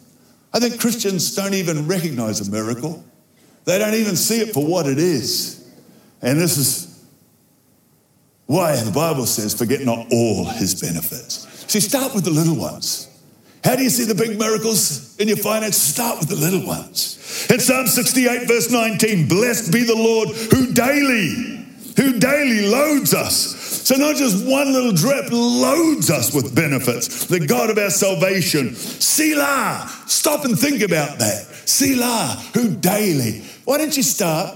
I 0.54 0.60
think 0.60 0.80
Christians 0.80 1.36
don't 1.36 1.56
even 1.56 1.88
recognize 1.88 2.48
a 2.48 2.50
miracle, 2.50 3.04
they 3.66 3.78
don't 3.80 3.96
even 3.96 4.16
see 4.16 4.40
it 4.40 4.54
for 4.54 4.66
what 4.66 4.88
it 4.88 5.00
is. 5.00 5.68
And 6.22 6.40
this 6.40 6.58
is 6.58 7.04
why 8.46 8.76
the 8.76 8.92
Bible 8.92 9.26
says, 9.26 9.56
forget 9.56 9.82
not 9.82 10.08
all 10.12 10.46
his 10.46 10.80
benefits. 10.80 11.48
See, 11.68 11.80
start 11.80 12.14
with 12.14 12.26
the 12.26 12.32
little 12.32 12.56
ones. 12.56 13.08
How 13.64 13.76
do 13.76 13.84
you 13.84 13.90
see 13.90 14.06
the 14.06 14.16
big 14.16 14.38
miracles 14.38 15.18
in 15.18 15.28
your 15.28 15.38
finances? 15.38 15.82
Start 15.82 16.20
with 16.20 16.30
the 16.30 16.36
little 16.36 16.66
ones. 16.66 17.48
In 17.50 17.60
Psalm 17.60 17.88
68, 17.88 18.48
verse 18.48 18.72
19, 18.72 19.28
blessed 19.28 19.72
be 19.72 19.84
the 19.84 19.96
Lord 19.96 20.30
who 20.30 20.74
daily, 20.74 21.66
who 21.96 22.20
daily 22.20 22.68
loads 22.68 23.14
us 23.14 23.71
so, 23.92 23.98
not 23.98 24.16
just 24.16 24.48
one 24.48 24.72
little 24.72 24.94
drip 24.94 25.26
loads 25.32 26.10
us 26.10 26.34
with 26.34 26.56
benefits. 26.56 27.26
The 27.26 27.46
God 27.46 27.70
of 27.70 27.78
our 27.78 27.90
salvation, 27.90 28.74
Selah. 28.74 29.86
Stop 30.08 30.46
and 30.46 30.58
think 30.58 30.82
about 30.82 31.20
that. 31.20 31.44
Selah, 31.68 32.42
who 32.54 32.74
daily. 32.74 33.42
Why 33.66 33.80
don't 33.80 33.98
you 33.98 34.04
start 34.04 34.56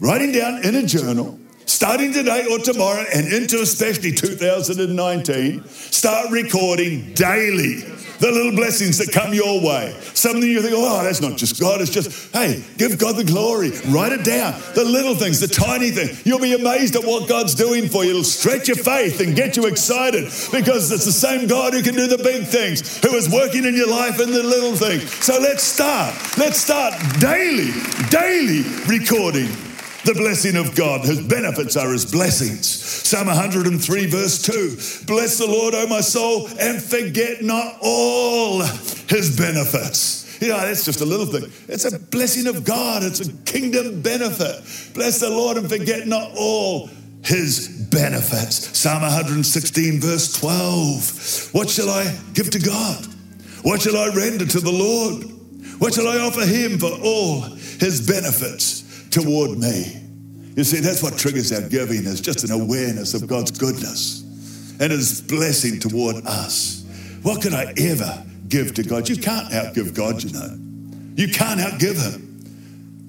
writing 0.00 0.32
down 0.32 0.64
in 0.64 0.76
a 0.76 0.86
journal, 0.86 1.38
starting 1.66 2.14
today 2.14 2.46
or 2.50 2.58
tomorrow 2.58 3.04
and 3.14 3.30
into 3.30 3.60
especially 3.60 4.12
2019, 4.12 5.62
start 5.68 6.30
recording 6.30 7.12
daily 7.12 7.82
the 8.24 8.32
little 8.32 8.52
blessings 8.52 8.96
that 8.96 9.12
come 9.12 9.34
your 9.34 9.60
way. 9.60 9.94
Something 10.14 10.42
you 10.42 10.62
think, 10.62 10.72
oh, 10.74 11.04
that's 11.04 11.20
not 11.20 11.36
just 11.36 11.60
God, 11.60 11.82
it's 11.82 11.90
just, 11.90 12.32
hey, 12.32 12.64
give 12.78 12.98
God 12.98 13.16
the 13.16 13.24
glory. 13.24 13.70
Write 13.88 14.12
it 14.12 14.24
down. 14.24 14.58
The 14.74 14.84
little 14.84 15.14
things, 15.14 15.40
the 15.40 15.48
tiny 15.48 15.90
things. 15.90 16.24
You'll 16.24 16.40
be 16.40 16.54
amazed 16.54 16.96
at 16.96 17.04
what 17.04 17.28
God's 17.28 17.54
doing 17.54 17.86
for 17.86 18.02
you. 18.02 18.10
It'll 18.10 18.24
stretch 18.24 18.68
your 18.68 18.78
faith 18.78 19.20
and 19.20 19.36
get 19.36 19.58
you 19.58 19.66
excited 19.66 20.24
because 20.50 20.90
it's 20.90 21.04
the 21.04 21.12
same 21.12 21.46
God 21.46 21.74
who 21.74 21.82
can 21.82 21.94
do 21.94 22.06
the 22.06 22.16
big 22.16 22.46
things, 22.46 22.96
who 23.04 23.14
is 23.14 23.28
working 23.28 23.66
in 23.66 23.74
your 23.74 23.90
life 23.90 24.18
in 24.18 24.30
the 24.30 24.42
little 24.42 24.74
things. 24.74 25.12
So 25.22 25.38
let's 25.38 25.62
start. 25.62 26.14
Let's 26.38 26.58
start 26.58 26.94
daily, 27.20 27.72
daily 28.08 28.62
recording 28.86 29.50
the 30.04 30.14
blessing 30.14 30.56
of 30.56 30.74
God. 30.76 31.04
His 31.04 31.20
benefits 31.26 31.76
are 31.76 31.90
his 31.90 32.04
blessings. 32.10 32.68
Psalm 32.68 33.26
103, 33.26 34.06
verse 34.06 34.42
2 34.42 35.06
Bless 35.06 35.38
the 35.38 35.46
Lord, 35.46 35.74
O 35.74 35.86
my 35.86 36.00
soul, 36.00 36.48
and 36.60 36.82
forget 36.82 37.42
not 37.42 37.76
all 37.80 38.62
his 39.08 39.36
benefits. 39.36 40.38
You 40.42 40.48
know, 40.48 40.60
that's 40.60 40.84
just 40.84 41.00
a 41.00 41.04
little 41.04 41.26
thing. 41.26 41.50
It's 41.68 41.84
a 41.84 41.98
blessing 41.98 42.46
of 42.46 42.64
God, 42.64 43.02
it's 43.02 43.20
a 43.20 43.32
kingdom 43.44 44.02
benefit. 44.02 44.94
Bless 44.94 45.20
the 45.20 45.30
Lord 45.30 45.56
and 45.56 45.68
forget 45.68 46.06
not 46.06 46.32
all 46.36 46.90
his 47.22 47.68
benefits. 47.90 48.76
Psalm 48.76 49.02
116, 49.02 50.00
verse 50.00 50.32
12. 50.38 51.54
What 51.54 51.70
shall 51.70 51.88
I 51.88 52.14
give 52.34 52.50
to 52.50 52.58
God? 52.58 53.06
What 53.62 53.80
shall 53.80 53.96
I 53.96 54.08
render 54.14 54.44
to 54.44 54.60
the 54.60 54.70
Lord? 54.70 55.24
What 55.80 55.94
shall 55.94 56.08
I 56.08 56.18
offer 56.18 56.44
him 56.44 56.78
for 56.78 56.92
all 57.02 57.40
his 57.40 58.06
benefits 58.06 58.83
toward 59.14 59.58
me? 59.58 60.00
You 60.56 60.64
see, 60.64 60.80
that's 60.80 61.02
what 61.02 61.16
triggers 61.16 61.52
our 61.52 61.68
giving 61.68 62.04
is 62.04 62.20
just 62.20 62.44
an 62.44 62.50
awareness 62.50 63.14
of 63.14 63.26
God's 63.26 63.52
goodness 63.52 64.22
and 64.80 64.90
his 64.90 65.20
blessing 65.20 65.78
toward 65.78 66.26
us. 66.26 66.84
What 67.22 67.40
could 67.40 67.54
I 67.54 67.72
ever 67.78 68.24
give 68.48 68.74
to 68.74 68.82
God? 68.82 69.08
You 69.08 69.16
can't 69.16 69.48
outgive 69.50 69.94
God, 69.94 70.22
you 70.22 70.32
know. 70.32 70.58
You 71.16 71.28
can't 71.28 71.60
outgive 71.60 72.12
him. 72.12 72.42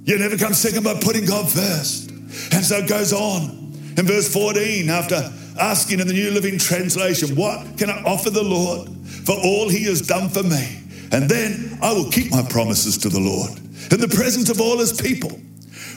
You 0.05 0.19
never 0.19 0.37
come 0.37 0.53
second 0.53 0.83
by 0.83 0.93
putting 0.93 1.25
God 1.25 1.49
first. 1.49 2.11
And 2.51 2.63
so 2.63 2.77
it 2.77 2.87
goes 2.87 3.11
on. 3.11 3.73
In 3.97 4.05
verse 4.05 4.31
14, 4.31 4.89
after 4.89 5.31
asking 5.59 5.99
in 5.99 6.07
the 6.07 6.13
New 6.13 6.31
Living 6.31 6.59
Translation, 6.59 7.35
What 7.35 7.77
can 7.77 7.89
I 7.89 8.03
offer 8.03 8.29
the 8.29 8.43
Lord 8.43 8.89
for 9.25 9.35
all 9.43 9.69
he 9.69 9.85
has 9.85 10.01
done 10.01 10.29
for 10.29 10.43
me? 10.43 10.81
And 11.11 11.29
then 11.29 11.79
I 11.81 11.93
will 11.93 12.11
keep 12.11 12.31
my 12.31 12.43
promises 12.43 12.97
to 12.99 13.09
the 13.09 13.19
Lord 13.19 13.57
in 13.91 13.99
the 13.99 14.07
presence 14.07 14.49
of 14.49 14.59
all 14.59 14.77
his 14.77 14.93
people. 14.93 15.39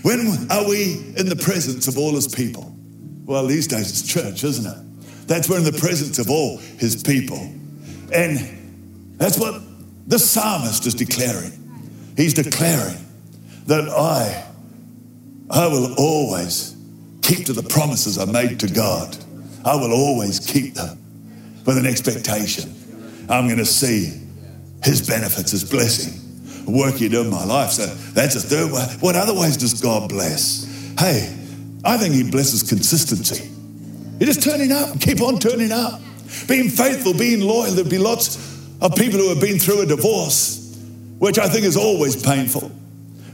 When 0.03 0.51
are 0.51 0.69
we 0.69 1.15
in 1.17 1.29
the 1.29 1.37
presence 1.37 1.89
of 1.89 1.99
all 1.99 2.15
his 2.15 2.29
people? 2.29 2.75
Well, 3.25 3.47
these 3.47 3.67
days 3.67 3.91
it's 3.91 4.03
church, 4.03 4.45
isn't 4.45 4.67
it? 4.67 5.27
That's 5.27 5.49
we're 5.49 5.59
in 5.59 5.65
the 5.65 5.73
presence 5.73 6.19
of 6.19 6.31
all 6.31 6.59
his 6.79 7.03
people. 7.03 7.39
And 8.13 9.19
that's 9.19 9.39
what 9.39 9.61
the 10.07 10.19
psalmist 10.19 10.87
is 10.87 10.95
declaring. 10.95 11.53
He's 12.17 12.33
declaring 12.35 13.05
that 13.67 13.89
I, 13.89 14.47
I 15.51 15.67
will 15.67 15.95
always 15.99 16.77
keep 17.23 17.47
to 17.47 17.53
the 17.53 17.63
promises 17.63 18.19
I 18.19 18.25
made 18.25 18.61
to 18.61 18.69
God. 18.69 19.17
I 19.65 19.75
will 19.77 19.93
always 19.93 20.41
keep 20.41 20.75
them 20.75 20.99
with 21.67 21.77
an 21.77 21.87
expectation. 21.87 22.75
I'm 23.29 23.47
going 23.47 23.59
to 23.59 23.67
see 23.67 24.19
his 24.83 25.07
benefits, 25.07 25.51
his 25.51 25.69
blessing 25.69 26.28
working 26.69 27.13
in 27.13 27.31
my 27.31 27.45
life. 27.45 27.71
So 27.71 27.87
that's 27.87 28.37
a 28.37 28.41
third 28.41 28.73
way. 28.73 28.83
What 29.01 29.17
other 29.17 29.35
ways 29.35 29.57
does 29.57 29.81
God 29.81 30.09
bless? 30.09 30.65
Hey, 30.99 31.35
I 31.85 31.97
think 31.97 32.15
he 32.15 32.29
blesses 32.31 32.69
consistency. 32.69 33.51
You 34.21 34.27
just 34.27 34.43
turning 34.43 34.73
up, 34.73 35.01
keep 35.01 35.21
on 35.21 35.39
turning 35.39 35.73
up. 35.73 36.01
Being 36.47 36.69
faithful, 36.69 37.15
being 37.15 37.41
loyal. 37.41 37.73
There'll 37.73 37.89
be 37.89 37.99
lots 37.99 38.37
of 38.81 38.95
people 38.95 39.19
who 39.19 39.31
have 39.31 39.41
been 39.41 39.59
through 39.59 39.83
a 39.83 39.87
divorce, 39.87 40.79
which 41.19 41.39
I 41.39 41.49
think 41.49 41.65
is 41.65 41.77
always 41.77 42.21
painful. 42.23 42.71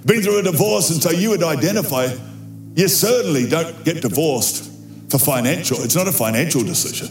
Been 0.06 0.22
through 0.22 0.38
a 0.38 0.42
divorce, 0.42 0.90
and 0.90 1.02
so 1.02 1.10
you 1.10 1.30
would 1.30 1.42
identify 1.42 2.14
you 2.74 2.88
certainly 2.88 3.48
don't 3.48 3.84
get 3.84 4.02
divorced 4.02 4.70
for 5.10 5.18
financial. 5.18 5.80
It's 5.82 5.94
not 5.94 6.08
a 6.08 6.12
financial 6.12 6.62
decision 6.62 7.08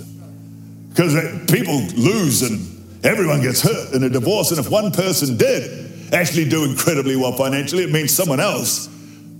because 0.89 1.15
uh, 1.15 1.45
people 1.51 1.81
lose 1.95 2.43
and 2.43 3.05
everyone 3.05 3.41
gets 3.41 3.61
hurt 3.61 3.93
in 3.93 4.03
a 4.03 4.09
divorce. 4.09 4.51
And 4.51 4.59
if 4.59 4.69
one 4.69 4.91
person 4.91 5.37
did 5.37 5.82
actually 6.13 6.47
do 6.49 6.63
incredibly 6.63 7.15
well 7.15 7.33
financially, 7.33 7.83
it 7.83 7.91
means 7.91 8.13
someone 8.13 8.39
else 8.39 8.89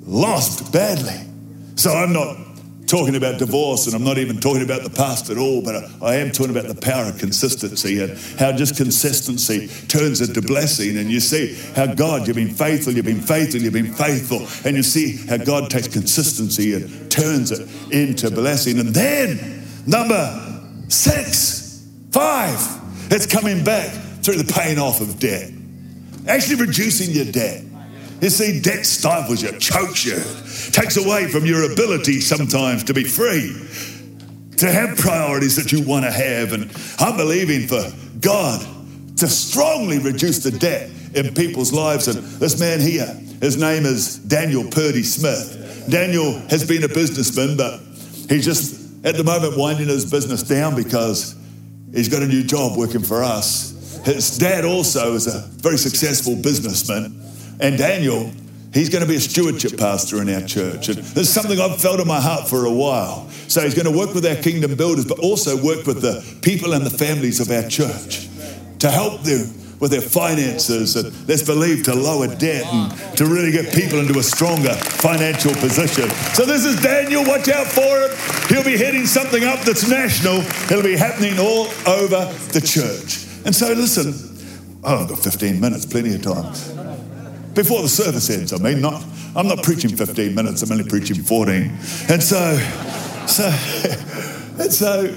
lost 0.01 0.71
badly. 0.73 1.19
So 1.75 1.91
I'm 1.91 2.13
not 2.13 2.37
talking 2.87 3.15
about 3.15 3.39
divorce, 3.39 3.87
and 3.87 3.95
I'm 3.95 4.03
not 4.03 4.17
even 4.17 4.39
talking 4.39 4.61
about 4.61 4.83
the 4.83 4.89
past 4.89 5.29
at 5.29 5.37
all, 5.37 5.63
but 5.63 5.89
I 6.01 6.15
am 6.15 6.31
talking 6.31 6.55
about 6.55 6.67
the 6.67 6.79
power 6.79 7.05
of 7.05 7.17
consistency 7.17 8.03
and 8.03 8.17
how 8.37 8.51
just 8.51 8.77
consistency 8.77 9.67
turns 9.87 10.21
into 10.21 10.41
blessing. 10.41 10.97
And 10.97 11.09
you 11.09 11.19
see 11.19 11.55
how 11.75 11.87
God, 11.87 12.27
you've 12.27 12.35
been 12.35 12.53
faithful, 12.53 12.93
you've 12.93 13.05
been 13.05 13.21
faithful, 13.21 13.61
you've 13.61 13.73
been 13.73 13.93
faithful, 13.93 14.45
and 14.67 14.77
you 14.77 14.83
see 14.83 15.17
how 15.27 15.37
God 15.37 15.71
takes 15.71 15.87
consistency 15.87 16.73
and 16.75 17.11
turns 17.11 17.51
it 17.51 17.67
into 17.91 18.29
blessing. 18.29 18.79
And 18.79 18.89
then, 18.89 19.65
number 19.87 20.61
six, 20.89 21.87
five, 22.11 22.59
it's 23.09 23.25
coming 23.25 23.63
back 23.63 23.91
through 24.21 24.37
the 24.37 24.53
paying 24.53 24.77
off 24.77 25.01
of 25.01 25.19
debt, 25.19 25.49
actually 26.27 26.65
reducing 26.65 27.11
your 27.11 27.31
debt. 27.31 27.63
You 28.21 28.29
see, 28.29 28.61
debt 28.61 28.85
stifles 28.85 29.43
you, 29.43 29.51
chokes 29.59 30.05
you, 30.05 30.15
takes 30.71 30.95
away 30.97 31.27
from 31.27 31.45
your 31.45 31.69
ability 31.71 32.21
sometimes 32.21 32.85
to 32.85 32.93
be 32.93 33.03
free, 33.03 33.53
to 34.57 34.71
have 34.71 34.97
priorities 34.97 35.57
that 35.57 35.71
you 35.71 35.85
want 35.85 36.05
to 36.05 36.11
have. 36.11 36.53
And 36.53 36.71
I'm 36.99 37.17
believing 37.17 37.67
for 37.67 37.83
God 38.21 38.65
to 39.17 39.27
strongly 39.27 39.99
reduce 39.99 40.43
the 40.43 40.51
debt 40.51 40.89
in 41.13 41.33
people's 41.33 41.73
lives. 41.73 42.07
And 42.07 42.23
this 42.39 42.59
man 42.59 42.79
here, 42.79 43.07
his 43.41 43.57
name 43.57 43.85
is 43.85 44.17
Daniel 44.19 44.63
Purdy 44.69 45.03
Smith. 45.03 45.85
Daniel 45.89 46.39
has 46.49 46.65
been 46.65 46.83
a 46.83 46.87
businessman, 46.87 47.57
but 47.57 47.79
he's 48.29 48.45
just 48.45 49.05
at 49.05 49.15
the 49.15 49.23
moment 49.23 49.57
winding 49.57 49.89
his 49.89 50.09
business 50.09 50.43
down 50.43 50.75
because 50.75 51.35
he's 51.93 52.07
got 52.07 52.21
a 52.21 52.27
new 52.27 52.43
job 52.43 52.77
working 52.77 53.01
for 53.03 53.21
us. 53.21 53.72
His 54.03 54.37
dad 54.37 54.65
also 54.65 55.13
is 55.13 55.27
a 55.27 55.39
very 55.61 55.77
successful 55.77 56.35
businessman. 56.35 57.19
And 57.59 57.77
Daniel, 57.77 58.31
he's 58.73 58.89
going 58.89 59.03
to 59.03 59.09
be 59.09 59.15
a 59.15 59.21
stewardship 59.21 59.77
pastor 59.77 60.21
in 60.21 60.29
our 60.29 60.41
church. 60.41 60.89
And 60.89 60.97
there's 60.97 61.29
something 61.29 61.59
I've 61.59 61.81
felt 61.81 61.99
in 61.99 62.07
my 62.07 62.19
heart 62.19 62.47
for 62.47 62.65
a 62.65 62.71
while. 62.71 63.29
So 63.47 63.61
he's 63.61 63.75
going 63.75 63.91
to 63.91 63.97
work 63.97 64.13
with 64.13 64.25
our 64.25 64.35
kingdom 64.35 64.75
builders, 64.75 65.05
but 65.05 65.19
also 65.19 65.55
work 65.55 65.85
with 65.85 66.01
the 66.01 66.23
people 66.41 66.73
and 66.73 66.85
the 66.85 66.89
families 66.89 67.39
of 67.39 67.49
our 67.49 67.67
church 67.69 68.27
to 68.79 68.91
help 68.91 69.21
them 69.21 69.47
with 69.79 69.91
their 69.91 70.01
finances 70.01 70.95
and 70.95 71.11
let's 71.27 71.43
believe 71.43 71.83
to 71.83 71.93
lower 71.93 72.33
debt 72.35 72.65
and 72.65 73.17
to 73.17 73.25
really 73.25 73.51
get 73.51 73.73
people 73.73 73.99
into 73.99 74.17
a 74.17 74.23
stronger 74.23 74.73
financial 74.73 75.53
position. 75.55 76.09
So 76.33 76.45
this 76.45 76.63
is 76.63 76.81
Daniel, 76.81 77.25
watch 77.25 77.49
out 77.49 77.67
for 77.67 77.81
him. 77.81 78.11
He'll 78.47 78.63
be 78.63 78.77
heading 78.77 79.05
something 79.05 79.43
up 79.43 79.59
that's 79.61 79.89
national. 79.89 80.37
It'll 80.71 80.83
be 80.83 80.95
happening 80.95 81.37
all 81.37 81.67
over 81.85 82.31
the 82.53 82.61
church. 82.63 83.22
And 83.45 83.55
so 83.55 83.73
listen, 83.73 84.13
oh, 84.83 85.03
I've 85.03 85.09
got 85.09 85.19
15 85.19 85.59
minutes, 85.59 85.85
plenty 85.85 86.15
of 86.15 86.21
time 86.21 86.53
before 87.53 87.81
the 87.81 87.89
service 87.89 88.29
ends. 88.29 88.53
I 88.53 88.57
mean, 88.57 88.81
not 88.81 89.03
I'm 89.35 89.47
not 89.47 89.63
preaching 89.63 89.95
15 89.95 90.35
minutes. 90.35 90.61
I'm 90.61 90.71
only 90.71 90.87
preaching 90.87 91.23
14. 91.23 91.55
And 92.09 92.21
so, 92.21 92.57
so, 93.27 93.45
and 94.61 94.71
so, 94.71 95.15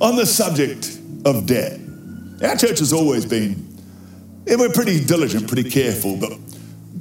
on 0.00 0.16
the 0.16 0.26
subject 0.26 0.98
of 1.24 1.46
debt, 1.46 1.80
our 2.42 2.56
church 2.56 2.78
has 2.78 2.92
always 2.92 3.26
been. 3.26 3.64
Yeah, 4.46 4.56
we're 4.56 4.68
pretty 4.68 5.04
diligent, 5.04 5.48
pretty 5.48 5.68
careful, 5.68 6.16
but 6.18 6.38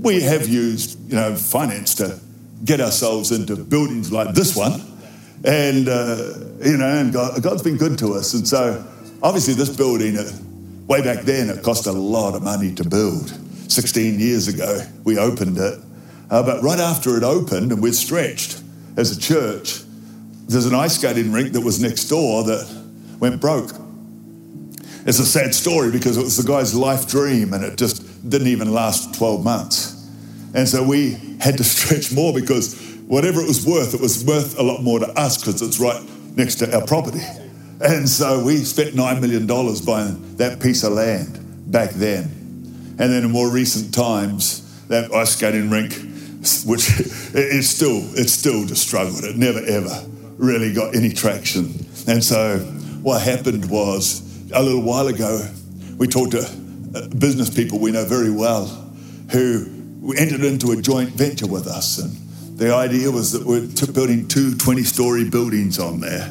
we 0.02 0.22
have 0.22 0.48
used, 0.48 1.00
you 1.12 1.16
know, 1.16 1.36
finance 1.36 1.94
to 1.96 2.20
get 2.64 2.82
ourselves 2.82 3.32
into 3.32 3.56
buildings 3.56 4.12
like 4.12 4.34
this 4.34 4.56
one, 4.56 4.82
and 5.44 5.88
uh, 5.88 6.34
you 6.64 6.78
know, 6.78 6.88
and 6.88 7.14
God, 7.14 7.44
God's 7.44 7.62
been 7.62 7.78
good 7.78 8.00
to 8.00 8.16
us. 8.16 8.34
And 8.34 8.48
so, 8.48 8.84
obviously, 9.24 9.54
this 9.54 9.76
building, 9.76 10.18
uh, 10.18 10.32
way 10.88 11.02
back 11.02 11.26
then, 11.26 11.50
it 11.50 11.64
cost 11.64 11.88
a 11.88 11.92
lot 11.92 12.36
of 12.36 12.44
money 12.44 12.74
to 12.76 12.88
build. 12.88 13.30
16 13.72 14.20
years 14.20 14.48
ago, 14.48 14.86
we 15.04 15.18
opened 15.18 15.58
it. 15.58 15.80
Uh, 16.30 16.44
but 16.44 16.64
right 16.64 16.80
after 16.80 17.18
it 17.18 17.24
opened, 17.24 17.72
and 17.72 17.82
we're 17.82 17.94
stretched 17.94 18.62
as 18.98 19.16
a 19.16 19.20
church, 19.20 19.82
there's 20.48 20.66
an 20.66 20.76
ice 20.76 20.96
skating 20.96 21.32
rink 21.32 21.54
that 21.54 21.62
was 21.62 21.82
next 21.82 22.06
door 22.06 22.44
that 22.44 22.68
went 23.20 23.42
broke. 23.42 23.72
It's 25.06 25.20
a 25.20 25.26
sad 25.26 25.54
story 25.54 25.92
because 25.92 26.18
it 26.18 26.24
was 26.24 26.38
the 26.38 26.48
guy's 26.48 26.74
life 26.74 27.08
dream 27.08 27.54
and 27.54 27.64
it 27.64 27.78
just 27.78 28.28
didn't 28.28 28.48
even 28.48 28.72
last 28.72 29.16
12 29.16 29.44
months. 29.44 30.10
And 30.54 30.68
so 30.68 30.84
we 30.84 31.18
had 31.40 31.58
to 31.58 31.64
stretch 31.64 32.12
more 32.12 32.34
because 32.34 32.80
whatever 33.08 33.42
it 33.42 33.48
was 33.48 33.66
worth, 33.66 33.94
it 33.94 34.02
was 34.02 34.24
worth 34.24 34.58
a 34.58 34.64
lot 34.64 34.82
more 34.82 35.00
to 35.00 35.08
us 35.20 35.38
because 35.38 35.62
it's 35.62 35.80
right 35.80 36.02
next 36.36 36.56
to 36.56 36.76
our 36.76 36.86
property. 36.86 37.22
And 37.86 38.10
so 38.10 38.44
we 38.44 38.58
spent 38.64 38.96
$9 38.96 39.22
million 39.22 39.46
buying 39.46 40.38
that 40.38 40.60
piece 40.60 40.84
of 40.84 40.94
land 40.94 41.72
back 41.72 41.92
then. 41.92 42.24
And 42.98 43.14
then 43.14 43.26
in 43.26 43.32
more 43.32 43.52
recent 43.52 43.94
times, 43.94 44.88
that 44.88 45.14
ice 45.14 45.36
skating 45.36 45.70
rink, 45.70 45.94
which 46.66 46.90
is 47.36 47.70
still 47.70 48.02
it's 48.16 48.34
still 48.34 48.66
just 48.66 48.88
struggled. 48.88 49.24
It 49.24 49.36
never 49.36 49.60
ever 49.60 50.04
really 50.38 50.74
got 50.74 50.96
any 50.96 51.12
traction. 51.12 51.66
And 52.08 52.24
so 52.24 52.58
what 53.04 53.22
happened 53.22 53.70
was 53.70 54.22
a 54.52 54.64
little 54.64 54.82
while 54.82 55.08
ago, 55.08 55.48
we 56.00 56.08
talked 56.08 56.32
to 56.32 56.40
uh, 56.40 57.08
business 57.10 57.52
people 57.52 57.80
we 57.80 57.92
know 57.92 58.06
very 58.06 58.32
well 58.32 58.66
who 59.32 60.14
entered 60.18 60.44
into 60.44 60.72
a 60.72 60.82
joint 60.82 61.10
venture 61.10 61.48
with 61.48 61.68
us. 61.68 62.00
And 62.00 62.58
the 62.58 62.74
idea 62.74 63.12
was 63.12 63.32
that 63.34 63.46
we're 63.46 63.68
building 63.94 64.28
two 64.28 64.56
20 64.56 64.82
story 64.84 65.30
buildings 65.30 65.78
on 65.78 66.00
there, 66.00 66.26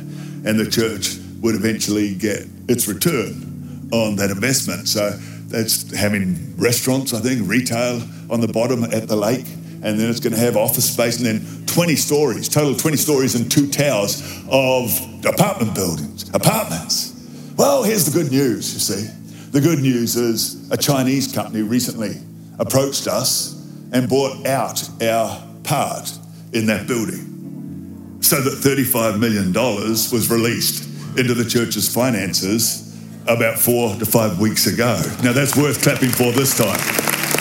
and 0.44 0.58
the 0.58 0.68
church 0.68 1.18
would 1.44 1.54
eventually 1.54 2.14
get 2.14 2.46
its 2.68 2.88
return 2.88 3.88
on 3.92 4.16
that 4.16 4.30
investment. 4.30 4.88
So 4.88 5.10
that's 5.48 5.94
having 5.94 6.56
restaurants, 6.56 7.12
I 7.12 7.20
think, 7.20 7.46
retail 7.46 8.02
on 8.30 8.40
the 8.40 8.48
bottom 8.48 8.82
at 8.82 9.08
the 9.08 9.16
lake. 9.16 9.46
and 9.84 10.00
then 10.00 10.08
it's 10.08 10.18
going 10.18 10.32
to 10.32 10.38
have 10.38 10.56
office 10.56 10.90
space, 10.90 11.18
and 11.18 11.26
then 11.26 11.66
20 11.66 11.94
stories, 11.96 12.48
total 12.48 12.74
20 12.74 12.96
stories 12.96 13.34
and 13.34 13.52
two 13.52 13.68
towers 13.68 14.22
of 14.48 14.90
apartment 15.26 15.74
buildings, 15.74 16.26
apartments. 16.32 17.12
Well, 17.58 17.82
here's 17.82 18.06
the 18.06 18.18
good 18.18 18.32
news, 18.32 18.72
you 18.72 18.80
see. 18.80 19.10
The 19.50 19.60
good 19.60 19.80
news 19.80 20.16
is 20.16 20.70
a 20.70 20.78
Chinese 20.78 21.30
company 21.30 21.62
recently 21.62 22.14
approached 22.58 23.06
us 23.06 23.62
and 23.92 24.08
bought 24.08 24.46
out 24.46 24.82
our 25.02 25.46
part 25.64 26.10
in 26.54 26.64
that 26.66 26.86
building 26.88 28.16
so 28.22 28.40
that 28.40 28.54
$35 28.54 29.20
million 29.20 29.52
was 29.52 30.30
released 30.30 30.93
into 31.18 31.34
the 31.34 31.44
church's 31.44 31.92
finances 31.92 32.82
about 33.26 33.58
four 33.58 33.94
to 33.96 34.04
five 34.04 34.38
weeks 34.38 34.66
ago. 34.66 35.00
Now 35.22 35.32
that's 35.32 35.56
worth 35.56 35.82
clapping 35.82 36.10
for 36.10 36.32
this 36.32 36.56
time. 36.56 36.78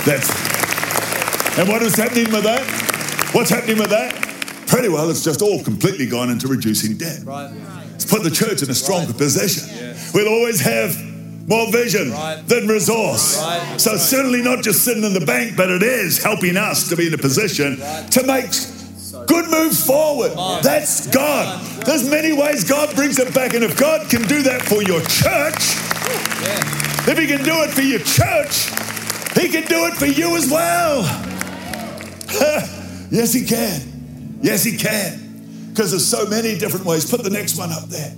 That's 0.05 0.30
and 1.59 1.67
what 1.69 1.82
is 1.84 1.95
happening 1.95 2.32
with 2.32 2.43
that? 2.43 2.61
What's 3.34 3.49
happening 3.49 3.78
with 3.78 3.89
that? 3.89 4.13
Pretty 4.67 4.89
well, 4.89 5.09
it's 5.09 5.24
just 5.24 5.41
all 5.41 5.61
completely 5.63 6.07
gone 6.07 6.30
into 6.30 6.47
reducing 6.47 6.97
debt. 6.97 7.19
Right. 7.24 7.51
It's 7.95 8.05
put 8.05 8.24
the 8.24 8.32
church 8.32 8.63
in 8.63 8.69
a 8.69 8.74
stronger 8.76 9.07
Right. 9.11 9.17
position. 9.17 9.95
We'll 10.13 10.30
always 10.30 10.61
have 10.61 10.97
more 11.47 11.71
vision 11.71 12.11
Right. 12.11 12.41
than 12.47 12.67
resource. 12.67 13.38
Right. 13.38 13.61
So 13.78 13.97
certainly 13.97 14.41
not 14.41 14.63
just 14.63 14.84
sitting 14.84 15.03
in 15.03 15.13
the 15.13 15.26
bank, 15.26 15.55
but 15.55 15.69
it 15.69 15.84
is 15.84 16.24
helping 16.24 16.57
us 16.57 16.89
to 16.89 16.95
be 16.95 17.07
in 17.07 17.13
a 17.13 17.17
position 17.17 17.78
to 18.11 18.24
make 18.24 18.51
good 19.28 19.49
move 19.49 19.78
forward. 19.78 20.32
That's 20.63 21.07
God. 21.07 21.61
There's 21.86 22.09
many 22.09 22.34
ways 22.34 22.63
God 22.63 22.95
brings 22.95 23.19
it 23.19 23.34
back, 23.34 23.53
and 23.53 23.63
if 23.63 23.78
God 23.78 24.09
can 24.09 24.21
do 24.24 24.41
that 24.43 24.61
for 24.61 24.82
your 24.82 25.01
church, 25.01 25.76
if 27.07 27.17
He 27.17 27.28
can 27.28 27.43
do 27.43 27.53
it 27.63 27.71
for 27.71 27.82
your 27.82 27.99
church, 27.99 28.69
He 29.39 29.49
can 29.49 29.67
do 29.67 29.86
it 29.88 29.93
for 29.95 30.05
you 30.05 30.36
as 30.38 30.49
well. 30.49 31.01
yes, 33.11 33.34
He 33.34 33.45
can. 33.45 34.39
Yes, 34.41 34.63
He 34.63 34.78
can. 34.78 35.19
Because 35.69 35.91
there's 35.91 36.05
so 36.05 36.26
many 36.28 36.57
different 36.57 36.86
ways. 36.86 37.09
Put 37.09 37.24
the 37.24 37.30
next 37.30 37.57
one 37.57 37.71
up 37.71 37.86
there. 37.86 38.13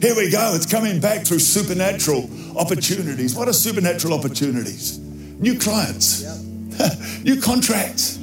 Here 0.00 0.14
we 0.14 0.30
go. 0.30 0.52
It's 0.54 0.66
coming 0.66 1.00
back 1.00 1.24
through 1.24 1.38
supernatural 1.38 2.28
opportunities. 2.58 3.34
What 3.34 3.48
are 3.48 3.52
supernatural 3.52 4.12
opportunities? 4.12 4.98
New 4.98 5.58
clients, 5.58 6.22
new 7.22 7.40
contracts. 7.40 8.18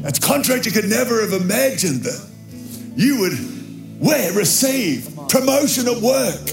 That's 0.00 0.18
contract 0.18 0.66
you 0.66 0.72
could 0.72 0.88
never 0.88 1.20
have 1.20 1.32
imagined 1.32 2.02
that 2.04 2.26
you 2.96 3.20
would 3.20 3.32
where 4.00 4.32
receive 4.32 5.08
promotion 5.28 5.86
at 5.88 5.98
work. 5.98 6.46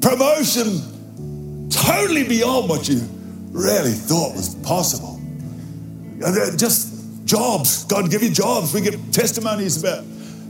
Promotion 0.00 1.68
totally 1.68 2.26
beyond 2.26 2.68
what 2.68 2.88
you 2.88 3.00
really 3.50 3.92
thought 3.92 4.34
was 4.34 4.54
possible. 4.56 5.20
Uh, 6.24 6.30
they're 6.30 6.56
Just 6.56 7.24
jobs. 7.24 7.84
God 7.84 8.10
give 8.10 8.22
you 8.22 8.30
jobs. 8.30 8.72
We 8.72 8.80
get 8.80 8.94
testimonies 9.12 9.82
about 9.82 10.04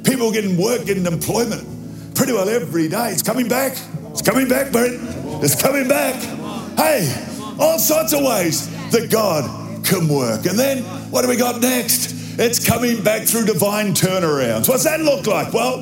people 0.05 0.31
getting 0.33 0.61
work, 0.61 0.85
getting 0.87 1.07
employment 1.07 1.67
pretty 2.15 2.33
well 2.33 2.49
every 2.49 2.89
day. 2.89 3.11
It's 3.11 3.23
coming 3.23 3.49
back. 3.49 3.79
It's 4.11 4.23
coming 4.23 4.49
back, 4.49 4.73
Brent. 4.73 4.99
It's 5.43 5.61
coming 5.61 5.89
back. 5.89 6.15
Hey, 6.77 7.11
all 7.59 7.79
sorts 7.79 8.13
of 8.13 8.23
ways 8.23 8.69
that 8.91 9.11
God 9.11 9.85
can 9.85 10.09
work. 10.09 10.45
And 10.47 10.59
then 10.59 10.85
what 11.11 11.23
do 11.23 11.29
we 11.29 11.37
got 11.37 11.61
next? 11.61 12.39
It's 12.39 12.65
coming 12.65 13.03
back 13.03 13.27
through 13.27 13.47
divine 13.47 13.95
turnarounds. 13.95 14.69
What's 14.69 14.85
that 14.85 15.01
look 15.01 15.27
like? 15.27 15.53
Well, 15.53 15.81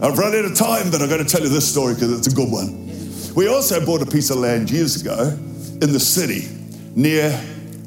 I've 0.00 0.16
run 0.18 0.34
out 0.34 0.44
of 0.44 0.56
time, 0.56 0.90
but 0.90 1.02
I'm 1.02 1.08
going 1.08 1.24
to 1.24 1.30
tell 1.30 1.42
you 1.42 1.48
this 1.48 1.70
story 1.70 1.94
because 1.94 2.16
it's 2.16 2.32
a 2.32 2.34
good 2.34 2.50
one. 2.50 2.88
We 3.34 3.48
also 3.48 3.84
bought 3.84 4.00
a 4.00 4.06
piece 4.06 4.30
of 4.30 4.38
land 4.38 4.70
years 4.70 5.00
ago 5.00 5.28
in 5.30 5.92
the 5.92 6.00
city 6.00 6.48
near 6.96 7.30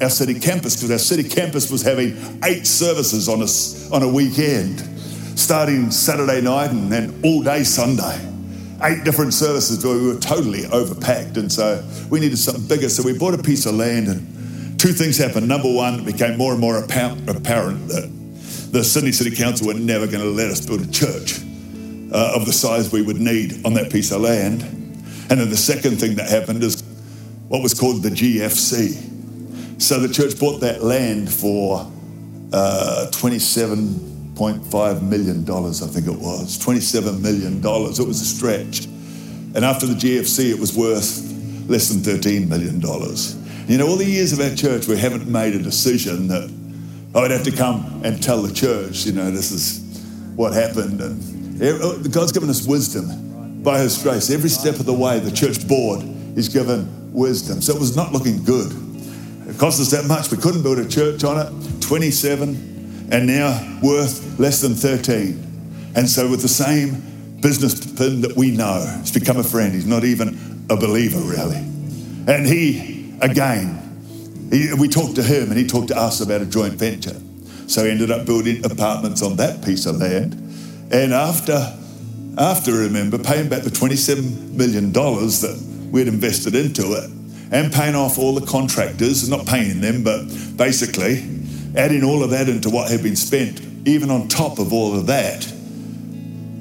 our 0.01 0.09
city 0.09 0.39
campus 0.39 0.75
because 0.75 0.91
our 0.91 0.97
city 0.97 1.27
campus 1.27 1.71
was 1.71 1.81
having 1.81 2.17
eight 2.43 2.65
services 2.65 3.27
on 3.27 3.41
a, 3.41 3.95
on 3.95 4.03
a 4.03 4.13
weekend, 4.13 4.79
starting 5.37 5.91
Saturday 5.91 6.41
night 6.41 6.71
and 6.71 6.91
then 6.91 7.19
all 7.23 7.41
day 7.43 7.63
Sunday. 7.63 8.27
Eight 8.83 9.03
different 9.03 9.33
services, 9.33 9.85
we 9.85 10.07
were 10.07 10.19
totally 10.19 10.63
overpacked, 10.63 11.37
and 11.37 11.51
so 11.51 11.83
we 12.09 12.19
needed 12.19 12.37
something 12.37 12.67
bigger. 12.67 12.89
So 12.89 13.03
we 13.03 13.17
bought 13.17 13.33
a 13.35 13.43
piece 13.43 13.65
of 13.67 13.75
land, 13.75 14.07
and 14.07 14.27
two 14.81 14.93
things 14.93 15.15
happened. 15.15 15.47
Number 15.47 15.71
one, 15.71 15.99
it 15.99 16.05
became 16.05 16.39
more 16.39 16.53
and 16.53 16.59
more 16.59 16.79
apparent 16.79 17.27
that 17.27 18.09
the 18.71 18.83
Sydney 18.83 19.11
City 19.11 19.35
Council 19.35 19.67
were 19.67 19.75
never 19.75 20.07
going 20.07 20.23
to 20.23 20.29
let 20.29 20.49
us 20.49 20.65
build 20.65 20.81
a 20.81 20.89
church 20.89 21.39
uh, 22.11 22.33
of 22.35 22.47
the 22.47 22.51
size 22.51 22.91
we 22.91 23.03
would 23.03 23.19
need 23.19 23.63
on 23.63 23.75
that 23.75 23.91
piece 23.91 24.11
of 24.11 24.21
land. 24.21 24.63
And 25.29 25.39
then 25.39 25.51
the 25.51 25.57
second 25.57 25.97
thing 25.97 26.15
that 26.15 26.27
happened 26.27 26.63
is 26.63 26.81
what 27.47 27.61
was 27.61 27.75
called 27.79 28.01
the 28.01 28.09
GFC. 28.09 29.79
So 29.79 29.99
the 29.99 30.11
church 30.11 30.39
bought 30.39 30.61
that 30.61 30.81
land 30.81 31.31
for 31.31 31.81
uh, 32.51 33.05
$27.5 33.11 35.01
million, 35.03 35.47
I 35.47 35.71
think 35.71 36.07
it 36.07 36.19
was. 36.19 36.57
$27 36.57 37.21
million. 37.21 37.57
It 37.57 38.07
was 38.07 38.21
a 38.21 38.25
stretch. 38.25 38.85
And 39.53 39.63
after 39.63 39.85
the 39.85 39.93
GFC, 39.93 40.49
it 40.49 40.59
was 40.59 40.75
worth 40.75 41.21
less 41.69 41.89
than 41.89 41.99
$13 41.99 42.47
million. 42.47 42.81
You 43.67 43.77
know, 43.77 43.87
all 43.87 43.95
the 43.95 44.05
years 44.05 44.33
of 44.33 44.39
our 44.39 44.55
church, 44.55 44.87
we 44.87 44.97
haven't 44.97 45.27
made 45.27 45.55
a 45.55 45.59
decision 45.59 46.27
that 46.27 46.49
oh, 47.13 47.19
I 47.19 47.21
would 47.23 47.31
have 47.31 47.43
to 47.43 47.51
come 47.51 48.01
and 48.03 48.21
tell 48.21 48.41
the 48.41 48.53
church, 48.53 49.05
you 49.05 49.11
know, 49.11 49.31
this 49.31 49.51
is 49.51 50.03
what 50.35 50.53
happened. 50.53 50.99
And 51.01 51.61
uh, 51.61 51.97
God's 52.09 52.31
given 52.31 52.49
us 52.49 52.65
wisdom 52.65 53.61
by 53.63 53.79
His 53.79 54.01
grace. 54.01 54.29
Every 54.31 54.49
step 54.49 54.75
of 54.75 54.85
the 54.85 54.93
way, 54.93 55.19
the 55.19 55.31
church 55.31 55.67
board 55.67 56.01
is 56.35 56.49
given 56.49 57.13
wisdom. 57.13 57.61
So 57.61 57.75
it 57.75 57.79
was 57.79 57.95
not 57.95 58.11
looking 58.11 58.43
good. 58.43 58.71
It 59.47 59.57
cost 59.57 59.79
us 59.79 59.91
that 59.91 60.05
much. 60.05 60.31
We 60.31 60.37
couldn't 60.37 60.63
build 60.63 60.79
a 60.79 60.87
church 60.87 61.23
on 61.23 61.39
it. 61.39 61.81
27, 61.81 63.09
and 63.11 63.27
now 63.27 63.79
worth 63.83 64.39
less 64.39 64.61
than 64.61 64.73
13. 64.73 65.91
And 65.95 66.09
so, 66.09 66.29
with 66.29 66.41
the 66.41 66.47
same 66.47 67.37
business 67.41 67.75
pin 67.97 68.21
that 68.21 68.35
we 68.37 68.51
know, 68.51 68.85
he's 69.01 69.11
become 69.11 69.37
a 69.37 69.43
friend. 69.43 69.73
He's 69.73 69.85
not 69.85 70.05
even 70.05 70.65
a 70.69 70.77
believer, 70.77 71.19
really. 71.19 71.57
And 72.27 72.45
he, 72.45 72.90
again, 73.21 74.49
we 74.77 74.87
talked 74.87 75.15
to 75.15 75.23
him 75.23 75.49
and 75.49 75.57
he 75.57 75.65
talked 75.65 75.87
to 75.89 75.97
us 75.97 76.19
about 76.21 76.41
a 76.41 76.45
joint 76.45 76.73
venture. 76.73 77.15
So 77.67 77.85
he 77.85 77.91
ended 77.91 78.11
up 78.11 78.25
building 78.25 78.65
apartments 78.65 79.21
on 79.21 79.37
that 79.37 79.63
piece 79.63 79.85
of 79.85 79.95
land. 79.95 80.33
And 80.91 81.13
after, 81.13 81.77
after 82.37 82.73
remember, 82.73 83.17
paying 83.17 83.47
back 83.47 83.63
the 83.63 83.69
$27 83.69 84.51
million 84.51 84.91
that 84.91 85.89
we'd 85.91 86.07
invested 86.07 86.55
into 86.55 86.93
it 86.93 87.09
and 87.51 87.71
paying 87.71 87.95
off 87.95 88.17
all 88.17 88.33
the 88.35 88.45
contractors, 88.45 89.29
not 89.29 89.45
paying 89.45 89.79
them, 89.79 90.03
but 90.03 90.25
basically 90.57 91.23
adding 91.77 92.03
all 92.03 92.23
of 92.23 92.31
that 92.31 92.49
into 92.49 92.69
what 92.69 92.91
had 92.91 93.01
been 93.01 93.15
spent, 93.15 93.61
even 93.87 94.09
on 94.09 94.27
top 94.27 94.59
of 94.59 94.73
all 94.73 94.97
of 94.97 95.07
that, 95.07 95.51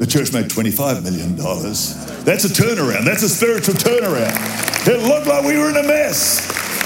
the 0.00 0.06
church 0.06 0.32
made 0.32 0.46
$25 0.46 1.04
million. 1.04 1.36
That's 1.36 2.44
a 2.44 2.48
turnaround. 2.48 3.04
That's 3.04 3.22
a 3.22 3.28
spiritual 3.28 3.74
turnaround. 3.74 4.32
It 4.88 5.04
looked 5.06 5.26
like 5.26 5.44
we 5.44 5.58
were 5.58 5.68
in 5.68 5.76
a 5.76 5.86
mess. 5.86 6.40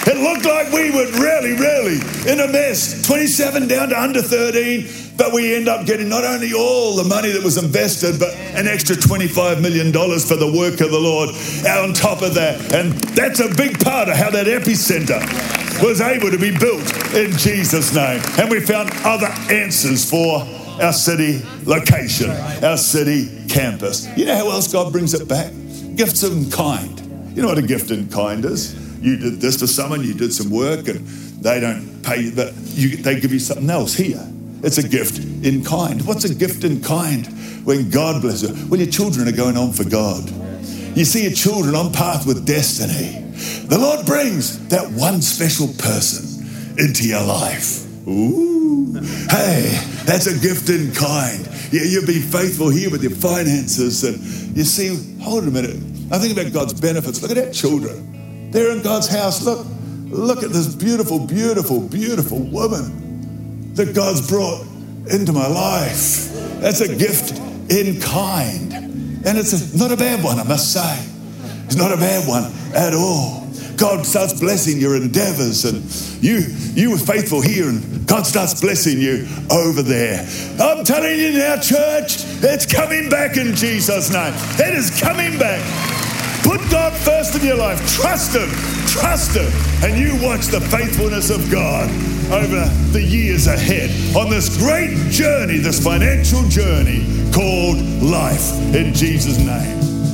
It 0.04 0.18
looked 0.18 0.44
like 0.44 0.72
we 0.72 0.90
were 0.90 1.06
really, 1.22 1.54
really 1.54 2.02
in 2.26 2.40
a 2.40 2.50
mess. 2.50 3.06
27 3.06 3.68
down 3.68 3.90
to 3.90 4.00
under 4.00 4.20
13. 4.20 5.14
But 5.16 5.32
we 5.32 5.54
end 5.54 5.68
up 5.68 5.86
getting 5.86 6.08
not 6.08 6.24
only 6.24 6.54
all 6.54 6.96
the 6.96 7.04
money 7.04 7.30
that 7.30 7.44
was 7.44 7.56
invested, 7.56 8.18
but 8.18 8.34
an 8.58 8.66
extra 8.66 8.96
$25 8.96 9.62
million 9.62 9.92
for 9.92 10.34
the 10.34 10.50
work 10.50 10.80
of 10.80 10.90
the 10.90 10.98
Lord 10.98 11.30
on 11.70 11.94
top 11.94 12.20
of 12.20 12.34
that. 12.34 12.74
And 12.74 12.94
that's 13.14 13.38
a 13.38 13.48
big 13.54 13.78
part 13.78 14.08
of 14.08 14.16
how 14.16 14.30
that 14.30 14.48
epicenter 14.48 15.22
was 15.80 16.00
able 16.00 16.32
to 16.32 16.38
be 16.38 16.50
built 16.50 16.82
in 17.14 17.30
Jesus' 17.38 17.94
name. 17.94 18.20
And 18.38 18.50
we 18.50 18.58
found 18.58 18.90
other 19.04 19.30
answers 19.54 20.10
for 20.10 20.44
our 20.80 20.92
city 20.92 21.42
location, 21.64 22.30
our 22.64 22.76
city 22.76 23.46
campus. 23.48 24.08
You 24.16 24.26
know 24.26 24.36
how 24.36 24.50
else 24.50 24.72
God 24.72 24.92
brings 24.92 25.14
it 25.14 25.28
back? 25.28 25.52
Gifts 25.96 26.22
in 26.22 26.50
kind. 26.50 27.00
You 27.36 27.42
know 27.42 27.48
what 27.48 27.58
a 27.58 27.62
gift 27.62 27.90
in 27.90 28.08
kind 28.08 28.44
is? 28.44 28.74
You 29.00 29.16
did 29.16 29.40
this 29.40 29.56
to 29.58 29.66
someone, 29.66 30.02
you 30.02 30.14
did 30.14 30.32
some 30.32 30.50
work, 30.50 30.88
and 30.88 31.06
they 31.42 31.60
don't 31.60 32.02
pay 32.02 32.22
you, 32.22 32.32
but 32.34 32.54
you, 32.56 32.96
they 32.96 33.20
give 33.20 33.32
you 33.32 33.38
something 33.38 33.68
else 33.68 33.94
here. 33.94 34.26
It's 34.62 34.78
a 34.78 34.88
gift 34.88 35.18
in 35.18 35.62
kind. 35.62 36.06
What's 36.06 36.24
a 36.24 36.34
gift 36.34 36.64
in 36.64 36.80
kind? 36.82 37.26
When 37.66 37.90
God 37.90 38.22
blesses 38.22 38.50
you. 38.50 38.68
Well, 38.68 38.80
your 38.80 38.90
children 38.90 39.28
are 39.28 39.36
going 39.36 39.56
on 39.56 39.72
for 39.72 39.88
God. 39.88 40.30
You 40.96 41.04
see 41.04 41.24
your 41.24 41.32
children 41.32 41.74
on 41.74 41.92
path 41.92 42.26
with 42.26 42.46
destiny. 42.46 43.20
The 43.66 43.78
Lord 43.78 44.06
brings 44.06 44.68
that 44.68 44.90
one 44.92 45.20
special 45.22 45.68
person 45.78 46.46
into 46.78 47.08
your 47.08 47.24
life. 47.24 47.84
Ooh, 48.06 48.94
hey, 49.30 49.80
that's 50.04 50.26
a 50.26 50.38
gift 50.38 50.68
in 50.68 50.92
kind. 50.92 51.48
Yeah, 51.72 51.82
you've 51.82 52.06
been 52.06 52.22
faithful 52.22 52.68
here 52.68 52.90
with 52.90 53.02
your 53.02 53.12
finances, 53.12 54.04
and 54.04 54.16
you 54.56 54.64
see, 54.64 55.20
hold 55.22 55.44
a 55.44 55.50
minute. 55.50 55.76
I 56.12 56.18
think 56.18 56.38
about 56.38 56.52
God's 56.52 56.78
benefits. 56.78 57.22
Look 57.22 57.30
at 57.30 57.38
our 57.38 57.52
children. 57.52 58.50
They're 58.50 58.70
in 58.70 58.82
God's 58.82 59.08
house. 59.08 59.42
Look, 59.42 59.66
look 60.06 60.42
at 60.42 60.50
this 60.50 60.74
beautiful, 60.74 61.26
beautiful, 61.26 61.80
beautiful 61.80 62.38
woman 62.38 63.72
that 63.74 63.94
God's 63.94 64.28
brought 64.28 64.66
into 65.10 65.32
my 65.32 65.48
life. 65.48 66.30
That's 66.60 66.80
a 66.80 66.96
gift 66.96 67.38
in 67.70 68.00
kind. 68.00 68.72
And 69.26 69.38
it's 69.38 69.74
a, 69.74 69.78
not 69.78 69.90
a 69.90 69.96
bad 69.96 70.22
one, 70.22 70.38
I 70.38 70.44
must 70.44 70.72
say. 70.72 71.04
It's 71.64 71.76
not 71.76 71.92
a 71.92 71.96
bad 71.96 72.28
one 72.28 72.52
at 72.74 72.92
all. 72.94 73.43
God 73.76 74.06
starts 74.06 74.38
blessing 74.38 74.78
your 74.78 74.96
endeavors 74.96 75.64
and 75.64 75.82
you 76.22 76.38
you 76.74 76.90
were 76.90 76.98
faithful 76.98 77.40
here 77.40 77.68
and 77.68 78.06
God 78.06 78.26
starts 78.26 78.60
blessing 78.60 78.98
you 78.98 79.26
over 79.50 79.82
there. 79.82 80.26
I'm 80.60 80.84
telling 80.84 81.18
you 81.18 81.32
now, 81.32 81.56
church, 81.56 82.24
it's 82.42 82.66
coming 82.66 83.08
back 83.08 83.36
in 83.36 83.54
Jesus' 83.54 84.12
name. 84.12 84.34
It 84.58 84.74
is 84.74 84.90
coming 85.00 85.38
back. 85.38 85.62
Put 86.42 86.60
God 86.70 86.92
first 86.92 87.34
in 87.36 87.46
your 87.46 87.56
life. 87.56 87.78
Trust 87.94 88.36
Him. 88.36 88.50
Trust 88.86 89.36
Him. 89.36 89.50
And 89.82 89.98
you 89.98 90.14
watch 90.26 90.46
the 90.48 90.60
faithfulness 90.60 91.30
of 91.30 91.50
God 91.50 91.88
over 92.30 92.64
the 92.92 93.02
years 93.02 93.46
ahead 93.46 93.90
on 94.14 94.30
this 94.30 94.58
great 94.58 94.94
journey, 95.10 95.58
this 95.58 95.82
financial 95.82 96.46
journey 96.48 97.06
called 97.32 97.78
life 98.02 98.52
in 98.74 98.92
Jesus' 98.92 99.38
name. 99.38 100.13